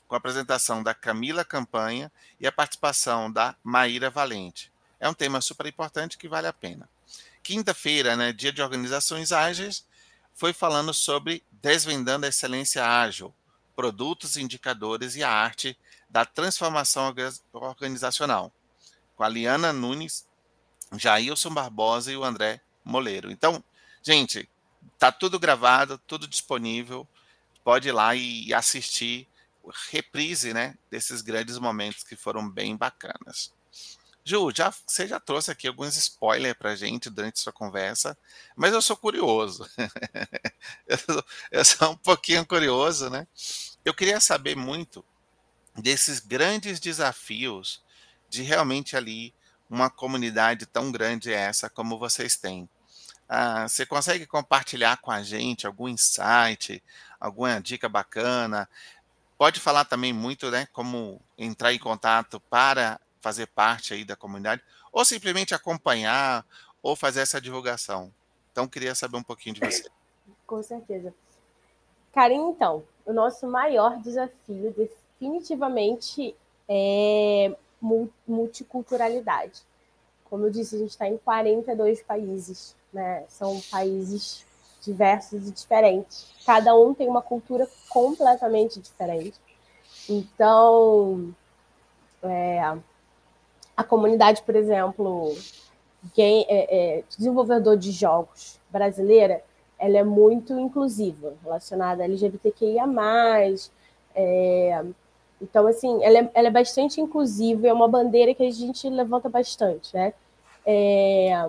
com 0.07 0.14
a 0.14 0.18
apresentação 0.18 0.81
da 0.81 0.94
Camila 0.94 1.44
Campanha 1.44 2.09
e 2.38 2.47
a 2.47 2.53
participação 2.53 3.33
da 3.33 3.57
Maíra 3.64 4.09
Valente. 4.09 4.71
É 5.01 5.09
um 5.09 5.14
tema 5.14 5.40
super 5.40 5.66
importante 5.66 6.16
que 6.16 6.29
vale 6.29 6.47
a 6.47 6.53
pena. 6.53 6.88
Quinta-feira, 7.42 8.14
né, 8.14 8.33
dia 8.33 8.53
de 8.53 8.62
organizações 8.62 9.33
ágeis, 9.33 9.85
foi 10.38 10.53
falando 10.53 10.94
sobre 10.94 11.42
desvendando 11.62 12.27
a 12.27 12.29
excelência 12.29 12.85
ágil, 12.85 13.35
produtos, 13.75 14.37
indicadores 14.37 15.16
e 15.16 15.23
a 15.23 15.31
arte 15.31 15.79
da 16.09 16.25
transformação 16.25 17.14
organizacional, 17.53 18.53
com 19.16 19.23
a 19.23 19.29
Liana 19.29 19.73
Nunes, 19.73 20.27
Jailson 20.92 21.51
Barbosa 21.51 22.11
e 22.11 22.16
o 22.16 22.25
André 22.25 22.61
Moleiro. 22.85 23.31
Então, 23.31 23.62
gente, 24.03 24.49
tá 24.99 25.12
tudo 25.12 25.38
gravado, 25.38 25.99
tudo 26.07 26.27
disponível. 26.27 27.07
Pode 27.62 27.88
ir 27.88 27.92
lá 27.92 28.14
e 28.14 28.53
assistir 28.55 29.29
reprise, 29.90 30.55
né, 30.55 30.77
desses 30.90 31.21
grandes 31.21 31.59
momentos 31.59 32.03
que 32.03 32.16
foram 32.16 32.49
bem 32.49 32.77
bacanas. 32.77 33.53
Ju, 34.29 34.53
já, 34.55 34.71
você 34.87 35.07
já 35.07 35.19
trouxe 35.19 35.51
aqui 35.51 35.67
alguns 35.67 35.97
spoilers 35.97 36.55
para 36.55 36.77
gente 36.77 37.09
durante 37.09 37.41
sua 37.41 37.51
conversa, 37.51 38.14
mas 38.55 38.75
eu 38.75 38.83
sou 38.83 38.95
curioso. 38.95 39.67
eu, 40.87 40.99
sou, 40.99 41.25
eu 41.51 41.64
sou 41.64 41.93
um 41.93 41.97
pouquinho 41.97 42.45
curioso, 42.45 43.09
né? 43.09 43.27
Eu 43.83 43.95
queria 43.95 44.21
saber 44.21 44.55
muito 44.55 45.03
desses 45.75 46.21
grandes 46.21 46.79
desafios 46.79 47.83
de 48.29 48.43
realmente 48.43 48.99
ali 48.99 49.33
uma 49.71 49.88
comunidade 49.88 50.67
tão 50.67 50.93
grande 50.93 51.33
essa 51.33 51.71
como 51.71 51.99
vocês 51.99 52.37
têm. 52.37 52.69
Ah, 53.27 53.67
você 53.67 53.87
consegue 53.87 54.27
compartilhar 54.27 54.99
com 54.99 55.11
a 55.11 55.23
gente 55.23 55.67
algum 55.67 55.88
insight, 55.88 56.85
alguma 57.19 57.62
dica 57.62 57.88
bacana? 57.88 58.69
Pode 59.38 59.59
falar 59.59 59.87
também 59.87 60.12
muito, 60.12 60.51
né, 60.51 60.67
como 60.71 61.19
entrar 61.38 61.73
em 61.73 61.79
contato 61.79 62.38
para 62.51 63.01
fazer 63.29 63.47
parte 63.49 63.93
aí 63.93 64.05
da 64.07 64.17
comunidade, 64.17 64.62
ou 64.91 65.05
simplesmente 65.05 65.55
acompanhar, 65.55 66.47
ou 66.83 66.97
fazer 66.97 67.21
essa 67.21 67.38
divulgação. 67.38 68.11
Então, 68.51 68.67
queria 68.67 68.95
saber 68.95 69.19
um 69.19 69.23
pouquinho 69.23 69.57
de 69.57 69.61
você. 69.61 69.87
Com 70.47 70.62
certeza. 70.62 71.12
Karim, 72.14 72.49
então, 72.49 72.83
o 73.05 73.12
nosso 73.12 73.47
maior 73.47 73.99
desafio 74.01 74.75
definitivamente 74.75 76.35
é 76.67 77.55
multiculturalidade. 78.27 79.61
Como 80.25 80.47
eu 80.47 80.51
disse, 80.51 80.77
a 80.77 80.79
gente 80.79 80.91
está 80.91 81.07
em 81.07 81.19
42 81.19 82.03
países, 82.03 82.75
né? 82.91 83.25
São 83.29 83.61
países 83.71 84.47
diversos 84.83 85.49
e 85.49 85.51
diferentes. 85.51 86.33
Cada 86.47 86.75
um 86.75 86.95
tem 86.95 87.09
uma 87.09 87.23
cultura 87.23 87.69
completamente 87.91 88.81
diferente. 88.81 89.38
Então, 90.09 91.35
é, 92.23 92.79
a 93.79 93.85
comunidade, 93.85 94.43
por 94.43 94.57
exemplo, 94.57 95.37
game, 96.12 96.45
é, 96.49 96.99
é, 96.99 97.05
desenvolvedor 97.17 97.77
de 97.77 97.93
jogos 97.93 98.59
brasileira, 98.69 99.41
ela 99.79 99.99
é 99.99 100.03
muito 100.03 100.59
inclusiva, 100.59 101.35
relacionada 101.45 102.03
a 102.03 102.07
LGBTQIA+. 102.07 102.85
É, 104.17 104.85
então, 105.41 105.69
assim, 105.69 106.03
ela 106.03 106.19
é, 106.19 106.31
ela 106.35 106.49
é 106.49 106.51
bastante 106.51 107.01
inclusiva, 107.01 107.69
é 107.69 107.73
uma 107.73 107.87
bandeira 107.87 108.35
que 108.35 108.43
a 108.43 108.51
gente 108.51 108.88
levanta 108.88 109.29
bastante, 109.29 109.95
né? 109.95 110.12
É, 110.67 111.49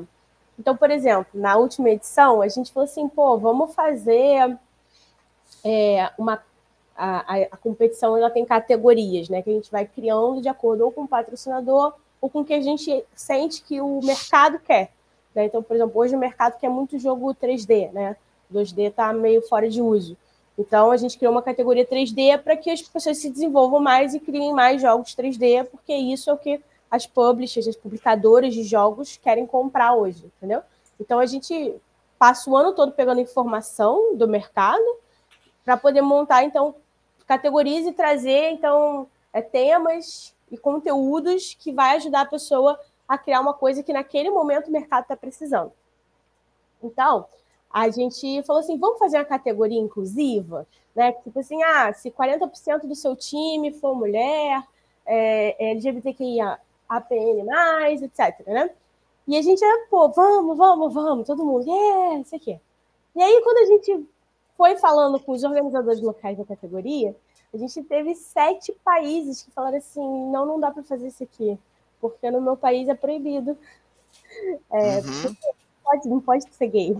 então, 0.59 0.77
por 0.77 0.91
exemplo, 0.91 1.31
na 1.33 1.57
última 1.57 1.89
edição, 1.89 2.43
a 2.43 2.47
gente 2.47 2.71
falou 2.71 2.85
assim, 2.85 3.09
pô, 3.09 3.39
vamos 3.39 3.73
fazer 3.73 4.55
é, 5.65 6.11
uma. 6.15 6.43
A, 6.95 7.33
a, 7.33 7.41
a, 7.53 7.57
competição 7.57 8.15
ela 8.15 8.29
tem 8.29 8.45
categorias, 8.45 9.29
né? 9.29 9.41
Que 9.41 9.49
a 9.49 9.53
gente 9.53 9.71
vai 9.71 9.87
criando 9.87 10.43
de 10.43 10.49
acordo 10.49 10.85
ou 10.85 10.91
com 10.91 11.05
o 11.05 11.07
patrocinador 11.07 11.95
ou 12.21 12.29
com 12.29 12.41
o 12.41 12.45
que 12.45 12.53
a 12.53 12.61
gente 12.61 13.03
sente 13.15 13.61
que 13.61 13.79
o 13.81 13.99
mercado 14.03 14.59
quer. 14.59 14.91
Né? 15.33 15.45
Então, 15.45 15.63
por 15.63 15.75
exemplo, 15.75 15.99
hoje 15.99 16.15
o 16.15 16.19
mercado 16.19 16.59
quer 16.59 16.69
muito 16.69 16.99
jogo 16.99 17.33
3D, 17.33 17.91
né? 17.91 18.15
2D 18.51 18.89
está 18.89 19.13
meio 19.13 19.41
fora 19.43 19.69
de 19.69 19.81
uso. 19.81 20.17
Então, 20.57 20.91
a 20.91 20.97
gente 20.97 21.17
criou 21.17 21.31
uma 21.31 21.41
categoria 21.41 21.85
3D 21.85 22.37
para 22.39 22.57
que 22.57 22.69
as 22.69 22.81
pessoas 22.81 23.17
se 23.17 23.29
desenvolvam 23.29 23.79
mais 23.79 24.13
e 24.13 24.19
criem 24.19 24.53
mais 24.53 24.81
jogos 24.81 25.15
3D, 25.15 25.65
porque 25.65 25.93
isso 25.93 26.29
é 26.29 26.33
o 26.33 26.37
que 26.37 26.61
as 26.89 27.05
publishers, 27.05 27.67
as 27.67 27.75
publicadoras 27.75 28.53
de 28.53 28.63
jogos 28.63 29.17
querem 29.17 29.45
comprar 29.45 29.93
hoje, 29.93 30.25
entendeu? 30.37 30.61
Então 30.99 31.19
a 31.19 31.25
gente 31.25 31.73
passa 32.17 32.49
o 32.49 32.57
ano 32.57 32.73
todo 32.73 32.91
pegando 32.91 33.21
informação 33.21 34.15
do 34.15 34.27
mercado 34.27 34.83
para 35.63 35.77
poder 35.77 36.01
montar 36.01 36.43
então 36.43 36.75
categorias 37.27 37.85
e 37.85 37.91
trazer 37.91 38.49
então 38.49 39.07
é, 39.31 39.41
temas 39.41 40.33
e 40.51 40.57
conteúdos 40.57 41.55
que 41.59 41.71
vai 41.71 41.95
ajudar 41.97 42.21
a 42.21 42.25
pessoa 42.25 42.79
a 43.07 43.17
criar 43.17 43.41
uma 43.41 43.53
coisa 43.53 43.81
que 43.83 43.93
naquele 43.93 44.29
momento 44.29 44.67
o 44.67 44.71
mercado 44.71 45.03
está 45.03 45.17
precisando. 45.17 45.71
Então, 46.81 47.25
a 47.69 47.89
gente 47.89 48.43
falou 48.43 48.61
assim, 48.61 48.77
vamos 48.77 48.99
fazer 48.99 49.17
uma 49.17 49.25
categoria 49.25 49.79
inclusiva, 49.79 50.67
né? 50.95 51.11
Tipo 51.11 51.39
assim, 51.39 51.61
ah, 51.63 51.93
se 51.93 52.11
40% 52.11 52.87
do 52.87 52.95
seu 52.95 53.15
time 53.15 53.71
for 53.73 53.95
mulher, 53.95 54.63
é, 55.05 55.55
é 55.59 55.71
LGBTQIA 55.71 56.59
APN+, 56.87 57.41
etc, 58.03 58.47
né? 58.47 58.69
E 59.27 59.37
a 59.37 59.41
gente, 59.41 59.63
pô, 59.89 60.09
vamos, 60.09 60.57
vamos, 60.57 60.93
vamos, 60.93 61.27
todo 61.27 61.45
mundo, 61.45 61.69
é, 61.71 62.19
isso 62.19 62.35
aqui. 62.35 62.59
E 63.15 63.21
aí, 63.21 63.41
quando 63.43 63.57
a 63.59 63.65
gente 63.65 64.07
foi 64.57 64.75
falando 64.77 65.19
com 65.19 65.31
os 65.31 65.43
organizadores 65.43 66.01
locais 66.01 66.37
da 66.37 66.45
categoria, 66.45 67.15
a 67.53 67.57
gente 67.57 67.83
teve 67.83 68.15
sete 68.15 68.71
países 68.83 69.43
que 69.43 69.51
falaram 69.51 69.77
assim, 69.77 70.31
não, 70.31 70.45
não 70.45 70.59
dá 70.59 70.71
para 70.71 70.83
fazer 70.83 71.07
isso 71.07 71.23
aqui, 71.23 71.57
porque 71.99 72.29
no 72.29 72.41
meu 72.41 72.55
país 72.55 72.87
é 72.87 72.93
proibido. 72.93 73.57
É, 74.71 74.99
uhum. 74.99 75.35
pode, 75.83 76.09
não 76.09 76.21
pode 76.21 76.53
ser 76.53 76.67
gay. 76.67 76.97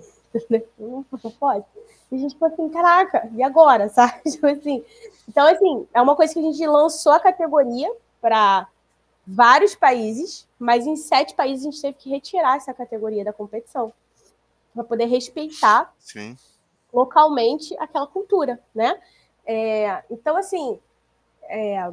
Não, 0.78 1.04
não 1.24 1.32
pode. 1.32 1.66
E 2.12 2.16
a 2.16 2.20
gente 2.20 2.38
falou 2.38 2.54
assim, 2.54 2.70
caraca, 2.70 3.30
e 3.34 3.42
agora, 3.42 3.90
sabe? 3.90 4.22
Tipo 4.30 4.48
assim, 4.48 4.86
então, 5.28 5.48
assim, 5.48 5.88
é 5.94 6.02
uma 6.02 6.16
coisa 6.16 6.34
que 6.34 6.40
a 6.40 6.44
gente 6.44 6.66
lançou 6.68 7.12
a 7.12 7.20
categoria 7.20 7.92
para 8.22 8.68
vários 9.26 9.76
países, 9.76 10.48
mas 10.58 10.88
em 10.88 10.96
sete 10.96 11.36
países 11.36 11.66
a 11.66 11.70
gente 11.70 11.82
teve 11.82 11.98
que 11.98 12.10
retirar 12.10 12.58
essa 12.58 12.74
categoria 12.74 13.24
da 13.24 13.32
competição 13.32 13.94
para 14.74 14.84
poder 14.84 15.06
respeitar 15.06 15.94
Sim. 16.00 16.36
localmente 16.92 17.76
aquela 17.80 18.08
cultura, 18.08 18.60
né? 18.74 19.00
É, 19.52 20.04
então, 20.12 20.38
assim, 20.38 20.80
é, 21.46 21.92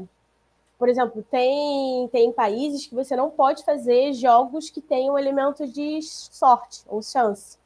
por 0.78 0.90
exemplo, 0.90 1.24
tem, 1.30 2.06
tem 2.08 2.30
países 2.30 2.86
que 2.86 2.94
você 2.94 3.16
não 3.16 3.30
pode 3.30 3.64
fazer 3.64 4.12
jogos 4.12 4.68
que 4.68 4.82
tenham 4.82 5.18
elementos 5.18 5.72
de 5.72 6.02
sorte 6.02 6.82
ou 6.86 7.02
chance. 7.02 7.56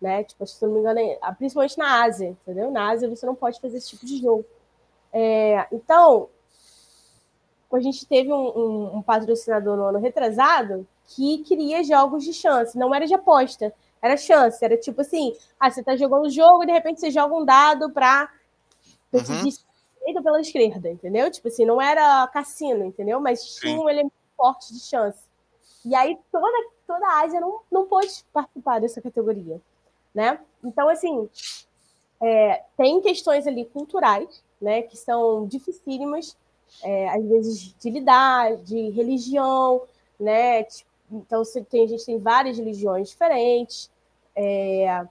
Né? 0.00 0.24
Tipo, 0.24 0.44
se 0.44 0.60
não 0.66 0.72
me 0.72 0.80
engano, 0.80 0.98
é, 0.98 1.18
principalmente 1.38 1.78
na 1.78 2.02
Ásia, 2.02 2.30
entendeu? 2.30 2.72
Na 2.72 2.90
Ásia 2.90 3.08
você 3.08 3.24
não 3.24 3.36
pode 3.36 3.60
fazer 3.60 3.76
esse 3.76 3.90
tipo 3.90 4.04
de 4.04 4.20
jogo. 4.20 4.44
É, 5.12 5.68
então, 5.70 6.28
a 7.72 7.78
gente 7.78 8.04
teve 8.04 8.32
um, 8.32 8.58
um, 8.58 8.96
um, 8.96 9.02
patrocinador 9.02 9.76
no 9.76 9.84
ano 9.84 10.00
retrasado 10.00 10.84
que 11.06 11.38
queria 11.44 11.84
jogos 11.84 12.24
de 12.24 12.32
chance, 12.32 12.76
não 12.76 12.92
era 12.92 13.06
de 13.06 13.14
aposta, 13.14 13.72
era 14.02 14.16
chance, 14.16 14.64
era 14.64 14.76
tipo 14.76 15.00
assim, 15.00 15.32
ah, 15.60 15.70
você 15.70 15.80
tá 15.80 15.94
jogando 15.94 16.24
o 16.24 16.30
jogo 16.30 16.64
e 16.64 16.66
de 16.66 16.72
repente 16.72 17.00
você 17.00 17.10
joga 17.10 17.36
um 17.36 17.44
dado 17.44 17.88
para 17.90 18.28
uhum. 19.12 20.22
pela 20.22 20.40
esquerda, 20.40 20.90
entendeu? 20.90 21.30
Tipo 21.30 21.48
assim, 21.48 21.64
não 21.64 21.80
era 21.80 22.26
cassino, 22.28 22.84
entendeu? 22.84 23.20
Mas 23.20 23.56
tinha 23.56 23.80
um 23.80 23.88
elemento 23.88 24.14
forte 24.36 24.72
de 24.72 24.80
chance. 24.80 25.20
E 25.84 25.94
aí 25.94 26.18
toda, 26.30 26.68
toda 26.86 27.06
a 27.06 27.20
Ásia 27.22 27.40
não, 27.40 27.60
não 27.70 27.86
pôde 27.86 28.24
participar 28.32 28.80
dessa 28.80 29.00
categoria, 29.00 29.60
né? 30.14 30.40
Então, 30.62 30.88
assim, 30.88 31.28
é, 32.20 32.62
tem 32.76 33.00
questões 33.00 33.46
ali 33.46 33.64
culturais, 33.64 34.42
né, 34.60 34.82
que 34.82 34.96
são 34.96 35.46
dificílimas, 35.46 36.36
é, 36.82 37.08
às 37.08 37.24
vezes 37.24 37.74
de 37.78 37.90
lidar, 37.90 38.56
de 38.58 38.90
religião, 38.90 39.82
né? 40.18 40.64
Então, 41.10 41.44
você 41.44 41.62
tem, 41.62 41.84
a 41.84 41.88
gente 41.88 42.06
tem 42.06 42.18
várias 42.18 42.56
religiões 42.56 43.10
diferentes, 43.10 43.90
é, 44.36 45.04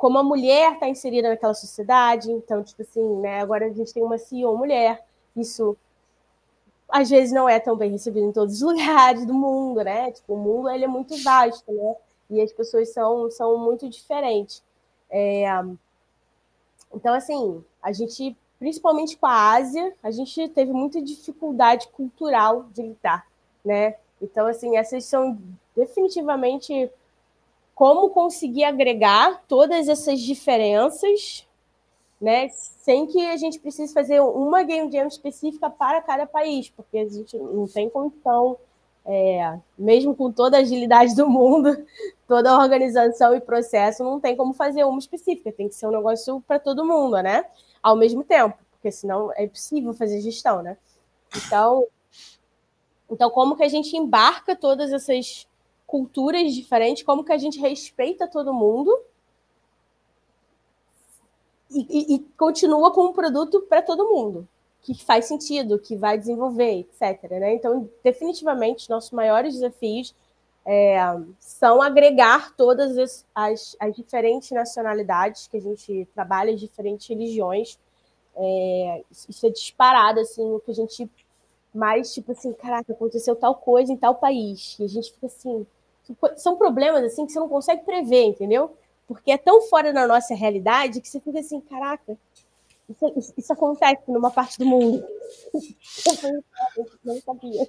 como 0.00 0.16
a 0.16 0.22
mulher 0.22 0.72
está 0.72 0.88
inserida 0.88 1.28
naquela 1.28 1.52
sociedade. 1.52 2.32
Então, 2.32 2.64
tipo 2.64 2.80
assim, 2.80 3.16
né? 3.20 3.42
Agora 3.42 3.66
a 3.66 3.70
gente 3.70 3.92
tem 3.92 4.02
uma 4.02 4.16
CEO 4.16 4.56
mulher, 4.56 5.04
isso 5.36 5.76
às 6.88 7.10
vezes 7.10 7.32
não 7.32 7.46
é 7.46 7.60
tão 7.60 7.76
bem 7.76 7.90
recebido 7.90 8.26
em 8.26 8.32
todos 8.32 8.54
os 8.54 8.62
lugares 8.66 9.26
do 9.26 9.34
mundo, 9.34 9.84
né? 9.84 10.10
Tipo, 10.10 10.32
o 10.32 10.38
mundo 10.38 10.70
ele 10.70 10.86
é 10.86 10.88
muito 10.88 11.14
vasto, 11.22 11.70
né? 11.70 11.94
E 12.30 12.40
as 12.40 12.50
pessoas 12.50 12.88
são, 12.94 13.30
são 13.30 13.58
muito 13.58 13.90
diferentes. 13.90 14.62
É, 15.10 15.44
então, 16.94 17.12
assim, 17.12 17.62
a 17.82 17.92
gente, 17.92 18.34
principalmente 18.58 19.18
com 19.18 19.26
a 19.26 19.52
Ásia, 19.52 19.94
a 20.02 20.10
gente 20.10 20.48
teve 20.48 20.72
muita 20.72 21.02
dificuldade 21.02 21.88
cultural 21.88 22.64
de 22.72 22.80
lidar, 22.80 23.26
né? 23.62 23.96
Então, 24.20 24.46
assim, 24.46 24.78
essas 24.78 25.04
são 25.04 25.38
definitivamente 25.76 26.90
como 27.80 28.10
conseguir 28.10 28.64
agregar 28.64 29.42
todas 29.48 29.88
essas 29.88 30.20
diferenças, 30.20 31.48
né, 32.20 32.46
sem 32.50 33.06
que 33.06 33.24
a 33.24 33.38
gente 33.38 33.58
precise 33.58 33.94
fazer 33.94 34.20
uma 34.20 34.62
game 34.62 34.92
jam 34.92 35.06
específica 35.06 35.70
para 35.70 36.02
cada 36.02 36.26
país, 36.26 36.68
porque 36.68 36.98
a 36.98 37.08
gente 37.08 37.38
não 37.38 37.66
tem 37.66 37.88
condição, 37.88 38.58
é, 39.06 39.58
mesmo 39.78 40.14
com 40.14 40.30
toda 40.30 40.58
a 40.58 40.60
agilidade 40.60 41.16
do 41.16 41.26
mundo, 41.26 41.74
toda 42.28 42.50
a 42.50 42.58
organização 42.58 43.34
e 43.34 43.40
processo, 43.40 44.04
não 44.04 44.20
tem 44.20 44.36
como 44.36 44.52
fazer 44.52 44.84
uma 44.84 44.98
específica, 44.98 45.50
tem 45.50 45.66
que 45.66 45.74
ser 45.74 45.86
um 45.86 45.92
negócio 45.92 46.44
para 46.46 46.58
todo 46.58 46.84
mundo, 46.84 47.22
né? 47.22 47.46
Ao 47.82 47.96
mesmo 47.96 48.22
tempo, 48.22 48.58
porque 48.72 48.92
senão 48.92 49.32
é 49.32 49.44
impossível 49.44 49.94
fazer 49.94 50.20
gestão, 50.20 50.60
né? 50.62 50.76
Então, 51.34 51.86
então 53.10 53.30
como 53.30 53.56
que 53.56 53.64
a 53.64 53.68
gente 53.68 53.96
embarca 53.96 54.54
todas 54.54 54.92
essas 54.92 55.48
culturas 55.90 56.54
diferentes, 56.54 57.02
como 57.02 57.24
que 57.24 57.32
a 57.32 57.36
gente 57.36 57.58
respeita 57.58 58.28
todo 58.28 58.54
mundo 58.54 58.96
e, 61.68 61.80
e, 61.80 62.14
e 62.14 62.18
continua 62.38 62.92
com 62.92 63.06
um 63.06 63.12
produto 63.12 63.62
para 63.62 63.82
todo 63.82 64.08
mundo, 64.08 64.46
que 64.82 64.94
faz 65.04 65.24
sentido, 65.24 65.80
que 65.80 65.96
vai 65.96 66.16
desenvolver, 66.16 66.78
etc. 66.80 67.28
Né? 67.28 67.54
Então, 67.54 67.90
definitivamente, 68.04 68.88
nossos 68.88 69.10
maiores 69.10 69.54
desafios 69.54 70.14
é, 70.64 70.96
são 71.40 71.82
agregar 71.82 72.54
todas 72.54 72.96
as, 72.96 73.26
as, 73.34 73.76
as, 73.80 73.96
diferentes 73.96 74.52
nacionalidades 74.52 75.48
que 75.48 75.56
a 75.56 75.60
gente 75.60 76.06
trabalha, 76.14 76.54
as 76.54 76.60
diferentes 76.60 77.08
religiões. 77.08 77.76
É, 78.36 79.02
isso 79.10 79.44
é 79.44 79.50
disparado, 79.50 80.20
assim, 80.20 80.48
o 80.52 80.60
que 80.60 80.70
a 80.70 80.74
gente 80.74 81.10
mais, 81.74 82.12
tipo 82.12 82.32
assim, 82.32 82.52
caraca, 82.52 82.92
aconteceu 82.92 83.36
tal 83.36 83.54
coisa 83.54 83.92
em 83.92 83.96
tal 83.96 84.16
país. 84.16 84.76
E 84.78 84.84
a 84.84 84.88
gente 84.88 85.12
fica 85.12 85.26
assim, 85.26 85.66
são 86.36 86.56
problemas 86.56 87.04
assim 87.04 87.26
que 87.26 87.32
você 87.32 87.38
não 87.38 87.48
consegue 87.48 87.84
prever, 87.84 88.24
entendeu? 88.24 88.76
Porque 89.06 89.32
é 89.32 89.38
tão 89.38 89.62
fora 89.62 89.92
da 89.92 90.06
nossa 90.06 90.34
realidade 90.34 91.00
que 91.00 91.08
você 91.08 91.20
fica 91.20 91.40
assim, 91.40 91.60
caraca, 91.60 92.16
isso, 92.88 93.12
isso, 93.16 93.34
isso 93.36 93.52
acontece 93.52 94.02
numa 94.08 94.30
parte 94.30 94.58
do 94.58 94.66
mundo. 94.66 95.04
Eu 96.76 96.86
não 97.04 97.20
sabia. 97.20 97.68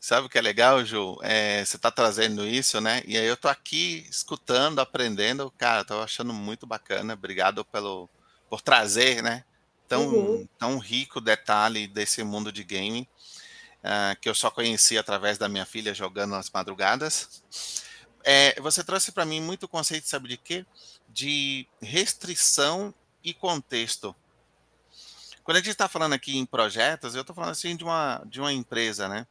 Sabe 0.00 0.26
o 0.26 0.30
que 0.30 0.38
é 0.38 0.42
legal, 0.42 0.84
Ju? 0.84 1.18
É, 1.22 1.64
você 1.64 1.76
está 1.76 1.90
trazendo 1.90 2.46
isso, 2.46 2.80
né? 2.80 3.02
E 3.06 3.16
aí 3.16 3.26
eu 3.26 3.36
tô 3.36 3.48
aqui 3.48 4.06
escutando, 4.08 4.78
aprendendo. 4.78 5.52
Cara, 5.58 5.84
tô 5.84 6.00
achando 6.00 6.32
muito 6.32 6.64
bacana. 6.64 7.14
Obrigado 7.14 7.64
pelo, 7.64 8.08
por 8.48 8.60
trazer, 8.60 9.20
né? 9.20 9.44
Tão, 9.88 10.06
uhum. 10.06 10.48
tão 10.58 10.78
rico 10.78 11.20
detalhe 11.20 11.88
desse 11.88 12.22
mundo 12.22 12.52
de 12.52 12.62
game 12.62 13.08
uh, 13.86 14.20
que 14.20 14.28
eu 14.28 14.34
só 14.34 14.50
conheci 14.50 14.98
através 14.98 15.38
da 15.38 15.48
minha 15.48 15.64
filha 15.64 15.94
jogando 15.94 16.32
nas 16.32 16.50
madrugadas. 16.50 17.42
É, 18.24 18.60
você 18.60 18.82
trouxe 18.82 19.12
para 19.12 19.24
mim 19.24 19.40
muito 19.40 19.68
conceito, 19.68 20.08
sabe 20.08 20.28
de 20.28 20.36
quê? 20.36 20.66
De 21.08 21.66
restrição 21.80 22.92
e 23.22 23.32
contexto. 23.32 24.14
Quando 25.44 25.58
a 25.58 25.60
gente 25.60 25.70
está 25.70 25.88
falando 25.88 26.14
aqui 26.14 26.36
em 26.36 26.44
projetos, 26.44 27.14
eu 27.14 27.20
estou 27.20 27.34
falando 27.34 27.52
assim 27.52 27.76
de 27.76 27.84
uma, 27.84 28.20
de 28.26 28.40
uma 28.40 28.52
empresa, 28.52 29.08
né? 29.08 29.26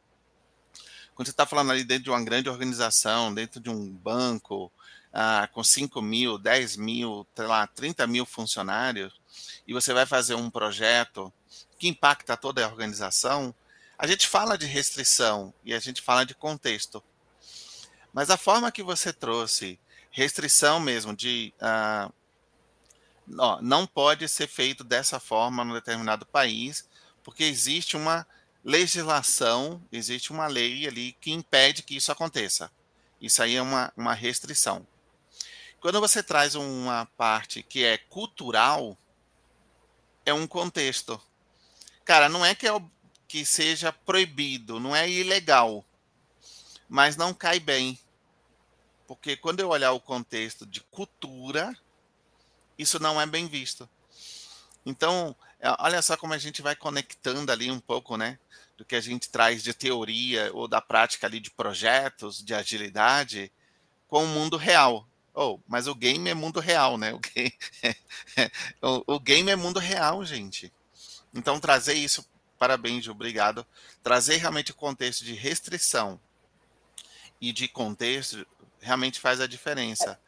Quando 1.14 1.26
você 1.26 1.30
está 1.30 1.46
falando 1.46 1.70
ali 1.70 1.84
dentro 1.84 2.04
de 2.04 2.10
uma 2.10 2.24
grande 2.24 2.48
organização, 2.48 3.34
dentro 3.34 3.60
de 3.60 3.68
um 3.68 3.90
banco, 3.90 4.72
ah, 5.12 5.48
com 5.52 5.62
5 5.62 6.00
mil, 6.00 6.38
10 6.38 6.76
mil, 6.76 7.26
sei 7.34 7.46
lá, 7.46 7.66
30 7.66 8.06
mil 8.06 8.24
funcionários, 8.24 9.14
e 9.66 9.72
você 9.72 9.92
vai 9.92 10.06
fazer 10.06 10.34
um 10.34 10.50
projeto 10.50 11.32
que 11.78 11.88
impacta 11.88 12.36
toda 12.36 12.64
a 12.64 12.68
organização, 12.68 13.54
a 13.98 14.06
gente 14.06 14.26
fala 14.26 14.58
de 14.58 14.66
restrição 14.66 15.52
e 15.64 15.72
a 15.74 15.78
gente 15.78 16.02
fala 16.02 16.24
de 16.24 16.34
contexto. 16.34 17.02
Mas 18.12 18.30
a 18.30 18.36
forma 18.36 18.72
que 18.72 18.82
você 18.82 19.12
trouxe, 19.12 19.78
restrição 20.10 20.80
mesmo, 20.80 21.14
de 21.14 21.52
uh, 21.60 22.12
ó, 23.38 23.60
não 23.60 23.86
pode 23.86 24.28
ser 24.28 24.46
feito 24.46 24.84
dessa 24.84 25.18
forma 25.20 25.64
num 25.64 25.74
determinado 25.74 26.26
país, 26.26 26.88
porque 27.22 27.44
existe 27.44 27.96
uma 27.96 28.26
legislação, 28.64 29.82
existe 29.92 30.32
uma 30.32 30.46
lei 30.46 30.86
ali 30.86 31.12
que 31.20 31.30
impede 31.30 31.82
que 31.82 31.96
isso 31.96 32.10
aconteça. 32.10 32.70
Isso 33.20 33.42
aí 33.42 33.56
é 33.56 33.62
uma, 33.62 33.92
uma 33.96 34.12
restrição. 34.12 34.86
Quando 35.80 36.00
você 36.00 36.22
traz 36.22 36.54
uma 36.54 37.06
parte 37.16 37.62
que 37.62 37.84
é 37.84 37.96
cultural, 37.96 38.96
é 40.24 40.34
um 40.34 40.46
contexto. 40.46 41.20
Cara, 42.04 42.28
não 42.28 42.44
é 42.44 42.54
que 42.54 42.66
é 42.66 42.72
que 43.36 43.44
seja 43.44 43.92
proibido, 43.92 44.80
não 44.80 44.96
é 44.96 45.06
ilegal, 45.06 45.84
mas 46.88 47.18
não 47.18 47.34
cai 47.34 47.60
bem. 47.60 47.98
Porque 49.06 49.36
quando 49.36 49.60
eu 49.60 49.68
olhar 49.68 49.92
o 49.92 50.00
contexto 50.00 50.64
de 50.64 50.80
cultura, 50.80 51.76
isso 52.78 52.98
não 52.98 53.20
é 53.20 53.26
bem 53.26 53.46
visto. 53.46 53.86
Então, 54.86 55.36
é, 55.60 55.68
olha 55.80 56.00
só 56.00 56.16
como 56.16 56.32
a 56.32 56.38
gente 56.38 56.62
vai 56.62 56.74
conectando 56.74 57.52
ali 57.52 57.70
um 57.70 57.78
pouco, 57.78 58.16
né? 58.16 58.38
Do 58.74 58.86
que 58.86 58.96
a 58.96 59.02
gente 59.02 59.28
traz 59.28 59.62
de 59.62 59.74
teoria 59.74 60.50
ou 60.54 60.66
da 60.66 60.80
prática 60.80 61.26
ali 61.26 61.38
de 61.38 61.50
projetos, 61.50 62.42
de 62.42 62.54
agilidade, 62.54 63.52
com 64.08 64.24
o 64.24 64.28
mundo 64.28 64.56
real. 64.56 65.06
Oh, 65.34 65.60
mas 65.68 65.86
o 65.86 65.94
game 65.94 66.30
é 66.30 66.34
mundo 66.34 66.58
real, 66.58 66.96
né? 66.96 67.12
O 67.12 67.18
game, 67.20 67.52
o, 68.80 69.14
o 69.14 69.20
game 69.20 69.50
é 69.50 69.56
mundo 69.56 69.78
real, 69.78 70.24
gente. 70.24 70.72
Então, 71.34 71.60
trazer 71.60 71.92
isso 71.92 72.26
Parabéns, 72.58 73.06
obrigado. 73.08 73.66
Trazer 74.02 74.36
realmente 74.36 74.72
o 74.72 74.76
contexto 74.76 75.24
de 75.24 75.34
restrição 75.34 76.18
e 77.40 77.52
de 77.52 77.68
contexto 77.68 78.46
realmente 78.80 79.20
faz 79.20 79.40
a 79.40 79.46
diferença. 79.46 80.18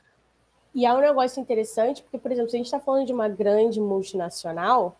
E 0.75 0.85
é 0.85 0.93
um 0.93 1.01
negócio 1.01 1.41
interessante, 1.41 2.03
porque, 2.03 2.19
por 2.19 2.31
exemplo, 2.31 2.51
se 2.51 2.57
a 2.57 2.59
gente 2.59 2.67
está 2.67 2.79
falando 2.79 3.07
de 3.07 3.13
uma 3.13 3.29
grande 3.29 3.81
multinacional, 3.81 4.97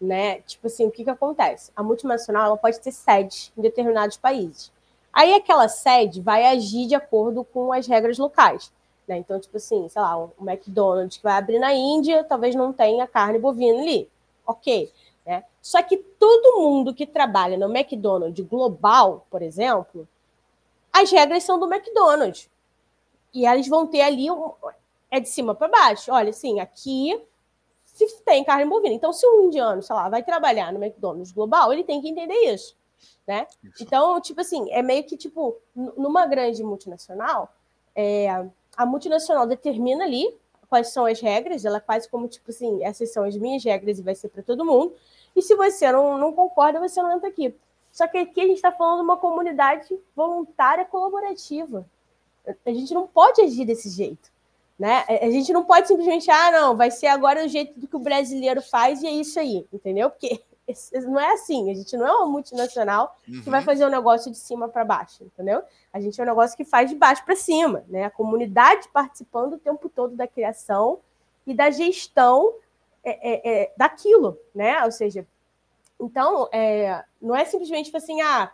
né? 0.00 0.40
Tipo 0.40 0.66
assim, 0.66 0.86
o 0.86 0.90
que, 0.90 1.04
que 1.04 1.10
acontece? 1.10 1.70
A 1.76 1.82
multinacional 1.82 2.46
ela 2.46 2.56
pode 2.56 2.80
ter 2.80 2.90
sede 2.90 3.52
em 3.56 3.62
determinados 3.62 4.16
países. 4.16 4.72
Aí 5.12 5.32
aquela 5.34 5.68
sede 5.68 6.20
vai 6.20 6.46
agir 6.46 6.86
de 6.86 6.94
acordo 6.94 7.44
com 7.44 7.72
as 7.72 7.86
regras 7.86 8.18
locais. 8.18 8.72
Né? 9.06 9.18
Então, 9.18 9.38
tipo 9.38 9.56
assim, 9.56 9.88
sei 9.88 10.00
lá, 10.02 10.16
o 10.16 10.32
McDonald's 10.40 11.18
que 11.18 11.22
vai 11.22 11.34
abrir 11.34 11.58
na 11.58 11.72
Índia, 11.72 12.24
talvez 12.24 12.54
não 12.54 12.72
tenha 12.72 13.06
carne 13.06 13.38
bovina 13.38 13.80
ali. 13.80 14.08
Ok. 14.46 14.90
Né? 15.24 15.44
Só 15.60 15.82
que 15.82 15.96
todo 15.96 16.60
mundo 16.60 16.94
que 16.94 17.06
trabalha 17.06 17.56
no 17.56 17.74
McDonald's 17.74 18.44
global, 18.46 19.26
por 19.30 19.42
exemplo, 19.42 20.08
as 20.92 21.10
regras 21.10 21.44
são 21.44 21.58
do 21.58 21.72
McDonald's. 21.72 22.50
E 23.32 23.46
eles 23.46 23.68
vão 23.68 23.86
ter 23.86 24.02
ali, 24.02 24.30
um, 24.30 24.52
é 25.10 25.20
de 25.20 25.28
cima 25.28 25.54
para 25.54 25.68
baixo. 25.68 26.12
Olha, 26.12 26.30
assim, 26.30 26.60
aqui, 26.60 27.18
se 27.84 28.22
tem 28.22 28.44
carne 28.44 28.68
bovina. 28.68 28.94
Então, 28.94 29.12
se 29.12 29.26
um 29.26 29.42
indiano, 29.42 29.82
sei 29.82 29.94
lá, 29.94 30.08
vai 30.08 30.22
trabalhar 30.22 30.72
no 30.72 30.82
McDonald's 30.82 31.32
global, 31.32 31.72
ele 31.72 31.84
tem 31.84 32.00
que 32.00 32.08
entender 32.08 32.52
isso, 32.52 32.76
né? 33.26 33.46
Então, 33.80 34.20
tipo 34.20 34.40
assim, 34.40 34.70
é 34.70 34.82
meio 34.82 35.04
que, 35.04 35.16
tipo, 35.16 35.56
numa 35.74 36.26
grande 36.26 36.62
multinacional, 36.62 37.54
é, 37.94 38.28
a 38.76 38.86
multinacional 38.86 39.46
determina 39.46 40.04
ali 40.04 40.34
quais 40.72 40.88
são 40.88 41.04
as 41.04 41.20
regras, 41.20 41.66
ela 41.66 41.80
faz 41.80 42.06
como, 42.06 42.26
tipo 42.26 42.50
assim, 42.50 42.82
essas 42.82 43.12
são 43.12 43.24
as 43.24 43.36
minhas 43.36 43.62
regras 43.62 43.98
e 43.98 44.02
vai 44.02 44.14
ser 44.14 44.30
para 44.30 44.42
todo 44.42 44.64
mundo, 44.64 44.94
e 45.36 45.42
se 45.42 45.54
você 45.54 45.92
não, 45.92 46.16
não 46.16 46.32
concorda, 46.32 46.80
você 46.80 47.02
não 47.02 47.14
entra 47.14 47.28
aqui. 47.28 47.54
Só 47.92 48.08
que 48.08 48.16
aqui 48.16 48.40
a 48.40 48.46
gente 48.46 48.56
está 48.56 48.72
falando 48.72 49.00
de 49.00 49.04
uma 49.04 49.18
comunidade 49.18 49.94
voluntária 50.16 50.86
colaborativa. 50.86 51.86
A 52.64 52.70
gente 52.70 52.94
não 52.94 53.06
pode 53.06 53.42
agir 53.42 53.66
desse 53.66 53.90
jeito. 53.90 54.32
Né? 54.78 55.04
A 55.06 55.30
gente 55.30 55.52
não 55.52 55.62
pode 55.62 55.88
simplesmente, 55.88 56.30
ah, 56.30 56.50
não, 56.50 56.74
vai 56.74 56.90
ser 56.90 57.08
agora 57.08 57.44
o 57.44 57.48
jeito 57.48 57.78
do 57.78 57.86
que 57.86 57.94
o 57.94 57.98
brasileiro 57.98 58.62
faz 58.62 59.02
e 59.02 59.06
é 59.06 59.10
isso 59.10 59.38
aí, 59.38 59.66
entendeu? 59.70 60.08
Porque 60.08 60.40
não 61.04 61.18
é 61.18 61.32
assim, 61.32 61.70
a 61.70 61.74
gente 61.74 61.96
não 61.96 62.06
é 62.06 62.12
uma 62.12 62.26
multinacional 62.26 63.16
uhum. 63.28 63.42
que 63.42 63.50
vai 63.50 63.60
uhum. 63.60 63.66
fazer 63.66 63.86
um 63.86 63.90
negócio 63.90 64.30
de 64.30 64.38
cima 64.38 64.68
para 64.68 64.84
baixo, 64.84 65.24
entendeu? 65.24 65.62
A 65.92 66.00
gente 66.00 66.20
é 66.20 66.24
um 66.24 66.26
negócio 66.26 66.56
que 66.56 66.64
faz 66.64 66.90
de 66.90 66.96
baixo 66.96 67.24
para 67.24 67.36
cima, 67.36 67.84
né? 67.88 68.04
A 68.04 68.10
comunidade 68.10 68.88
participando 68.92 69.54
o 69.54 69.58
tempo 69.58 69.88
todo 69.88 70.16
da 70.16 70.26
criação 70.26 71.00
e 71.46 71.54
da 71.54 71.70
gestão 71.70 72.54
é, 73.04 73.10
é, 73.10 73.62
é, 73.62 73.72
daquilo, 73.76 74.38
né? 74.54 74.84
Ou 74.84 74.92
seja, 74.92 75.26
então, 76.00 76.48
é, 76.52 77.04
não 77.20 77.34
é 77.34 77.44
simplesmente 77.44 77.86
tipo 77.86 77.96
assim, 77.96 78.20
ah, 78.20 78.52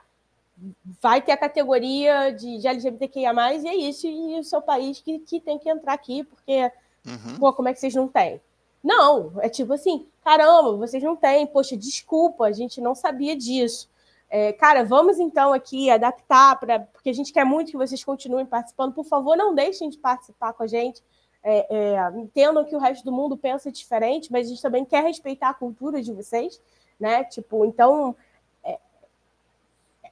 vai 1.00 1.22
ter 1.22 1.32
a 1.32 1.36
categoria 1.36 2.30
de, 2.30 2.58
de 2.58 2.66
LGBTQIA, 2.66 3.32
e 3.54 3.68
é 3.68 3.74
isso, 3.74 4.06
e 4.06 4.38
o 4.38 4.44
seu 4.44 4.60
país 4.60 5.00
que, 5.00 5.18
que 5.20 5.40
tem 5.40 5.58
que 5.58 5.68
entrar 5.68 5.92
aqui, 5.92 6.24
porque, 6.24 6.70
uhum. 7.06 7.38
pô, 7.38 7.52
como 7.52 7.68
é 7.68 7.72
que 7.72 7.80
vocês 7.80 7.94
não 7.94 8.08
têm? 8.08 8.40
Não, 8.82 9.32
é 9.40 9.48
tipo 9.48 9.72
assim, 9.72 10.06
caramba, 10.24 10.76
vocês 10.76 11.02
não 11.02 11.16
têm, 11.16 11.46
poxa, 11.46 11.76
desculpa, 11.76 12.46
a 12.46 12.52
gente 12.52 12.80
não 12.80 12.94
sabia 12.94 13.36
disso. 13.36 13.88
É, 14.30 14.52
cara, 14.52 14.84
vamos 14.84 15.18
então 15.18 15.52
aqui 15.52 15.90
adaptar, 15.90 16.58
pra, 16.60 16.80
porque 16.80 17.08
a 17.08 17.12
gente 17.12 17.32
quer 17.32 17.44
muito 17.44 17.70
que 17.70 17.76
vocês 17.76 18.04
continuem 18.04 18.44
participando. 18.44 18.92
Por 18.92 19.04
favor, 19.04 19.36
não 19.36 19.54
deixem 19.54 19.88
de 19.88 19.96
participar 19.98 20.52
com 20.52 20.62
a 20.62 20.66
gente. 20.66 21.02
É, 21.42 21.66
é, 21.74 22.18
entendam 22.18 22.64
que 22.64 22.76
o 22.76 22.78
resto 22.78 23.04
do 23.04 23.12
mundo 23.12 23.36
pensa 23.36 23.72
diferente, 23.72 24.30
mas 24.30 24.46
a 24.46 24.50
gente 24.50 24.60
também 24.60 24.84
quer 24.84 25.02
respeitar 25.02 25.50
a 25.50 25.54
cultura 25.54 26.02
de 26.02 26.12
vocês, 26.12 26.60
né? 27.00 27.24
Tipo, 27.24 27.64
então 27.64 28.14
é, 28.62 28.78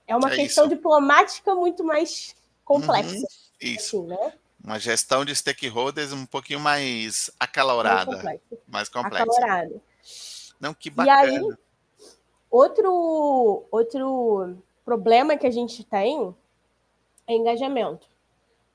é 0.07 0.17
uma 0.17 0.33
é 0.33 0.37
questão 0.37 0.65
isso. 0.65 0.75
diplomática 0.75 1.55
muito 1.55 1.85
mais 1.85 2.35
complexa. 2.65 3.17
Uhum, 3.17 3.27
isso. 3.61 3.99
Assim, 3.99 4.07
né? 4.07 4.33
Uma 4.67 4.81
gestão 4.81 5.25
de 5.25 5.33
stakeholders 5.33 6.13
um 6.13 6.27
pouquinho 6.27 6.59
mais 6.59 7.31
acalorada. 7.39 8.11
Mais 8.11 8.41
complexa. 8.41 8.65
Mais 8.67 8.89
complexa. 8.89 9.23
Acalorada. 9.23 9.83
Não, 10.59 10.75
que 10.75 10.91
bacana. 10.91 11.25
E 11.25 11.37
aí, 11.37 11.57
outro, 12.51 13.65
outro 13.71 14.59
problema 14.85 15.37
que 15.37 15.47
a 15.47 15.53
gente 15.53 15.85
tem 15.85 16.35
é 17.29 17.35
engajamento. 17.35 18.09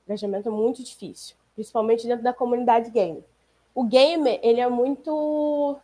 Engajamento 0.06 0.48
é 0.48 0.52
muito 0.52 0.82
difícil, 0.82 1.36
principalmente 1.54 2.06
dentro 2.06 2.24
da 2.24 2.32
comunidade 2.32 2.90
game. 2.90 3.22
O 3.74 3.84
gamer, 3.84 4.40
ele 4.42 4.62
é 4.62 4.68
muito 4.70 5.78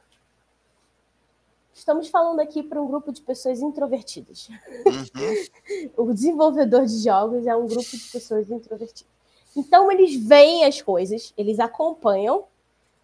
Estamos 1.74 2.08
falando 2.08 2.40
aqui 2.40 2.62
para 2.62 2.82
um 2.82 2.86
grupo 2.86 3.12
de 3.12 3.20
pessoas 3.20 3.60
introvertidas. 3.60 4.48
Uhum. 4.48 6.08
o 6.08 6.12
desenvolvedor 6.14 6.86
de 6.86 6.98
jogos 6.98 7.46
é 7.46 7.54
um 7.54 7.66
grupo 7.66 7.90
de 7.90 8.10
pessoas 8.10 8.50
introvertidas. 8.50 9.17
Então, 9.56 9.90
eles 9.90 10.16
veem 10.16 10.64
as 10.64 10.80
coisas, 10.80 11.32
eles 11.36 11.58
acompanham, 11.58 12.44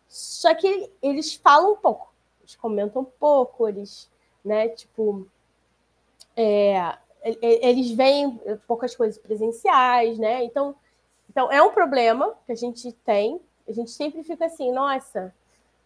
só 0.08 0.54
que 0.54 0.90
eles 1.02 1.34
falam 1.34 1.72
um 1.72 1.76
pouco, 1.76 2.12
eles 2.40 2.54
comentam 2.54 3.02
um 3.02 3.04
pouco, 3.04 3.68
eles, 3.68 4.08
né, 4.44 4.68
tipo, 4.68 5.26
é, 6.36 6.96
eles 7.40 7.90
veem 7.90 8.38
poucas 8.66 8.94
coisas 8.94 9.18
presenciais, 9.18 10.18
né? 10.18 10.44
Então, 10.44 10.76
então, 11.34 11.50
é 11.50 11.60
um 11.60 11.72
problema 11.72 12.32
que 12.46 12.52
a 12.52 12.54
gente 12.54 12.92
tem. 13.04 13.40
A 13.66 13.72
gente 13.72 13.90
sempre 13.90 14.22
fica 14.22 14.46
assim, 14.46 14.70
nossa, 14.70 15.34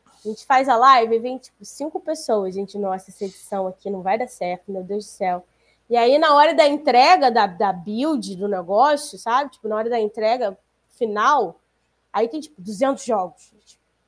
a 0.06 0.28
gente 0.28 0.44
faz 0.44 0.68
a 0.68 0.76
live 0.76 1.16
e 1.16 1.18
vem 1.18 1.38
tipo 1.38 1.64
cinco 1.64 1.98
pessoas. 2.00 2.54
Gente, 2.54 2.76
nossa, 2.76 3.10
essa 3.10 3.24
edição 3.24 3.66
aqui 3.66 3.88
não 3.88 4.02
vai 4.02 4.18
dar 4.18 4.28
certo, 4.28 4.70
meu 4.70 4.82
Deus 4.82 5.06
do 5.06 5.08
céu. 5.08 5.44
E 5.88 5.96
aí, 5.96 6.18
na 6.18 6.34
hora 6.34 6.54
da 6.54 6.66
entrega 6.66 7.30
da, 7.30 7.46
da 7.46 7.72
build 7.72 8.36
do 8.36 8.46
negócio, 8.46 9.18
sabe? 9.18 9.50
Tipo, 9.52 9.68
na 9.68 9.76
hora 9.76 9.88
da 9.88 9.98
entrega 9.98 10.58
final, 10.90 11.60
aí 12.12 12.28
tem 12.28 12.40
tipo 12.40 12.60
200 12.60 13.04
jogos. 13.04 13.52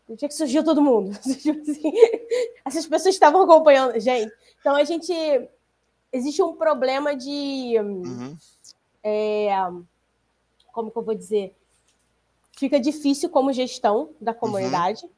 O 0.08 0.16
dia 0.16 0.28
que 0.28 0.34
surgiu 0.34 0.64
todo 0.64 0.82
mundo. 0.82 1.16
Tipo 1.40 1.60
assim, 1.70 1.92
essas 2.64 2.84
pessoas 2.84 3.14
estavam 3.14 3.42
acompanhando. 3.42 3.98
Gente, 4.00 4.32
então 4.60 4.74
a 4.74 4.82
gente. 4.84 5.12
Existe 6.12 6.42
um 6.42 6.54
problema 6.54 7.14
de. 7.14 7.78
Uhum. 7.78 8.36
É, 9.04 9.50
como 10.72 10.90
que 10.90 10.98
eu 10.98 11.04
vou 11.04 11.14
dizer? 11.14 11.54
Fica 12.58 12.80
difícil 12.80 13.30
como 13.30 13.52
gestão 13.52 14.10
da 14.20 14.34
comunidade. 14.34 15.04
Uhum 15.04 15.12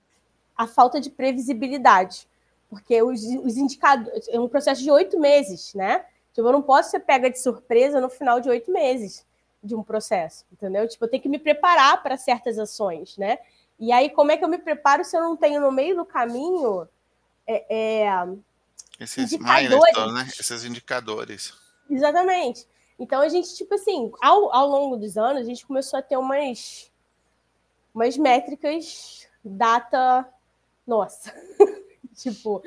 a 0.56 0.66
falta 0.66 1.00
de 1.00 1.10
previsibilidade, 1.10 2.28
porque 2.68 3.02
os, 3.02 3.22
os 3.42 3.56
indicadores 3.56 4.28
é 4.28 4.38
um 4.38 4.48
processo 4.48 4.82
de 4.82 4.90
oito 4.90 5.18
meses, 5.18 5.74
né? 5.74 6.04
Tipo, 6.32 6.48
eu 6.48 6.52
não 6.52 6.62
posso 6.62 6.90
ser 6.90 7.00
pega 7.00 7.30
de 7.30 7.38
surpresa 7.38 8.00
no 8.00 8.08
final 8.08 8.40
de 8.40 8.48
oito 8.48 8.70
meses 8.70 9.26
de 9.62 9.74
um 9.74 9.82
processo, 9.82 10.44
entendeu? 10.52 10.88
Tipo, 10.88 11.04
eu 11.04 11.08
tenho 11.08 11.22
que 11.22 11.28
me 11.28 11.38
preparar 11.38 12.02
para 12.02 12.16
certas 12.16 12.58
ações, 12.58 13.16
né? 13.16 13.38
E 13.78 13.92
aí, 13.92 14.10
como 14.10 14.32
é 14.32 14.36
que 14.36 14.44
eu 14.44 14.48
me 14.48 14.58
preparo 14.58 15.04
se 15.04 15.16
eu 15.16 15.20
não 15.20 15.36
tenho 15.36 15.60
no 15.60 15.70
meio 15.70 15.96
do 15.96 16.04
caminho 16.04 16.88
é, 17.46 18.04
é, 18.04 18.28
esses 18.98 19.32
indicadores? 19.32 20.14
né? 20.14 20.28
Esses 20.38 20.64
indicadores. 20.64 21.54
Exatamente. 21.90 22.66
Então 22.98 23.20
a 23.20 23.28
gente, 23.28 23.54
tipo 23.54 23.74
assim, 23.74 24.12
ao, 24.20 24.54
ao 24.54 24.68
longo 24.68 24.96
dos 24.96 25.16
anos, 25.16 25.42
a 25.42 25.44
gente 25.44 25.66
começou 25.66 25.98
a 25.98 26.02
ter 26.02 26.16
umas, 26.16 26.90
umas 27.94 28.16
métricas, 28.16 29.26
data 29.44 30.28
nossa. 30.86 31.34
tipo, 32.14 32.62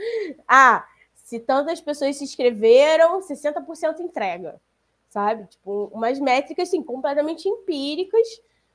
ah, 0.48 0.86
se 1.26 1.40
tantas 1.40 1.82
pessoas 1.82 2.18
se 2.18 2.24
inscreveram, 2.24 3.20
60% 3.20 4.00
entrega, 4.00 4.62
sabe? 5.10 5.48
Tipo, 5.48 5.90
umas 5.92 6.20
métricas 6.20 6.68
assim, 6.68 6.84
completamente 6.84 7.50
empíricas 7.50 8.28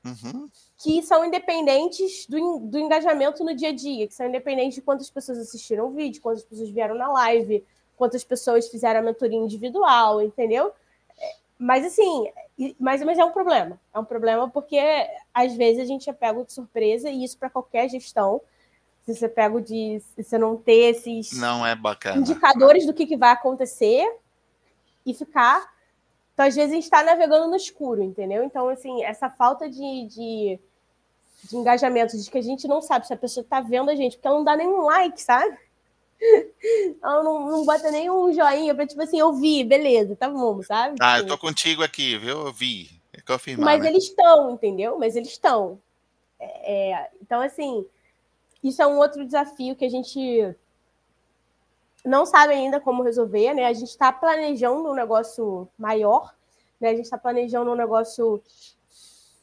uhum. 0.05 0.49
que 0.77 1.01
são 1.01 1.23
independentes 1.23 2.27
do, 2.27 2.59
do 2.59 2.77
engajamento 2.77 3.41
no 3.45 3.55
dia 3.55 3.69
a 3.69 3.73
dia, 3.73 4.05
que 4.05 4.13
são 4.13 4.27
independentes 4.27 4.75
de 4.75 4.81
quantas 4.81 5.09
pessoas 5.09 5.37
assistiram 5.37 5.87
o 5.87 5.91
vídeo, 5.91 6.21
quantas 6.21 6.43
pessoas 6.43 6.69
vieram 6.69 6.93
na 6.93 7.09
live, 7.09 7.65
quantas 7.95 8.21
pessoas 8.21 8.67
fizeram 8.67 8.99
a 8.99 9.03
mentoria 9.03 9.39
individual, 9.39 10.21
entendeu? 10.21 10.73
É, 11.17 11.35
mas 11.57 11.85
assim, 11.85 12.29
mas, 12.77 13.01
mas 13.01 13.17
é 13.17 13.23
um 13.23 13.31
problema. 13.31 13.79
É 13.93 13.99
um 13.99 14.03
problema 14.03 14.49
porque 14.49 14.77
às 15.33 15.55
vezes 15.55 15.83
a 15.83 15.85
gente 15.85 16.09
é 16.09 16.13
pego 16.13 16.43
de 16.43 16.51
surpresa 16.51 17.09
e 17.09 17.23
isso 17.23 17.37
para 17.37 17.49
qualquer 17.49 17.89
gestão 17.89 18.41
se 19.05 19.15
você 19.15 19.27
pega 19.27 19.55
o 19.55 19.61
de 19.61 19.99
se 19.99 20.23
você 20.23 20.37
não 20.37 20.55
ter 20.55 20.95
esses 20.95 21.31
não 21.33 21.65
é 21.65 21.75
bacana. 21.75 22.17
indicadores 22.17 22.85
do 22.85 22.93
que, 22.93 23.05
que 23.05 23.17
vai 23.17 23.31
acontecer 23.31 24.07
e 25.05 25.13
ficar. 25.13 25.71
Então, 26.33 26.45
às 26.45 26.55
vezes, 26.55 26.71
a 26.71 26.75
gente 26.75 26.83
está 26.83 27.03
navegando 27.03 27.47
no 27.47 27.55
escuro, 27.55 28.01
entendeu? 28.01 28.43
Então, 28.43 28.69
assim, 28.69 29.03
essa 29.03 29.29
falta 29.29 29.69
de, 29.69 30.07
de, 30.07 30.59
de 31.43 31.55
engajamento, 31.55 32.17
de 32.17 32.29
que 32.29 32.37
a 32.37 32.41
gente 32.41 32.67
não 32.67 32.81
sabe 32.81 33.05
se 33.05 33.13
a 33.13 33.17
pessoa 33.17 33.43
está 33.43 33.59
vendo 33.59 33.89
a 33.89 33.95
gente, 33.95 34.15
porque 34.15 34.27
ela 34.27 34.37
não 34.37 34.43
dá 34.43 34.55
nenhum 34.55 34.81
like, 34.85 35.21
sabe? 35.21 35.57
Ela 37.01 37.23
não, 37.23 37.49
não 37.49 37.65
bota 37.65 37.89
nenhum 37.89 38.31
joinha 38.31 38.75
para, 38.75 38.85
tipo 38.85 39.01
assim, 39.01 39.17
eu 39.17 39.33
vi, 39.33 39.63
beleza, 39.63 40.15
tá 40.15 40.29
bom, 40.29 40.61
sabe? 40.61 40.95
Ah, 41.01 41.17
eu 41.17 41.25
tô 41.25 41.35
contigo 41.35 41.83
aqui, 41.83 42.15
viu? 42.15 42.45
Eu 42.45 42.53
vi. 42.53 42.91
É 43.11 43.19
confirmar, 43.21 43.65
Mas 43.65 43.81
né? 43.81 43.89
eles 43.89 44.03
estão, 44.03 44.51
entendeu? 44.51 44.99
Mas 44.99 45.15
eles 45.15 45.29
estão. 45.29 45.79
É, 46.39 46.91
é, 46.91 47.09
então, 47.21 47.41
assim, 47.41 47.85
isso 48.63 48.81
é 48.81 48.87
um 48.87 48.97
outro 48.97 49.25
desafio 49.25 49.75
que 49.75 49.85
a 49.85 49.89
gente 49.89 50.55
não 52.05 52.25
sabe 52.25 52.53
ainda 52.53 52.79
como 52.79 53.03
resolver, 53.03 53.53
né? 53.53 53.65
A 53.65 53.73
gente 53.73 53.89
está 53.89 54.11
planejando 54.11 54.89
um 54.89 54.93
negócio 54.93 55.67
maior, 55.77 56.33
né? 56.79 56.89
A 56.89 56.95
gente 56.95 57.05
está 57.05 57.17
planejando 57.17 57.71
um 57.71 57.75
negócio. 57.75 58.41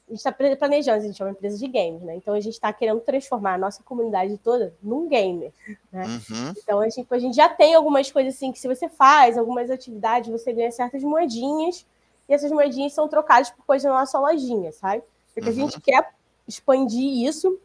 A 0.07 0.11
gente 0.11 0.19
está 0.19 0.33
planejando, 0.33 0.99
a 0.99 1.07
gente 1.07 1.21
é 1.21 1.25
uma 1.25 1.33
empresa 1.33 1.59
de 1.59 1.69
games, 1.69 2.03
né? 2.03 2.17
Então 2.17 2.33
a 2.33 2.41
gente 2.41 2.55
está 2.55 2.73
querendo 2.73 3.01
transformar 3.01 3.55
a 3.55 3.59
nossa 3.59 3.83
comunidade 3.83 4.39
toda 4.39 4.75
num 4.83 5.07
gamer, 5.07 5.53
né? 5.93 6.05
Uhum. 6.07 6.55
Então 6.57 6.81
a 6.81 6.89
gente, 6.89 7.07
a 7.11 7.19
gente 7.19 7.37
já 7.37 7.49
tem 7.49 7.75
algumas 7.75 8.11
coisas 8.11 8.35
assim 8.35 8.51
que 8.51 8.59
se 8.59 8.67
você 8.67 8.89
faz, 8.89 9.37
algumas 9.37 9.71
atividades, 9.71 10.31
você 10.31 10.53
ganha 10.53 10.73
certas 10.73 11.03
moedinhas, 11.03 11.87
e 12.27 12.33
essas 12.33 12.51
moedinhas 12.51 12.95
são 12.95 13.07
trocadas 13.07 13.51
por 13.51 13.65
coisas 13.67 13.91
na 13.91 14.01
nossa 14.01 14.19
lojinha, 14.19 14.73
sabe? 14.73 15.03
Porque 15.35 15.51
uhum. 15.51 15.57
a 15.57 15.59
gente 15.59 15.81
quer 15.81 16.15
expandir 16.47 17.29
isso 17.29 17.61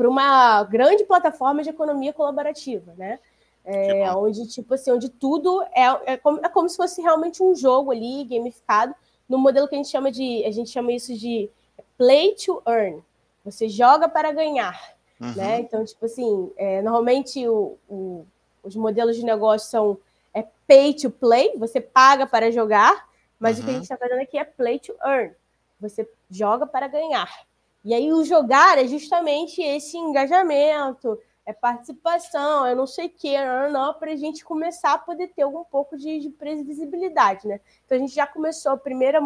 para 0.00 0.08
uma 0.08 0.64
grande 0.64 1.04
plataforma 1.04 1.62
de 1.62 1.68
economia 1.68 2.10
colaborativa, 2.10 2.94
né? 2.96 3.18
É, 3.62 4.10
onde, 4.14 4.48
tipo 4.48 4.72
assim, 4.72 4.90
onde 4.90 5.10
tudo 5.10 5.62
é, 5.74 6.12
é 6.14 6.16
como, 6.16 6.40
é 6.42 6.48
como 6.48 6.66
se 6.70 6.76
fosse 6.78 7.02
realmente 7.02 7.42
um 7.42 7.54
jogo 7.54 7.90
ali, 7.90 8.24
gamificado, 8.24 8.94
no 9.28 9.36
modelo 9.36 9.68
que 9.68 9.74
a 9.74 9.76
gente 9.76 9.90
chama 9.90 10.10
de, 10.10 10.42
a 10.46 10.50
gente 10.50 10.70
chama 10.70 10.90
isso 10.90 11.14
de 11.14 11.50
play 11.98 12.34
to 12.34 12.62
earn. 12.66 13.04
Você 13.44 13.68
joga 13.68 14.08
para 14.08 14.32
ganhar. 14.32 14.94
uhum. 15.20 15.34
né? 15.34 15.60
Então, 15.60 15.84
tipo 15.84 16.06
assim, 16.06 16.50
é, 16.56 16.80
normalmente 16.80 17.46
o, 17.46 17.76
o, 17.86 18.26
os 18.62 18.74
modelos 18.74 19.16
de 19.16 19.22
negócio 19.22 19.68
são 19.68 19.98
é 20.32 20.46
pay 20.66 20.94
to 20.94 21.10
play, 21.10 21.58
você 21.58 21.78
paga 21.78 22.26
para 22.26 22.50
jogar, 22.50 23.06
mas 23.38 23.58
uhum. 23.58 23.64
o 23.64 23.66
que 23.66 23.70
a 23.70 23.74
uhum. 23.74 23.80
gente 23.80 23.92
está 23.92 23.98
fazendo 23.98 24.22
aqui 24.22 24.38
é 24.38 24.44
play 24.44 24.78
to 24.78 24.94
earn. 25.04 25.34
Você 25.78 26.08
joga 26.30 26.66
para 26.66 26.88
ganhar. 26.88 27.49
E 27.84 27.94
aí 27.94 28.12
o 28.12 28.24
jogar 28.24 28.78
é 28.78 28.86
justamente 28.86 29.62
esse 29.62 29.96
engajamento, 29.96 31.18
é 31.46 31.52
participação, 31.52 32.66
é 32.66 32.74
não 32.74 32.86
sei 32.86 33.06
o 33.06 33.10
que, 33.10 33.36
não, 33.70 33.94
para 33.94 34.12
a 34.12 34.16
gente 34.16 34.44
começar 34.44 34.94
a 34.94 34.98
poder 34.98 35.28
ter 35.28 35.42
algum 35.42 35.64
pouco 35.64 35.96
de, 35.96 36.20
de 36.20 36.30
previsibilidade, 36.30 37.48
né? 37.48 37.60
Então 37.84 37.96
a 37.96 38.00
gente 38.00 38.14
já 38.14 38.26
começou 38.26 38.72
a 38.72 38.76
primeira 38.76 39.20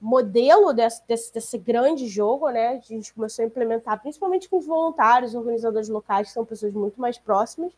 modelo 0.00 0.72
desse, 0.72 1.06
desse, 1.06 1.32
desse, 1.32 1.58
grande 1.58 2.06
jogo, 2.08 2.48
né? 2.48 2.68
A 2.68 2.78
gente 2.80 3.12
começou 3.12 3.44
a 3.44 3.46
implementar, 3.46 4.00
principalmente 4.00 4.48
com 4.48 4.58
os 4.58 4.66
voluntários, 4.66 5.34
organizadores 5.34 5.88
locais, 5.88 6.28
que 6.28 6.32
são 6.32 6.44
pessoas 6.44 6.72
muito 6.72 7.00
mais 7.00 7.18
próximas, 7.18 7.72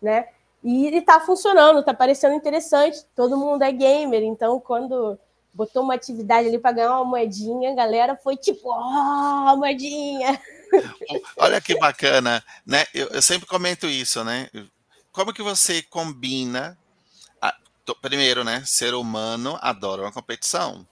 né? 0.00 0.28
E 0.64 0.86
está 0.88 1.20
funcionando, 1.20 1.80
está 1.80 1.92
parecendo 1.92 2.34
interessante. 2.34 3.04
Todo 3.14 3.36
mundo 3.36 3.62
é 3.62 3.70
gamer, 3.70 4.22
então 4.22 4.58
quando 4.58 5.18
botou 5.56 5.82
uma 5.82 5.94
atividade 5.94 6.48
ali 6.48 6.58
para 6.58 6.72
ganhar 6.72 6.92
uma 6.92 7.04
moedinha, 7.04 7.72
a 7.72 7.74
galera 7.74 8.16
foi 8.16 8.36
tipo, 8.36 8.68
ó, 8.68 9.52
oh, 9.52 9.56
moedinha. 9.56 10.40
Olha 11.36 11.60
que 11.60 11.78
bacana, 11.78 12.44
né? 12.64 12.84
Eu, 12.92 13.08
eu, 13.08 13.22
sempre 13.22 13.46
comento 13.46 13.86
isso, 13.86 14.22
né? 14.22 14.50
Como 15.10 15.32
que 15.32 15.42
você 15.42 15.82
combina? 15.82 16.76
A, 17.40 17.56
primeiro, 18.02 18.44
né? 18.44 18.62
Ser 18.66 18.94
humano 18.94 19.58
adora 19.62 20.02
uma 20.02 20.12
competição 20.12 20.86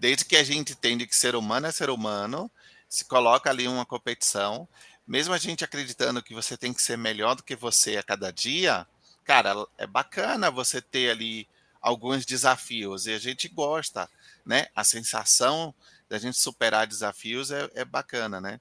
desde 0.00 0.24
que 0.24 0.34
a 0.34 0.42
gente 0.42 0.72
entende 0.72 1.06
que 1.06 1.14
ser 1.14 1.36
humano 1.36 1.66
é 1.66 1.70
ser 1.70 1.90
humano, 1.90 2.50
se 2.88 3.04
coloca 3.04 3.50
ali 3.50 3.68
uma 3.68 3.84
competição, 3.84 4.66
mesmo 5.06 5.34
a 5.34 5.38
gente 5.38 5.62
acreditando 5.62 6.22
que 6.22 6.34
você 6.34 6.56
tem 6.56 6.72
que 6.72 6.80
ser 6.80 6.96
melhor 6.96 7.36
do 7.36 7.42
que 7.42 7.54
você 7.54 7.98
a 7.98 8.02
cada 8.02 8.32
dia, 8.32 8.86
cara, 9.24 9.54
é 9.76 9.86
bacana 9.86 10.50
você 10.50 10.80
ter 10.80 11.10
ali 11.10 11.46
alguns 11.80 12.26
desafios 12.26 13.06
e 13.06 13.12
a 13.12 13.18
gente 13.18 13.48
gosta, 13.48 14.08
né? 14.44 14.66
A 14.74 14.84
sensação 14.84 15.74
da 16.08 16.18
gente 16.18 16.38
superar 16.38 16.86
desafios 16.86 17.50
é, 17.50 17.70
é 17.74 17.84
bacana, 17.84 18.40
né? 18.40 18.60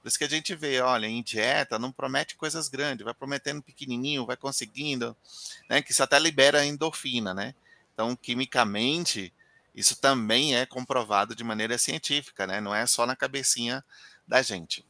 Por 0.00 0.08
isso 0.08 0.18
que 0.18 0.24
a 0.24 0.28
gente 0.28 0.54
vê, 0.54 0.80
olha, 0.80 1.06
em 1.06 1.22
dieta 1.22 1.78
não 1.78 1.90
promete 1.90 2.36
coisas 2.36 2.68
grandes, 2.68 3.04
vai 3.04 3.14
prometendo 3.14 3.62
pequenininho, 3.62 4.26
vai 4.26 4.36
conseguindo, 4.36 5.16
né? 5.68 5.82
Que 5.82 5.92
isso 5.92 6.02
até 6.02 6.18
libera 6.18 6.64
endorfina, 6.64 7.34
né? 7.34 7.54
Então, 7.94 8.14
quimicamente, 8.14 9.32
isso 9.74 9.96
também 9.96 10.56
é 10.56 10.66
comprovado 10.66 11.34
de 11.34 11.42
maneira 11.42 11.78
científica, 11.78 12.46
né? 12.46 12.60
Não 12.60 12.74
é 12.74 12.86
só 12.86 13.06
na 13.06 13.16
cabecinha 13.16 13.84
da 14.26 14.42
gente. 14.42 14.84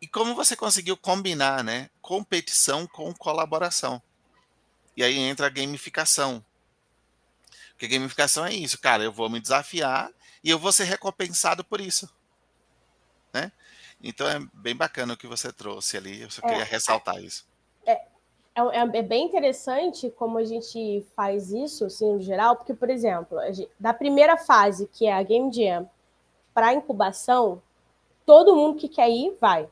E 0.00 0.08
como 0.08 0.34
você 0.34 0.56
conseguiu 0.56 0.96
combinar, 0.96 1.62
né, 1.62 1.90
competição 2.00 2.86
com 2.86 3.12
colaboração? 3.12 4.02
E 4.96 5.04
aí 5.04 5.18
entra 5.18 5.46
a 5.46 5.50
gamificação. 5.50 6.44
Porque 7.80 7.96
gamificação 7.96 8.44
é 8.44 8.52
isso, 8.52 8.78
cara, 8.78 9.02
eu 9.02 9.10
vou 9.10 9.30
me 9.30 9.40
desafiar 9.40 10.12
e 10.44 10.50
eu 10.50 10.58
vou 10.58 10.70
ser 10.70 10.84
recompensado 10.84 11.64
por 11.64 11.80
isso, 11.80 12.12
né? 13.32 13.50
Então 14.02 14.28
é 14.28 14.38
bem 14.52 14.76
bacana 14.76 15.14
o 15.14 15.16
que 15.16 15.26
você 15.26 15.50
trouxe 15.50 15.96
ali. 15.96 16.20
Eu 16.20 16.30
só 16.30 16.42
queria 16.42 16.60
é, 16.60 16.64
ressaltar 16.64 17.24
isso. 17.24 17.48
É, 17.86 17.92
é, 17.92 18.02
é, 18.54 18.98
é, 18.98 19.02
bem 19.02 19.24
interessante 19.24 20.10
como 20.10 20.36
a 20.36 20.44
gente 20.44 21.06
faz 21.16 21.52
isso, 21.52 21.86
assim, 21.86 22.12
no 22.12 22.20
geral, 22.20 22.54
porque, 22.54 22.74
por 22.74 22.90
exemplo, 22.90 23.38
gente, 23.50 23.70
da 23.80 23.94
primeira 23.94 24.36
fase, 24.36 24.86
que 24.86 25.06
é 25.06 25.14
a 25.14 25.22
Game 25.22 25.50
Jam, 25.50 25.88
para 26.52 26.74
incubação, 26.74 27.62
todo 28.26 28.54
mundo 28.54 28.78
que 28.78 28.90
quer 28.90 29.08
ir, 29.08 29.38
vai. 29.40 29.66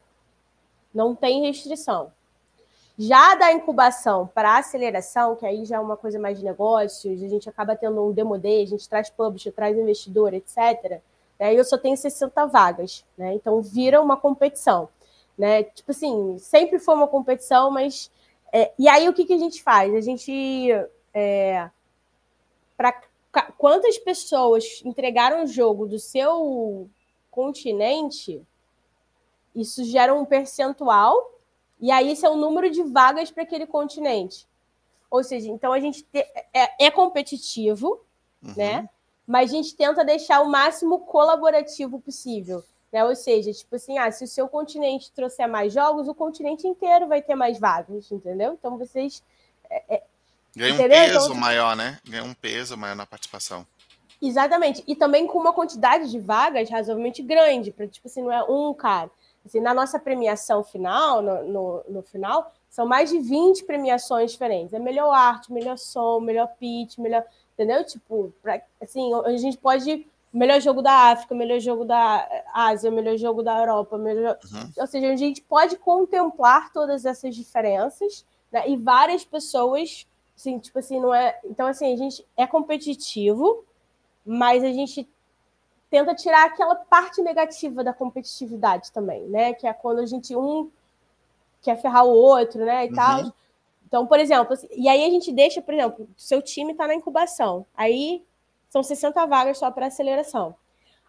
Não 0.95 1.15
tem 1.15 1.43
restrição. 1.43 2.11
Já 2.99 3.37
da 3.37 3.53
incubação 3.53 4.27
para 4.35 4.59
aceleração, 4.59 5.37
que 5.37 5.47
aí 5.47 5.65
já 5.65 5.77
é 5.77 5.81
uma 5.81 5.97
coisa 5.97 6.19
mais 6.19 6.39
de 6.39 6.45
negócios, 6.45 7.23
a 7.23 7.29
gente 7.29 7.49
acaba 7.49 7.77
tendo 7.77 8.05
um 8.05 8.13
demo 8.13 8.37
day, 8.37 8.65
a 8.65 8.67
gente 8.67 8.89
traz 8.89 9.09
publisher, 9.09 9.53
traz 9.53 9.77
investidor, 9.79 10.35
etc. 10.35 11.01
Aí 11.39 11.57
eu 11.57 11.65
só 11.65 11.79
tenho 11.79 11.97
60 11.97 12.47
vagas, 12.47 13.05
né? 13.17 13.35
Então 13.35 13.63
vira 13.63 14.03
uma 14.03 14.17
competição, 14.17 14.89
né? 15.37 15.63
Tipo 15.63 15.93
assim, 15.93 16.39
sempre 16.39 16.81
foi 16.81 16.97
uma 16.97 17.07
competição, 17.07 17.71
mas 17.71 18.11
é, 18.53 18.73
e 18.77 18.89
aí 18.89 19.09
o 19.09 19.15
que, 19.15 19.25
que 19.25 19.33
a 19.33 19.39
gente 19.39 19.63
faz? 19.63 19.95
A 19.95 20.01
gente. 20.01 20.71
É, 21.15 21.71
para 22.77 23.01
quantas 23.57 23.99
pessoas 23.99 24.83
entregaram 24.85 25.45
o 25.45 25.47
jogo 25.47 25.87
do 25.87 25.99
seu 25.99 26.89
continente, 27.31 28.43
isso 29.55 29.85
gera 29.85 30.15
um 30.15 30.25
percentual, 30.25 31.38
e 31.81 31.91
aí 31.91 32.13
isso 32.13 32.27
é 32.27 32.31
o 32.31 32.37
número 32.37 32.71
de 32.71 32.83
vagas 32.83 33.31
para 33.31 33.43
aquele 33.43 33.67
continente. 33.67 34.47
Ou 35.11 35.25
seja, 35.25 35.49
então 35.49 35.73
a 35.73 35.81
gente 35.81 36.03
te, 36.03 36.27
é, 36.53 36.87
é, 36.87 36.91
competitivo, 36.91 38.05
uhum. 38.43 38.55
né? 38.57 38.89
Mas 39.27 39.51
a 39.51 39.55
gente 39.55 39.75
tenta 39.75 40.05
deixar 40.05 40.41
o 40.41 40.49
máximo 40.49 41.01
colaborativo 41.01 42.01
possível. 42.01 42.65
Né? 42.93 43.05
Ou 43.05 43.15
seja, 43.15 43.53
tipo 43.53 43.77
assim, 43.77 43.99
ah, 43.99 44.11
se 44.11 44.25
o 44.25 44.29
seu 44.29 44.49
continente 44.49 45.13
trouxer 45.13 45.49
mais 45.49 45.73
jogos, 45.73 46.09
o 46.09 46.15
continente 46.15 46.67
inteiro 46.67 47.07
vai 47.07 47.21
ter 47.21 47.35
mais 47.35 47.59
vagas, 47.59 48.11
entendeu? 48.11 48.55
Então 48.55 48.79
vocês. 48.79 49.23
É, 49.71 49.97
é, 49.97 50.03
Ganha 50.57 50.75
um 50.75 50.89
peso 50.89 51.27
então, 51.27 51.35
maior, 51.35 51.77
né? 51.77 51.99
Ganha 52.09 52.25
um 52.25 52.35
peso 52.35 52.77
maior 52.77 52.97
na 52.97 53.07
participação. 53.07 53.67
Exatamente. 54.21 54.83
E 54.87 54.97
também 54.97 55.27
com 55.27 55.39
uma 55.39 55.53
quantidade 55.53 56.11
de 56.11 56.19
vagas 56.19 56.69
razoavelmente 56.69 57.23
grande, 57.23 57.71
para 57.71 57.87
tipo 57.87 58.09
assim, 58.09 58.23
não 58.23 58.33
é 58.33 58.43
um 58.43 58.75
cara. 58.75 59.11
Assim, 59.45 59.61
na 59.61 59.73
nossa 59.73 59.99
premiação 59.99 60.63
final, 60.63 61.23
no, 61.23 61.45
no, 61.45 61.85
no, 61.89 62.03
final, 62.03 62.53
são 62.69 62.87
mais 62.87 63.11
de 63.11 63.19
20 63.19 63.65
premiações 63.65 64.33
diferentes. 64.33 64.75
É 64.75 64.79
melhor 64.79 65.11
arte, 65.11 65.53
melhor 65.53 65.79
som, 65.79 66.21
melhor 66.21 66.49
pitch, 66.59 66.99
melhor. 66.99 67.25
Entendeu? 67.55 67.85
Tipo, 67.85 68.33
pra, 68.43 68.61
assim, 68.81 69.13
a 69.25 69.37
gente 69.37 69.57
pode 69.57 70.07
melhor 70.33 70.61
jogo 70.61 70.83
da 70.83 71.11
África, 71.11 71.35
melhor 71.35 71.59
jogo 71.59 71.85
da 71.85 72.29
Ásia, 72.53 72.91
melhor 72.91 73.17
jogo 73.17 73.43
da 73.43 73.59
Europa, 73.59 73.97
melhor... 73.97 74.39
Uhum. 74.53 74.73
ou 74.77 74.87
seja, 74.87 75.11
a 75.11 75.17
gente 75.17 75.43
pode 75.43 75.77
contemplar 75.77 76.73
todas 76.73 77.05
essas 77.05 77.35
diferenças 77.35 78.25
né? 78.53 78.69
e 78.69 78.77
várias 78.77 79.25
pessoas, 79.25 80.07
assim, 80.37 80.59
tipo 80.59 80.79
assim, 80.79 81.01
não 81.01 81.15
é, 81.15 81.39
então 81.45 81.67
assim 81.67 81.93
a 81.93 81.97
gente 81.97 82.25
é 82.37 82.47
competitivo, 82.47 83.65
mas 84.25 84.63
a 84.63 84.71
gente 84.71 85.09
tenta 85.91 86.15
tirar 86.15 86.47
aquela 86.47 86.75
parte 86.75 87.23
negativa 87.23 87.83
da 87.83 87.93
competitividade 87.93 88.93
também, 88.93 89.27
né? 89.29 89.55
Que 89.55 89.67
é 89.67 89.73
quando 89.73 90.01
a 90.01 90.07
gente 90.07 90.37
um 90.37 90.71
quer 91.63 91.81
ferrar 91.81 92.05
o 92.05 92.11
outro, 92.11 92.65
né? 92.65 92.87
E 92.87 92.89
uhum. 92.89 92.95
tal. 92.95 93.33
Então, 93.87 94.07
por 94.07 94.21
exemplo, 94.21 94.53
assim, 94.53 94.69
e 94.71 94.87
aí 94.89 95.05
a 95.05 95.11
gente 95.11 95.33
deixa, 95.33 95.63
por 95.63 95.73
exemplo, 95.73 96.09
seu 96.17 96.43
time 96.43 96.73
está 96.73 96.87
na 96.87 96.95
incubação, 96.95 97.65
aí 97.75 98.23
são 98.69 98.83
60 98.83 99.25
vagas 99.27 99.59
só 99.59 99.71
para 99.71 99.87
aceleração. 99.87 100.55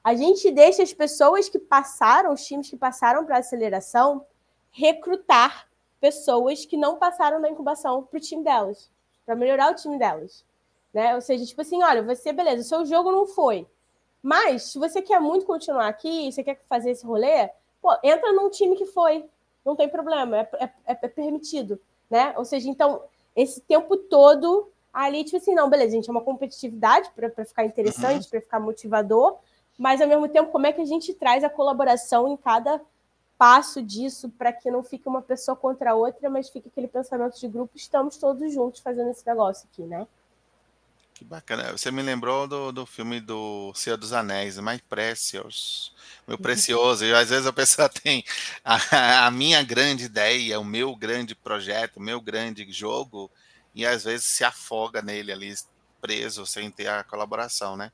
A 0.02 0.16
gente 0.16 0.50
deixa 0.50 0.82
as 0.82 0.94
pessoas 0.94 1.50
que 1.50 1.60
passaram, 1.60 2.34
os 2.34 2.46
times 2.46 2.70
que 2.70 2.78
passaram 2.78 3.26
para 3.26 3.40
aceleração, 3.40 4.26
recrutar 4.72 5.68
pessoas 6.00 6.66
que 6.66 6.78
não 6.78 6.98
passaram 6.98 7.40
na 7.40 7.50
incubação 7.50 8.04
para 8.04 8.18
o 8.18 8.22
time 8.22 8.44
delas, 8.44 8.90
para 9.26 9.36
melhorar 9.36 9.72
o 9.72 9.76
time 9.76 10.00
delas. 10.00 10.46
Né? 10.94 11.14
Ou 11.16 11.22
seja, 11.22 11.46
tipo 11.46 11.62
assim, 11.62 11.84
olha, 11.84 12.02
você, 12.02 12.32
beleza, 12.32 12.62
o 12.62 12.64
seu 12.64 12.86
jogo 12.86 13.12
não 13.12 13.28
foi. 13.28 13.68
Mas, 14.22 14.72
se 14.72 14.80
você 14.80 15.02
quer 15.02 15.20
muito 15.20 15.46
continuar 15.46 15.88
aqui, 15.88 16.32
você 16.32 16.44
quer 16.44 16.62
fazer 16.68 16.92
esse 16.92 17.06
rolê, 17.06 17.50
pô, 17.82 17.96
entra 18.04 18.34
num 18.34 18.50
time 18.50 18.76
que 18.76 18.86
foi. 18.86 19.26
Não 19.66 19.76
tem 19.76 19.88
problema, 19.88 20.38
é, 20.38 20.50
é, 20.60 20.72
é 20.86 21.08
permitido. 21.08 21.80
Né? 22.10 22.34
Ou 22.38 22.44
seja, 22.44 22.68
então, 22.70 23.04
esse 23.36 23.62
tempo 23.62 23.96
todo 23.96 24.72
ali, 24.94 25.24
tipo 25.24 25.38
assim, 25.38 25.54
não, 25.54 25.70
beleza, 25.70 25.92
gente, 25.92 26.10
é 26.10 26.12
uma 26.12 26.22
competitividade 26.22 27.12
para 27.16 27.46
ficar 27.46 27.64
interessante, 27.64 28.24
uhum. 28.24 28.30
para 28.30 28.42
ficar 28.42 28.60
motivador, 28.60 29.38
mas 29.78 30.02
ao 30.02 30.08
mesmo 30.08 30.28
tempo, 30.28 30.52
como 30.52 30.68
é 30.68 30.74
que 30.74 30.82
a 30.82 30.86
gente 30.86 31.14
traz 31.14 31.44
a 31.44 31.50
colaboração 31.50 32.28
em 32.28 32.36
cada 32.36 32.82
passo 33.38 33.82
disso 33.82 34.30
para 34.38 34.52
que 34.52 34.70
não 34.70 34.84
fique 34.84 35.08
uma 35.08 35.22
pessoa 35.22 35.56
contra 35.56 35.92
a 35.92 35.96
outra, 35.96 36.30
mas 36.30 36.50
fique 36.50 36.68
aquele 36.68 36.90
pensamento 36.90 37.40
de 37.40 37.48
grupo, 37.48 37.72
estamos 37.76 38.18
todos 38.18 38.52
juntos 38.52 38.82
fazendo 38.82 39.12
esse 39.12 39.26
negócio 39.26 39.70
aqui, 39.72 39.84
né? 39.84 40.06
Que 41.20 41.26
bacana. 41.26 41.74
Você 41.74 41.92
me 41.92 42.02
lembrou 42.02 42.48
do, 42.48 42.72
do 42.72 42.86
filme 42.86 43.20
do 43.20 43.74
Senhor 43.76 43.98
dos 43.98 44.14
Anéis, 44.14 44.58
mais 44.58 44.80
Precious, 44.80 45.92
meu 46.26 46.38
precioso. 46.38 47.04
E 47.04 47.14
às 47.14 47.28
vezes 47.28 47.46
a 47.46 47.52
pessoa 47.52 47.90
tem 47.92 48.24
a, 48.64 49.26
a 49.26 49.30
minha 49.30 49.62
grande 49.62 50.06
ideia, 50.06 50.58
o 50.62 50.64
meu 50.64 50.96
grande 50.96 51.36
projeto, 51.36 51.98
o 51.98 52.02
meu 52.02 52.22
grande 52.22 52.66
jogo, 52.72 53.30
e 53.76 53.86
às 53.86 54.06
vezes 54.06 54.28
se 54.28 54.46
afoga 54.46 55.02
nele 55.02 55.34
ali, 55.34 55.54
preso, 56.00 56.46
sem 56.46 56.72
ter 56.72 56.88
a 56.88 57.04
colaboração, 57.04 57.76
né? 57.76 57.92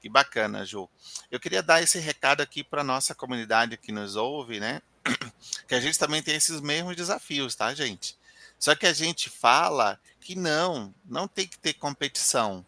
Que 0.00 0.08
bacana, 0.08 0.64
Ju. 0.64 0.88
Eu 1.32 1.40
queria 1.40 1.64
dar 1.64 1.82
esse 1.82 1.98
recado 1.98 2.42
aqui 2.42 2.62
para 2.62 2.84
nossa 2.84 3.12
comunidade 3.12 3.76
que 3.76 3.90
nos 3.90 4.14
ouve, 4.14 4.60
né? 4.60 4.80
Que 5.66 5.74
a 5.74 5.80
gente 5.80 5.98
também 5.98 6.22
tem 6.22 6.36
esses 6.36 6.60
mesmos 6.60 6.94
desafios, 6.94 7.56
tá, 7.56 7.74
gente? 7.74 8.16
Só 8.62 8.76
que 8.76 8.86
a 8.86 8.92
gente 8.92 9.28
fala 9.28 9.98
que 10.20 10.36
não, 10.36 10.94
não 11.04 11.26
tem 11.26 11.48
que 11.48 11.58
ter 11.58 11.74
competição. 11.74 12.64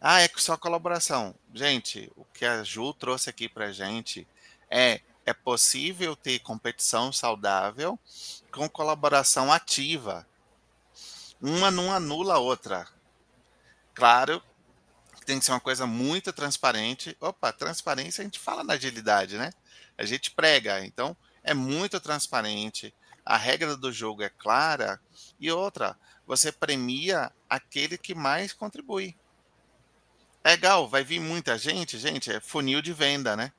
Ah, 0.00 0.20
é 0.20 0.28
só 0.36 0.56
colaboração. 0.56 1.32
Gente, 1.54 2.10
o 2.16 2.24
que 2.24 2.44
a 2.44 2.64
Ju 2.64 2.92
trouxe 2.92 3.30
aqui 3.30 3.48
para 3.48 3.70
gente 3.70 4.26
é 4.68 5.00
é 5.24 5.32
possível 5.32 6.16
ter 6.16 6.40
competição 6.40 7.12
saudável 7.12 7.96
com 8.50 8.68
colaboração 8.68 9.52
ativa. 9.52 10.26
Uma 11.40 11.70
não 11.70 11.92
anula 11.92 12.34
a 12.34 12.38
outra. 12.38 12.88
Claro 13.94 14.42
tem 15.24 15.38
que 15.38 15.44
ser 15.44 15.52
uma 15.52 15.60
coisa 15.60 15.86
muito 15.86 16.32
transparente. 16.32 17.16
Opa, 17.20 17.52
transparência 17.52 18.22
a 18.22 18.24
gente 18.24 18.40
fala 18.40 18.64
na 18.64 18.72
agilidade, 18.72 19.36
né? 19.36 19.52
A 19.96 20.04
gente 20.04 20.32
prega, 20.32 20.84
então 20.84 21.16
é 21.44 21.54
muito 21.54 22.00
transparente. 22.00 22.92
A 23.28 23.36
regra 23.36 23.76
do 23.76 23.92
jogo 23.92 24.22
é 24.22 24.30
clara. 24.30 24.98
E 25.38 25.52
outra, 25.52 25.94
você 26.26 26.50
premia 26.50 27.30
aquele 27.46 27.98
que 27.98 28.14
mais 28.14 28.54
contribui. 28.54 29.14
É 30.42 30.52
legal, 30.52 30.88
vai 30.88 31.04
vir 31.04 31.20
muita 31.20 31.58
gente, 31.58 31.98
gente, 31.98 32.32
é 32.32 32.40
funil 32.40 32.80
de 32.80 32.94
venda, 32.94 33.36
né? 33.36 33.52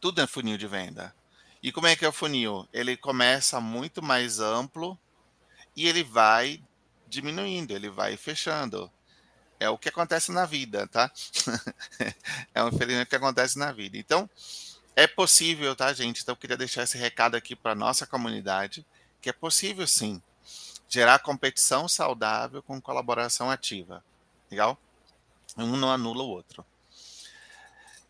Tudo 0.00 0.20
é 0.20 0.28
funil 0.28 0.56
de 0.56 0.68
venda. 0.68 1.12
E 1.60 1.72
como 1.72 1.88
é 1.88 1.96
que 1.96 2.04
é 2.04 2.08
o 2.08 2.12
funil? 2.12 2.68
Ele 2.72 2.96
começa 2.96 3.60
muito 3.60 4.00
mais 4.00 4.38
amplo 4.38 4.96
e 5.74 5.88
ele 5.88 6.04
vai 6.04 6.62
diminuindo, 7.08 7.72
ele 7.72 7.90
vai 7.90 8.16
fechando. 8.16 8.88
É 9.58 9.68
o 9.68 9.76
que 9.76 9.88
acontece 9.88 10.30
na 10.30 10.46
vida, 10.46 10.86
tá? 10.86 11.10
é 12.54 12.62
um 12.62 12.68
experimento 12.68 13.10
que 13.10 13.16
acontece 13.16 13.58
na 13.58 13.72
vida. 13.72 13.98
Então, 13.98 14.30
é 14.96 15.06
possível, 15.06 15.76
tá, 15.76 15.92
gente? 15.92 16.22
Então, 16.22 16.32
eu 16.32 16.36
queria 16.36 16.56
deixar 16.56 16.82
esse 16.82 16.96
recado 16.96 17.36
aqui 17.36 17.54
para 17.54 17.74
nossa 17.74 18.06
comunidade, 18.06 18.84
que 19.20 19.28
é 19.28 19.32
possível 19.32 19.86
sim 19.86 20.22
gerar 20.88 21.18
competição 21.18 21.86
saudável 21.86 22.62
com 22.62 22.80
colaboração 22.80 23.50
ativa. 23.50 24.02
Legal? 24.50 24.78
Um 25.56 25.76
não 25.76 25.90
anula 25.90 26.22
o 26.22 26.28
outro. 26.28 26.64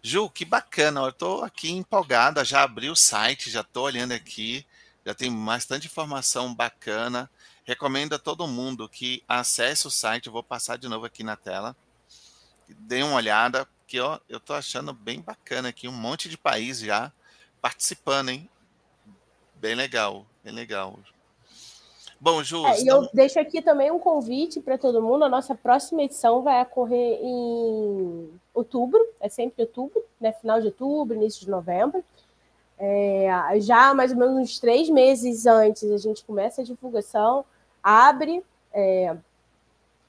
Ju, 0.03 0.31
que 0.31 0.45
bacana. 0.45 1.01
Eu 1.01 1.09
estou 1.09 1.43
aqui 1.43 1.71
empolgada, 1.71 2.45
já 2.45 2.63
abri 2.63 2.89
o 2.89 2.95
site, 2.95 3.51
já 3.51 3.63
estou 3.63 3.85
olhando 3.85 4.13
aqui, 4.13 4.65
já 5.05 5.15
tem 5.15 5.33
bastante 5.45 5.87
informação 5.87 6.55
bacana. 6.55 7.29
Recomendo 7.65 8.15
a 8.15 8.19
todo 8.19 8.47
mundo 8.47 8.89
que 8.89 9.25
acesse 9.27 9.87
o 9.87 9.91
site, 9.91 10.27
eu 10.27 10.33
vou 10.33 10.43
passar 10.43 10.79
de 10.79 10.89
novo 10.89 11.07
aqui 11.07 11.25
na 11.25 11.35
tela. 11.35 11.75
Dê 12.69 13.03
uma 13.03 13.17
olhada, 13.17 13.67
que 13.97 14.01
ó, 14.01 14.19
eu 14.29 14.37
estou 14.37 14.55
achando 14.55 14.93
bem 14.93 15.23
bacana 15.23 15.71
aqui, 15.71 15.89
um 15.89 15.93
monte 15.93 16.29
de 16.29 16.37
país 16.37 16.81
já 16.81 17.11
participando, 17.63 18.29
hein? 18.29 18.49
Bem 19.55 19.75
legal, 19.75 20.27
bem 20.45 20.53
legal. 20.53 20.99
Bom, 22.21 22.43
Ju. 22.43 22.67
É, 22.67 22.83
e 22.83 22.87
eu 22.87 23.09
deixo 23.15 23.41
aqui 23.41 23.63
também 23.63 23.91
um 23.91 23.99
convite 23.99 24.61
para 24.61 24.77
todo 24.77 25.01
mundo. 25.01 25.25
A 25.25 25.29
nossa 25.31 25.55
próxima 25.55 26.03
edição 26.03 26.43
vai 26.43 26.63
ocorrer 26.63 27.19
em 27.23 28.31
outubro, 28.53 29.03
é 29.19 29.31
sempre 29.31 29.63
outubro, 29.63 30.05
né? 30.21 30.33
Final 30.33 30.61
de 30.61 30.67
outubro, 30.67 31.17
início 31.17 31.41
de 31.41 31.51
novembro. 31.51 32.05
É, 32.79 33.29
já 33.61 33.95
mais 33.95 34.13
ou 34.13 34.19
menos 34.19 34.37
uns 34.37 34.61
três 34.61 34.91
meses 34.91 35.47
antes 35.47 35.91
a 35.91 35.97
gente 35.97 36.23
começa 36.23 36.61
a 36.61 36.65
divulgação, 36.65 37.47
abre. 37.83 38.45
É, 38.75 39.17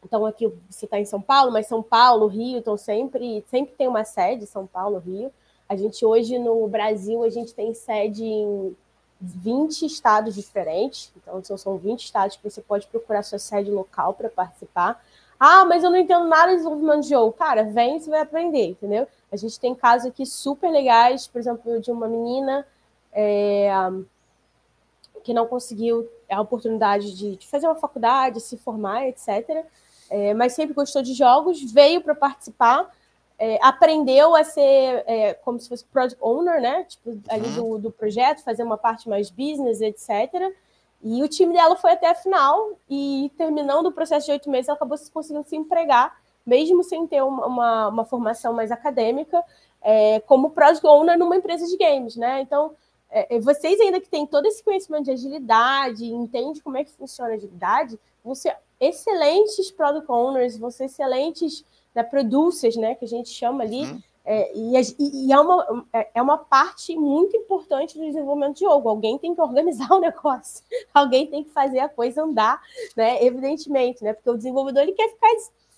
então 0.07 0.25
aqui 0.25 0.47
você 0.69 0.85
está 0.85 0.97
em 0.97 1.03
São 1.03 1.21
Paulo, 1.21 1.51
mas 1.51 1.67
São 1.67 1.83
Paulo, 1.83 2.27
Rio, 2.27 2.57
então 2.57 2.77
sempre, 2.77 3.43
sempre 3.49 3.75
tem 3.75 3.89
uma 3.89 4.05
sede, 4.05 4.45
São 4.45 4.65
Paulo, 4.65 4.99
Rio. 4.99 5.31
A 5.67 5.75
gente 5.75 6.05
hoje 6.05 6.39
no 6.39 6.65
Brasil 6.69 7.23
a 7.23 7.29
gente 7.29 7.53
tem 7.53 7.73
sede 7.73 8.23
em 8.23 8.73
20 9.19 9.85
estados 9.85 10.33
diferentes, 10.33 11.11
então 11.17 11.41
são 11.57 11.77
20 11.77 12.05
estados 12.05 12.37
que 12.37 12.49
você 12.49 12.61
pode 12.61 12.87
procurar 12.87 13.21
sua 13.21 13.37
sede 13.37 13.69
local 13.69 14.13
para 14.13 14.29
participar. 14.29 15.03
Ah, 15.37 15.65
mas 15.65 15.83
eu 15.83 15.89
não 15.91 15.97
entendo 15.97 16.25
nada 16.25 16.51
de 16.51 16.57
desenvolvimento 16.57 17.01
de 17.01 17.09
jogo. 17.09 17.33
Cara, 17.33 17.63
vem, 17.63 17.99
você 17.99 18.09
vai 18.09 18.21
aprender, 18.21 18.69
entendeu? 18.69 19.07
A 19.29 19.35
gente 19.35 19.59
tem 19.59 19.75
casos 19.75 20.07
aqui 20.07 20.25
super 20.25 20.71
legais, 20.71 21.27
por 21.27 21.37
exemplo, 21.37 21.81
de 21.81 21.91
uma 21.91 22.07
menina 22.07 22.65
é, 23.11 23.69
que 25.21 25.33
não 25.33 25.45
conseguiu 25.45 26.09
a 26.29 26.39
oportunidade 26.41 27.13
de, 27.15 27.35
de, 27.35 27.47
fazer 27.47 27.67
uma 27.67 27.75
faculdade, 27.75 28.39
se 28.39 28.57
formar, 28.57 29.07
etc. 29.07 29.65
É, 30.09 30.33
mas 30.33 30.53
sempre 30.53 30.73
gostou 30.73 31.01
de 31.01 31.13
jogos, 31.13 31.61
veio 31.71 32.01
para 32.01 32.15
participar 32.15 32.89
é, 33.39 33.59
aprendeu 33.61 34.35
a 34.35 34.43
ser 34.43 35.03
é, 35.05 35.33
como 35.35 35.59
se 35.59 35.69
fosse 35.69 35.85
product 35.85 36.17
owner, 36.21 36.59
né? 36.59 36.85
Tipo, 36.85 37.19
ali 37.29 37.47
uhum. 37.49 37.55
do, 37.55 37.79
do 37.79 37.91
projeto, 37.91 38.43
fazer 38.43 38.63
uma 38.63 38.77
parte 38.77 39.07
mais 39.07 39.29
business, 39.29 39.79
etc. 39.79 40.53
E 41.03 41.21
o 41.21 41.27
time 41.27 41.53
dela 41.53 41.75
foi 41.75 41.91
até 41.91 42.09
a 42.09 42.15
final 42.15 42.71
e 42.89 43.31
terminando 43.37 43.87
o 43.87 43.91
processo 43.91 44.25
de 44.25 44.31
oito 44.31 44.49
meses, 44.49 44.67
ela 44.67 44.75
acabou 44.75 44.97
conseguindo 45.13 45.47
se 45.47 45.55
empregar, 45.55 46.19
mesmo 46.43 46.83
sem 46.83 47.05
ter 47.05 47.21
uma, 47.21 47.45
uma, 47.45 47.87
uma 47.89 48.05
formação 48.05 48.53
mais 48.53 48.71
acadêmica, 48.71 49.43
é, 49.83 50.19
como 50.21 50.49
product 50.49 50.85
owner 50.87 51.17
numa 51.19 51.35
empresa 51.35 51.67
de 51.67 51.77
games, 51.77 52.15
né? 52.15 52.41
Então, 52.41 52.71
é, 53.11 53.35
é 53.35 53.39
vocês 53.39 53.79
ainda 53.79 54.01
que 54.01 54.09
têm 54.09 54.25
todo 54.25 54.47
esse 54.47 54.63
conhecimento 54.63 55.05
de 55.05 55.11
agilidade, 55.11 56.05
entende 56.05 56.63
como 56.63 56.77
é 56.77 56.83
que 56.83 56.91
funciona 56.91 57.31
a 57.31 57.35
agilidade, 57.35 57.99
vão 58.23 58.33
ser 58.33 58.57
excelentes 58.79 59.71
product 59.71 60.11
owners, 60.11 60.57
vão 60.57 60.69
ser 60.69 60.85
excelentes 60.85 61.63
né, 61.93 62.03
producers, 62.03 62.75
né, 62.75 62.95
que 62.95 63.05
a 63.05 63.07
gente 63.07 63.29
chama 63.29 63.63
ali, 63.63 63.83
uhum. 63.83 64.01
é, 64.23 64.51
e, 64.55 64.73
e, 64.99 65.33
é, 65.33 65.39
uma, 65.39 65.85
é, 65.91 66.09
é 66.15 66.21
uma 66.21 66.37
parte 66.37 66.95
muito 66.95 67.35
importante 67.35 67.97
do 67.97 68.05
desenvolvimento 68.05 68.55
de 68.55 68.65
jogo. 68.65 68.87
Alguém 68.87 69.17
tem 69.17 69.33
que 69.33 69.41
organizar 69.41 69.89
o 69.93 69.99
negócio, 69.99 70.63
alguém 70.93 71.27
tem 71.27 71.43
que 71.43 71.49
fazer 71.49 71.79
a 71.79 71.89
coisa 71.89 72.23
andar, 72.23 72.61
né, 72.95 73.23
evidentemente, 73.23 74.03
né, 74.03 74.13
porque 74.13 74.29
o 74.29 74.37
desenvolvedor 74.37 74.83
ele 74.83 74.93
quer 74.93 75.09
ficar 75.09 75.29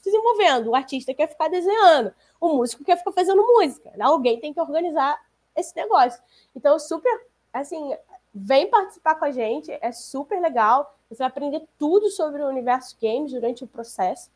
desenvolvendo, 0.04 0.68
o 0.68 0.76
artista 0.76 1.14
quer 1.14 1.28
ficar 1.28 1.50
desenhando, 1.50 2.14
o 2.39 2.50
músico 2.50 2.84
quer 2.84 2.97
ficar 2.97 3.12
fazendo 3.12 3.45
música, 3.45 3.91
né? 3.95 4.06
alguém 4.06 4.39
tem 4.39 4.54
que 4.54 4.62
organizar 4.62 5.20
esse 5.56 5.76
negócio. 5.76 6.22
Então, 6.56 6.80
super, 6.80 7.28
assim, 7.52 7.93
vem 8.34 8.70
participar 8.70 9.16
com 9.16 9.26
a 9.26 9.32
gente, 9.32 9.72
é 9.82 9.91
super 9.91 10.39
legal, 10.39 10.97
você 11.10 11.18
vai 11.18 11.28
aprender 11.28 11.64
tudo 11.78 12.10
sobre 12.10 12.41
o 12.41 12.47
universo 12.47 12.95
games 13.01 13.32
durante 13.32 13.64
o 13.64 13.68
processo. 13.68 14.30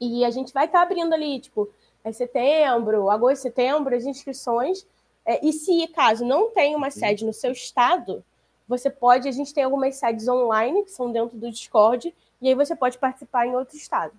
E 0.00 0.24
a 0.24 0.30
gente 0.30 0.52
vai 0.52 0.66
estar 0.66 0.78
tá 0.78 0.84
abrindo 0.84 1.12
ali, 1.12 1.40
tipo, 1.40 1.68
é 2.04 2.12
setembro, 2.12 3.10
agosto, 3.10 3.42
setembro, 3.42 3.94
as 3.94 4.04
inscrições. 4.04 4.86
É, 5.24 5.44
e 5.44 5.52
se 5.52 5.86
caso 5.88 6.24
não 6.24 6.50
tem 6.50 6.74
uma 6.74 6.90
sede 6.90 7.24
no 7.24 7.32
seu 7.32 7.52
estado, 7.52 8.24
você 8.66 8.90
pode, 8.90 9.28
a 9.28 9.32
gente 9.32 9.52
tem 9.52 9.64
algumas 9.64 9.96
sedes 9.96 10.26
online 10.28 10.84
que 10.84 10.90
são 10.90 11.12
dentro 11.12 11.36
do 11.36 11.50
Discord, 11.50 12.14
e 12.40 12.48
aí 12.48 12.54
você 12.54 12.74
pode 12.74 12.98
participar 12.98 13.46
em 13.46 13.54
outro 13.54 13.76
estado. 13.76 14.12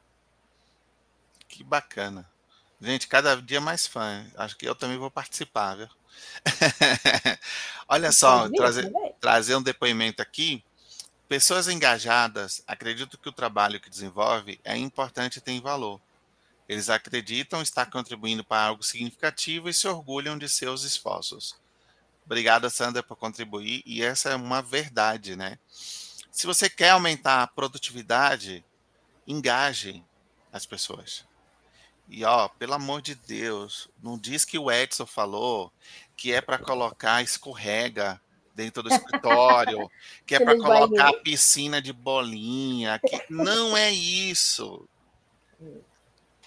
Que 1.47 1.63
bacana. 1.63 2.29
Gente, 2.79 3.07
cada 3.07 3.35
dia 3.41 3.61
mais 3.61 3.87
fã. 3.87 4.25
Acho 4.35 4.57
que 4.57 4.67
eu 4.67 4.75
também 4.75 4.97
vou 4.97 5.09
participar, 5.09 5.75
viu? 5.75 5.87
Olha 7.87 8.11
só, 8.11 8.49
trazer, 8.49 8.93
trazer 9.19 9.55
um 9.55 9.61
depoimento 9.61 10.21
aqui 10.21 10.63
Pessoas 11.27 11.67
engajadas 11.67 12.61
acreditam 12.67 13.19
que 13.19 13.29
o 13.29 13.33
trabalho 13.33 13.79
que 13.79 13.89
desenvolve 13.89 14.59
é 14.63 14.77
importante 14.77 15.37
e 15.37 15.41
tem 15.41 15.61
valor. 15.61 15.99
Eles 16.67 16.89
acreditam 16.89 17.61
estar 17.61 17.85
contribuindo 17.87 18.43
para 18.43 18.67
algo 18.67 18.83
significativo 18.83 19.69
e 19.69 19.73
se 19.73 19.87
orgulham 19.87 20.37
de 20.37 20.47
seus 20.47 20.83
esforços. 20.83 21.55
Obrigada, 22.25 22.69
Sandra, 22.69 23.03
por 23.03 23.17
contribuir. 23.17 23.83
E 23.85 24.01
essa 24.03 24.29
é 24.29 24.35
uma 24.35 24.61
verdade, 24.61 25.35
né? 25.35 25.57
Se 26.31 26.47
você 26.47 26.69
quer 26.69 26.91
aumentar 26.91 27.43
a 27.43 27.47
produtividade, 27.47 28.63
engaje 29.27 30.03
as 30.51 30.65
pessoas. 30.65 31.25
E 32.07 32.23
ó, 32.23 32.47
pelo 32.47 32.73
amor 32.73 33.01
de 33.01 33.15
Deus, 33.15 33.89
não 34.01 34.17
diz 34.17 34.45
que 34.45 34.57
o 34.57 34.71
Edson 34.71 35.05
falou 35.05 35.71
que 36.15 36.33
é 36.33 36.41
para 36.41 36.57
colocar 36.57 37.21
escorrega 37.21 38.21
dentro 38.53 38.83
do 38.83 38.93
escritório, 38.93 39.89
que 40.25 40.35
é 40.35 40.39
para 40.39 40.57
colocar 40.57 41.09
a 41.09 41.19
piscina 41.21 41.81
de 41.81 41.91
bolinha, 41.91 42.99
que 42.99 43.25
não 43.29 43.75
é 43.75 43.91
isso. 43.91 44.87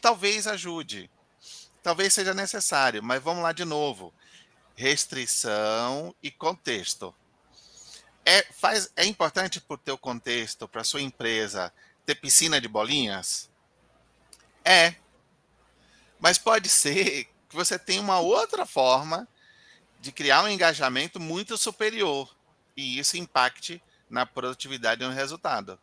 Talvez 0.00 0.46
ajude, 0.46 1.10
talvez 1.82 2.12
seja 2.12 2.34
necessário, 2.34 3.02
mas 3.02 3.22
vamos 3.22 3.42
lá 3.42 3.52
de 3.52 3.64
novo. 3.64 4.12
Restrição 4.74 6.14
e 6.22 6.30
contexto. 6.30 7.14
É, 8.24 8.42
faz, 8.50 8.90
é 8.96 9.04
importante 9.04 9.60
para 9.60 9.74
o 9.74 9.78
teu 9.78 9.96
contexto, 9.96 10.68
para 10.68 10.82
a 10.82 10.84
sua 10.84 11.00
empresa, 11.00 11.72
ter 12.04 12.16
piscina 12.16 12.60
de 12.60 12.68
bolinhas? 12.68 13.48
É. 14.64 14.96
Mas 16.18 16.38
pode 16.38 16.68
ser 16.68 17.28
que 17.48 17.54
você 17.54 17.78
tenha 17.78 18.00
uma 18.00 18.18
outra 18.18 18.66
forma 18.66 19.28
de 20.06 20.12
criar 20.12 20.44
um 20.44 20.48
engajamento 20.48 21.18
muito 21.18 21.58
superior 21.58 22.32
e 22.76 22.96
isso 22.96 23.16
impacte 23.16 23.82
na 24.08 24.24
produtividade 24.24 25.02
e 25.02 25.06
no 25.06 25.12
resultado. 25.12 25.76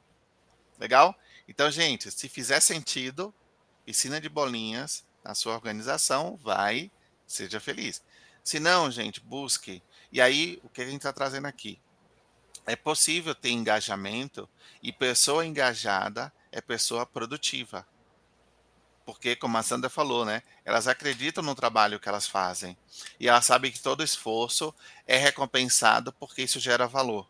Legal? 0.80 1.13
Então, 1.45 1.69
gente, 1.69 2.09
se 2.09 2.30
fizer 2.30 2.61
sentido, 2.61 3.36
piscina 3.86 4.21
de 4.21 4.30
bolinhas 4.30 5.03
na 5.26 5.36
sua 5.36 5.55
organização, 5.55 6.38
vai, 6.38 6.89
seja 7.28 7.59
feliz. 7.59 8.01
Se 8.41 8.61
não, 8.61 8.89
gente, 8.89 9.19
busque. 9.19 9.84
E 10.09 10.21
aí, 10.21 10.57
o 10.63 10.69
que 10.69 10.82
a 10.82 10.86
gente 10.86 10.97
está 10.97 11.11
trazendo 11.11 11.47
aqui? 11.47 11.78
É 12.65 12.78
possível 12.78 13.36
ter 13.36 13.49
engajamento 13.49 14.47
e 14.82 14.93
pessoa 14.93 15.45
engajada 15.45 16.32
é 16.49 16.61
pessoa 16.61 17.05
produtiva. 17.05 17.86
Porque, 19.06 19.36
como 19.36 19.58
a 19.58 19.64
Sandra 19.64 19.89
falou, 19.89 20.26
né? 20.26 20.41
Elas 20.64 20.88
acreditam 20.88 21.43
no 21.43 21.56
trabalho 21.56 21.99
que 21.99 22.08
elas 22.08 22.28
fazem. 22.28 22.78
E 23.20 23.28
elas 23.28 23.45
sabem 23.45 23.72
que 23.72 23.82
todo 23.82 24.04
esforço 24.04 24.74
é 25.06 25.18
recompensado 25.18 26.14
porque 26.14 26.43
isso 26.43 26.60
gera 26.60 26.88
valor. 26.88 27.28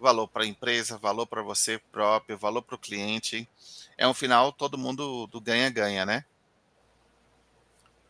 Valor 0.00 0.28
para 0.28 0.44
a 0.44 0.46
empresa, 0.46 0.96
valor 0.96 1.26
para 1.26 1.42
você 1.42 1.78
próprio, 1.92 2.38
valor 2.38 2.62
para 2.62 2.76
o 2.76 2.78
cliente. 2.78 3.48
É 3.96 4.06
um 4.06 4.14
final, 4.14 4.52
todo 4.52 4.78
mundo 4.78 5.26
do 5.26 5.40
ganha-ganha, 5.40 6.06
né? 6.06 6.24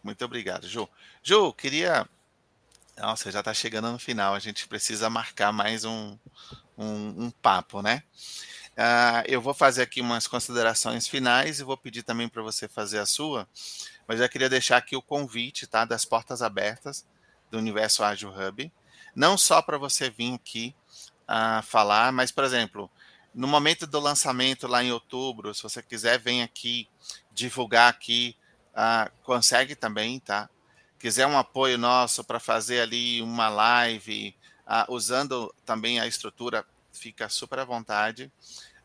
Muito 0.03 0.25
obrigado, 0.25 0.69
Ju. 0.69 0.89
Ju, 1.23 1.53
queria. 1.53 2.09
Nossa, 2.97 3.31
já 3.31 3.41
está 3.41 3.55
chegando 3.55 3.91
no 3.91 3.99
final. 3.99 4.35
A 4.35 4.39
gente 4.39 4.69
precisa 4.69 5.11
marcar 5.11 5.53
mais 5.53 5.85
um, 5.85 6.17
um, 6.77 7.25
um 7.25 7.31
papo, 7.31 7.83
né? 7.83 8.03
Uh, 8.79 9.27
eu 9.27 9.41
vou 9.41 9.53
fazer 9.53 9.83
aqui 9.83 10.01
umas 10.01 10.29
considerações 10.29 11.09
finais 11.09 11.59
e 11.59 11.65
vou 11.65 11.77
pedir 11.77 12.05
também 12.05 12.29
para 12.29 12.43
você 12.43 12.69
fazer 12.69 13.01
a 13.01 13.07
sua, 13.07 13.49
mas 14.07 14.21
já 14.21 14.29
queria 14.29 14.49
deixar 14.49 14.77
aqui 14.77 14.95
o 14.95 15.03
convite 15.03 15.67
tá, 15.67 15.85
das 15.85 16.05
portas 16.05 16.43
abertas 16.43 17.05
do 17.51 17.59
Universo 17.59 18.05
Ágil 18.05 18.31
Hub, 18.31 18.73
não 19.17 19.37
só 19.37 19.61
para 19.61 19.79
você 19.79 20.09
vir 20.09 20.33
aqui 20.33 20.77
uh, 21.23 21.61
falar, 21.65 22.13
mas, 22.13 22.31
por 22.31 22.45
exemplo, 22.45 22.89
no 23.35 23.49
momento 23.49 23.85
do 23.85 23.99
lançamento 23.99 24.69
lá 24.69 24.85
em 24.85 24.93
outubro, 24.93 25.53
se 25.53 25.63
você 25.65 25.83
quiser, 25.83 26.21
vem 26.21 26.45
aqui 26.45 26.89
divulgar 27.33 27.91
aqui, 27.91 28.37
uh, 28.75 29.11
consegue 29.25 29.75
também, 29.75 30.21
tá? 30.21 30.49
Quiser 31.01 31.27
um 31.27 31.37
apoio 31.37 31.77
nosso 31.77 32.23
para 32.23 32.39
fazer 32.39 32.81
ali 32.81 33.21
uma 33.23 33.49
live, 33.49 34.37
usando 34.89 35.55
também 35.65 35.99
a 35.99 36.07
estrutura, 36.07 36.65
fica 36.93 37.29
super 37.29 37.61
à 37.61 37.65
vontade. 37.65 38.31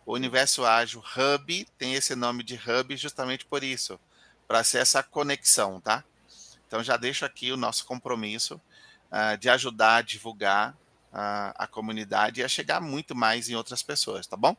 O 0.05 0.13
Universo 0.13 0.65
Ágil 0.65 1.01
Hub 1.01 1.65
tem 1.77 1.93
esse 1.93 2.15
nome 2.15 2.43
de 2.43 2.55
Hub 2.55 2.95
justamente 2.97 3.45
por 3.45 3.63
isso, 3.63 3.99
para 4.47 4.63
ser 4.63 4.79
essa 4.79 5.01
conexão, 5.01 5.79
tá? 5.79 6.03
Então 6.67 6.83
já 6.83 6.97
deixo 6.97 7.23
aqui 7.23 7.51
o 7.51 7.57
nosso 7.57 7.85
compromisso 7.85 8.59
uh, 9.11 9.37
de 9.37 9.49
ajudar 9.49 9.97
a 9.97 10.01
divulgar 10.01 10.71
uh, 11.13 11.53
a 11.55 11.67
comunidade 11.67 12.41
e 12.41 12.43
a 12.43 12.47
chegar 12.47 12.81
muito 12.81 13.15
mais 13.15 13.47
em 13.47 13.55
outras 13.55 13.83
pessoas, 13.83 14.27
tá 14.27 14.35
bom? 14.35 14.57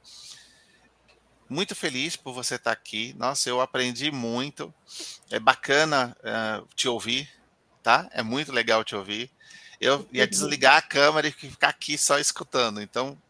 Muito 1.49 1.75
feliz 1.75 2.17
por 2.17 2.33
você 2.33 2.55
estar 2.55 2.73
aqui. 2.73 3.15
Nossa, 3.19 3.49
eu 3.51 3.61
aprendi 3.61 4.11
muito. 4.11 4.73
É 5.31 5.39
bacana 5.39 6.17
uh, 6.21 6.67
te 6.75 6.89
ouvir, 6.89 7.29
tá? 7.83 8.09
É 8.13 8.23
muito 8.23 8.51
legal 8.51 8.83
te 8.83 8.97
ouvir. 8.97 9.31
Eu 9.79 10.09
ia 10.11 10.27
desligar 10.27 10.77
a 10.77 10.83
câmera 10.83 11.29
e 11.29 11.33
ficar 11.33 11.69
aqui 11.69 11.99
só 11.99 12.19
escutando. 12.19 12.81
Então, 12.81 13.21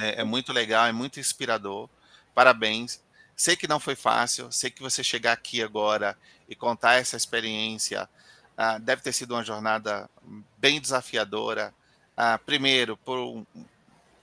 é, 0.00 0.20
é, 0.20 0.24
muito 0.24 0.52
legal, 0.52 0.86
é 0.86 0.92
muito 0.92 1.20
inspirador. 1.20 1.88
Parabéns. 2.34 3.00
Sei 3.34 3.54
que 3.56 3.68
não 3.68 3.78
foi 3.78 3.94
fácil, 3.94 4.50
sei 4.50 4.70
que 4.70 4.82
você 4.82 5.04
chegar 5.04 5.32
aqui 5.32 5.62
agora 5.62 6.16
e 6.48 6.54
contar 6.54 6.94
essa 6.94 7.16
experiência 7.16 8.08
uh, 8.56 8.80
deve 8.80 9.02
ter 9.02 9.12
sido 9.12 9.34
uma 9.34 9.44
jornada 9.44 10.08
bem 10.56 10.80
desafiadora. 10.80 11.74
Uh, 12.16 12.38
primeiro, 12.44 12.96
por 12.96 13.44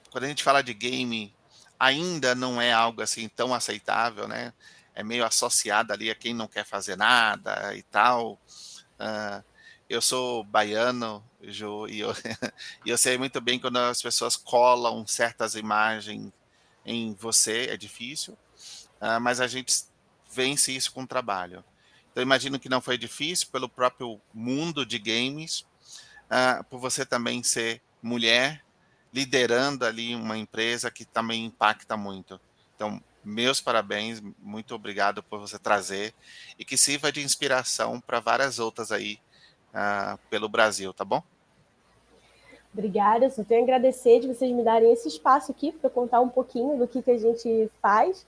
quando 0.10 0.24
a 0.24 0.28
gente 0.28 0.44
fala 0.44 0.64
de 0.64 0.74
game, 0.74 1.34
ainda 1.80 2.34
não 2.34 2.62
é 2.62 2.72
algo 2.72 3.02
assim 3.02 3.28
tão 3.30 3.54
aceitável, 3.54 4.28
né? 4.28 4.54
É 4.96 5.04
meio 5.04 5.26
associado 5.26 5.92
ali 5.92 6.10
a 6.10 6.16
quem 6.16 6.34
não 6.34 6.48
quer 6.48 6.66
fazer 6.66 6.96
nada 6.96 7.76
e 7.76 7.84
tal. 7.84 8.40
Uh, 9.00 9.44
eu 9.94 10.02
sou 10.02 10.44
baiano, 10.44 11.24
Ju, 11.44 11.88
e 11.88 12.00
eu, 12.00 12.12
e 12.84 12.90
eu 12.90 12.98
sei 12.98 13.16
muito 13.18 13.40
bem 13.40 13.60
quando 13.60 13.78
as 13.78 14.02
pessoas 14.02 14.36
colam 14.36 15.06
certas 15.06 15.54
imagens 15.56 16.32
em 16.84 17.14
você, 17.14 17.68
é 17.70 17.78
difícil, 17.78 18.34
uh, 19.00 19.22
mas 19.22 19.40
a 19.40 19.46
gente 19.46 19.86
vence 20.32 20.76
isso 20.76 20.92
com 20.92 21.06
trabalho. 21.06 21.64
Então, 22.12 22.24
imagino 22.24 22.60
que 22.60 22.70
não 22.70 22.82
foi 22.82 22.98
difícil 22.98 23.48
pelo 23.52 23.70
próprio 23.70 24.20
mundo 24.34 24.84
de 24.84 24.98
games, 24.98 25.60
uh, 26.26 26.64
por 26.70 26.80
você 26.80 27.06
também 27.06 27.44
ser 27.44 27.80
mulher, 28.02 28.64
liderando 29.14 29.86
ali 29.86 30.16
uma 30.16 30.38
empresa 30.38 30.90
que 30.90 31.06
também 31.06 31.46
impacta 31.46 31.96
muito. 31.96 32.42
Então, 32.76 33.02
meus 33.24 33.62
parabéns, 33.62 34.22
muito 34.40 34.74
obrigado 34.74 35.22
por 35.22 35.40
você 35.40 35.60
trazer 35.60 36.16
e 36.58 36.66
que 36.66 36.78
sirva 36.78 37.12
de 37.12 37.22
inspiração 37.22 38.02
para 38.02 38.20
várias 38.20 38.58
outras 38.58 38.92
aí 38.92 39.20
uh, 39.74 40.18
pelo 40.30 40.48
Brasil, 40.48 40.94
tá 40.94 41.04
bom? 41.04 41.22
Obrigada, 42.74 43.30
só 43.30 43.44
tenho 43.44 43.62
a 43.62 43.64
agradecer 43.64 44.20
de 44.20 44.28
vocês 44.28 44.52
me 44.52 44.64
darem 44.64 44.92
esse 44.92 45.08
espaço 45.08 45.52
aqui 45.52 45.72
para 45.72 45.90
contar 45.90 46.22
um 46.22 46.30
pouquinho 46.30 46.78
do 46.78 46.88
que, 46.88 47.04
que 47.04 47.12
a 47.12 47.18
gente 47.18 47.70
faz. 47.82 48.26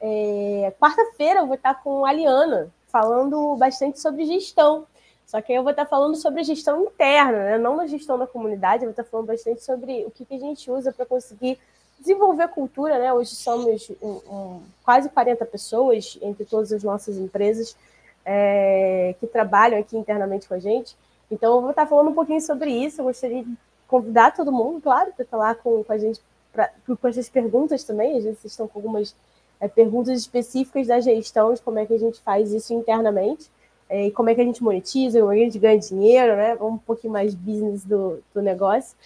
É, 0.00 0.72
Quarta-feira 0.80 1.40
eu 1.40 1.46
vou 1.46 1.56
estar 1.56 1.74
com 1.74 2.06
a 2.06 2.12
Liana, 2.12 2.72
falando 2.88 3.54
bastante 3.56 4.00
sobre 4.00 4.24
gestão. 4.24 4.86
Só 5.26 5.40
que 5.40 5.52
aí 5.52 5.58
eu 5.58 5.62
vou 5.62 5.70
estar 5.70 5.86
falando 5.86 6.16
sobre 6.16 6.40
a 6.40 6.42
gestão 6.42 6.84
interna, 6.84 7.38
né? 7.38 7.58
não 7.58 7.76
na 7.76 7.86
gestão 7.86 8.18
da 8.18 8.26
comunidade, 8.26 8.82
eu 8.82 8.88
vou 8.88 8.90
estar 8.90 9.04
falando 9.04 9.26
bastante 9.26 9.62
sobre 9.62 10.04
o 10.04 10.10
que, 10.10 10.24
que 10.24 10.34
a 10.34 10.38
gente 10.38 10.70
usa 10.70 10.92
para 10.92 11.06
conseguir 11.06 11.58
desenvolver 11.98 12.48
cultura. 12.48 12.98
Né? 12.98 13.12
Hoje 13.12 13.34
somos 13.34 13.90
um, 14.02 14.10
um, 14.10 14.62
quase 14.84 15.08
40 15.08 15.44
pessoas 15.46 16.18
entre 16.20 16.44
todas 16.44 16.72
as 16.72 16.82
nossas 16.82 17.16
empresas 17.16 17.76
é, 18.24 19.14
que 19.18 19.26
trabalham 19.26 19.78
aqui 19.78 19.96
internamente 19.96 20.48
com 20.48 20.54
a 20.54 20.58
gente. 20.58 20.96
Então, 21.30 21.54
eu 21.54 21.60
vou 21.60 21.70
estar 21.70 21.86
falando 21.86 22.10
um 22.10 22.14
pouquinho 22.14 22.40
sobre 22.40 22.70
isso. 22.70 23.00
Eu 23.00 23.06
gostaria 23.06 23.42
de 23.42 23.56
convidar 23.86 24.34
todo 24.34 24.52
mundo, 24.52 24.80
claro, 24.80 25.12
para 25.12 25.38
lá 25.38 25.54
com, 25.54 25.82
com 25.82 25.92
a 25.92 25.98
gente, 25.98 26.20
pra, 26.52 26.70
com 26.86 27.08
essas 27.08 27.28
perguntas 27.28 27.84
também. 27.84 28.16
Às 28.16 28.24
vezes 28.24 28.40
vocês 28.40 28.52
estão 28.52 28.68
com 28.68 28.78
algumas 28.78 29.14
é, 29.60 29.68
perguntas 29.68 30.18
específicas 30.18 30.86
da 30.86 31.00
gestão, 31.00 31.54
de 31.54 31.62
como 31.62 31.78
é 31.78 31.86
que 31.86 31.94
a 31.94 31.98
gente 31.98 32.20
faz 32.20 32.52
isso 32.52 32.74
internamente, 32.74 33.50
é, 33.88 34.06
e 34.06 34.10
como 34.10 34.30
é 34.30 34.34
que 34.34 34.40
a 34.40 34.44
gente 34.44 34.62
monetiza, 34.62 35.20
como 35.20 35.32
é 35.32 35.36
que 35.36 35.42
a 35.42 35.44
gente 35.44 35.58
ganha 35.58 35.78
dinheiro, 35.78 36.36
né? 36.36 36.54
Um 36.60 36.78
pouquinho 36.78 37.12
mais 37.12 37.34
business 37.34 37.84
do, 37.84 38.22
do 38.34 38.42
negócio. 38.42 38.96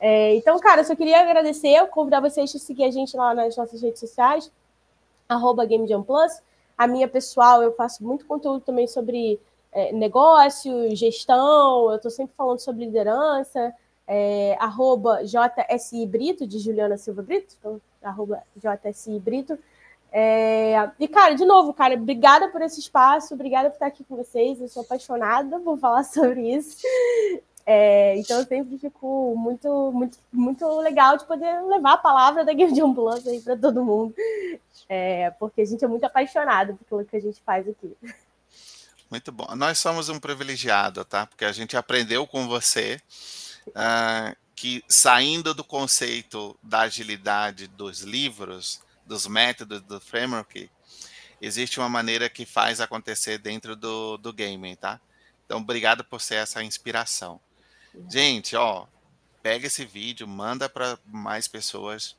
É, 0.00 0.34
então, 0.34 0.58
cara, 0.58 0.80
eu 0.80 0.84
só 0.84 0.96
queria 0.96 1.20
agradecer, 1.20 1.86
convidar 1.86 2.20
vocês 2.20 2.52
a 2.54 2.58
seguir 2.58 2.84
a 2.84 2.90
gente 2.90 3.16
lá 3.16 3.34
nas 3.34 3.56
nossas 3.56 3.80
redes 3.80 4.00
sociais, 4.00 4.50
arroba 5.28 5.64
Plus 6.04 6.42
a 6.82 6.86
minha 6.86 7.08
pessoal, 7.08 7.62
eu 7.62 7.72
faço 7.72 8.04
muito 8.04 8.26
conteúdo 8.26 8.60
também 8.60 8.86
sobre 8.86 9.40
é, 9.72 9.92
negócio, 9.92 10.94
gestão, 10.94 11.90
eu 11.90 11.96
estou 11.96 12.10
sempre 12.10 12.34
falando 12.36 12.58
sobre 12.58 12.84
liderança, 12.84 13.72
é, 14.06 14.56
arroba 14.58 15.22
JSI 15.24 16.06
Brito, 16.06 16.46
de 16.46 16.58
Juliana 16.58 16.98
Silva 16.98 17.22
Brito, 17.22 17.54
então, 17.58 17.80
arroba 18.02 18.42
JSI 18.56 19.18
Brito. 19.18 19.58
É, 20.14 20.90
e, 21.00 21.08
cara, 21.08 21.34
de 21.34 21.44
novo, 21.44 21.72
cara, 21.72 21.94
obrigada 21.94 22.48
por 22.48 22.60
esse 22.60 22.80
espaço, 22.80 23.32
obrigada 23.32 23.70
por 23.70 23.76
estar 23.76 23.86
aqui 23.86 24.04
com 24.04 24.16
vocês, 24.16 24.60
eu 24.60 24.68
sou 24.68 24.82
apaixonada 24.82 25.58
por 25.60 25.78
falar 25.78 26.04
sobre 26.04 26.54
isso. 26.54 26.76
É, 27.64 28.16
então 28.16 28.40
eu 28.40 28.46
sempre 28.46 28.76
fico 28.78 29.34
muito, 29.36 29.92
muito, 29.92 30.18
muito 30.32 30.80
legal 30.80 31.16
de 31.16 31.24
poder 31.24 31.62
levar 31.62 31.92
a 31.94 31.98
palavra 31.98 32.44
da 32.44 32.52
de 32.52 32.80
Ambulância 32.80 33.30
aí 33.30 33.40
para 33.40 33.56
todo 33.56 33.84
mundo. 33.84 34.14
É, 34.88 35.30
porque 35.38 35.62
a 35.62 35.64
gente 35.64 35.84
é 35.84 35.88
muito 35.88 36.04
apaixonado 36.04 36.78
pelo 36.88 37.04
que 37.04 37.16
a 37.16 37.20
gente 37.20 37.40
faz 37.42 37.68
aqui. 37.68 37.96
Muito 39.10 39.30
bom. 39.30 39.54
Nós 39.54 39.78
somos 39.78 40.08
um 40.08 40.18
privilegiado, 40.18 41.04
tá? 41.04 41.26
Porque 41.26 41.44
a 41.44 41.52
gente 41.52 41.76
aprendeu 41.76 42.26
com 42.26 42.48
você 42.48 43.00
uh, 43.68 44.36
que 44.54 44.82
saindo 44.88 45.54
do 45.54 45.62
conceito 45.62 46.58
da 46.62 46.80
agilidade 46.80 47.66
dos 47.66 48.00
livros, 48.00 48.82
dos 49.06 49.26
métodos 49.26 49.82
do 49.82 50.00
framework, 50.00 50.70
existe 51.40 51.78
uma 51.78 51.88
maneira 51.88 52.28
que 52.28 52.46
faz 52.46 52.80
acontecer 52.80 53.38
dentro 53.38 53.76
do, 53.76 54.16
do 54.16 54.32
gaming, 54.32 54.76
tá? 54.76 55.00
Então, 55.44 55.58
obrigado 55.58 56.04
por 56.04 56.20
ser 56.20 56.36
essa 56.36 56.62
inspiração. 56.62 57.40
Gente, 58.08 58.56
ó, 58.56 58.86
pega 59.42 59.66
esse 59.66 59.84
vídeo, 59.84 60.26
manda 60.26 60.68
para 60.68 60.98
mais 61.04 61.46
pessoas. 61.46 62.16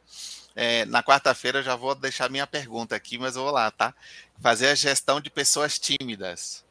É, 0.56 0.86
na 0.86 1.02
quarta-feira 1.02 1.64
já 1.64 1.76
vou 1.76 1.96
deixar 1.96 2.30
minha 2.30 2.46
pergunta 2.46 2.96
aqui, 2.96 3.18
mas 3.18 3.36
vou 3.36 3.50
lá, 3.50 3.72
tá? 3.72 3.94
Fazer 4.42 4.68
a 4.68 4.76
gestão 4.76 5.20
de 5.20 5.30
pessoas 5.30 5.80
tímidas. 5.80 6.64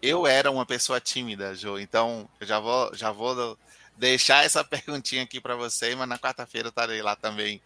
Eu 0.00 0.26
era 0.26 0.50
uma 0.50 0.64
pessoa 0.64 1.00
tímida, 1.00 1.54
Jo, 1.54 1.78
então 1.78 2.28
eu 2.40 2.46
já 2.46 2.60
vou, 2.60 2.94
já 2.94 3.10
vou 3.10 3.58
deixar 3.96 4.44
essa 4.44 4.62
perguntinha 4.64 5.22
aqui 5.22 5.40
para 5.40 5.56
você, 5.56 5.94
mas 5.94 6.08
na 6.08 6.18
quarta-feira 6.18 6.68
eu 6.68 6.70
estarei 6.70 7.02
lá 7.02 7.16
também 7.16 7.60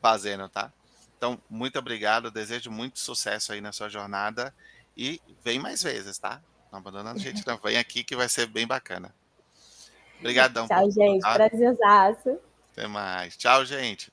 fazendo, 0.00 0.48
tá? 0.48 0.72
Então, 1.16 1.40
muito 1.48 1.78
obrigado, 1.78 2.30
desejo 2.30 2.70
muito 2.70 2.98
sucesso 2.98 3.52
aí 3.52 3.60
na 3.60 3.72
sua 3.72 3.88
jornada 3.88 4.54
e 4.96 5.20
vem 5.42 5.58
mais 5.58 5.82
vezes, 5.82 6.18
tá? 6.18 6.42
Não 6.70 6.78
abandonando 6.78 7.18
a 7.18 7.22
gente, 7.22 7.46
não. 7.46 7.56
Vem 7.58 7.78
aqui 7.78 8.04
que 8.04 8.14
vai 8.14 8.28
ser 8.28 8.46
bem 8.46 8.66
bacana. 8.66 9.14
Obrigadão. 10.20 10.66
Tchau, 10.66 10.90
gente. 10.90 11.22
Prazerzaço. 11.22 12.38
Até 12.72 12.86
mais. 12.86 13.36
Tchau, 13.36 13.64
gente. 13.64 14.12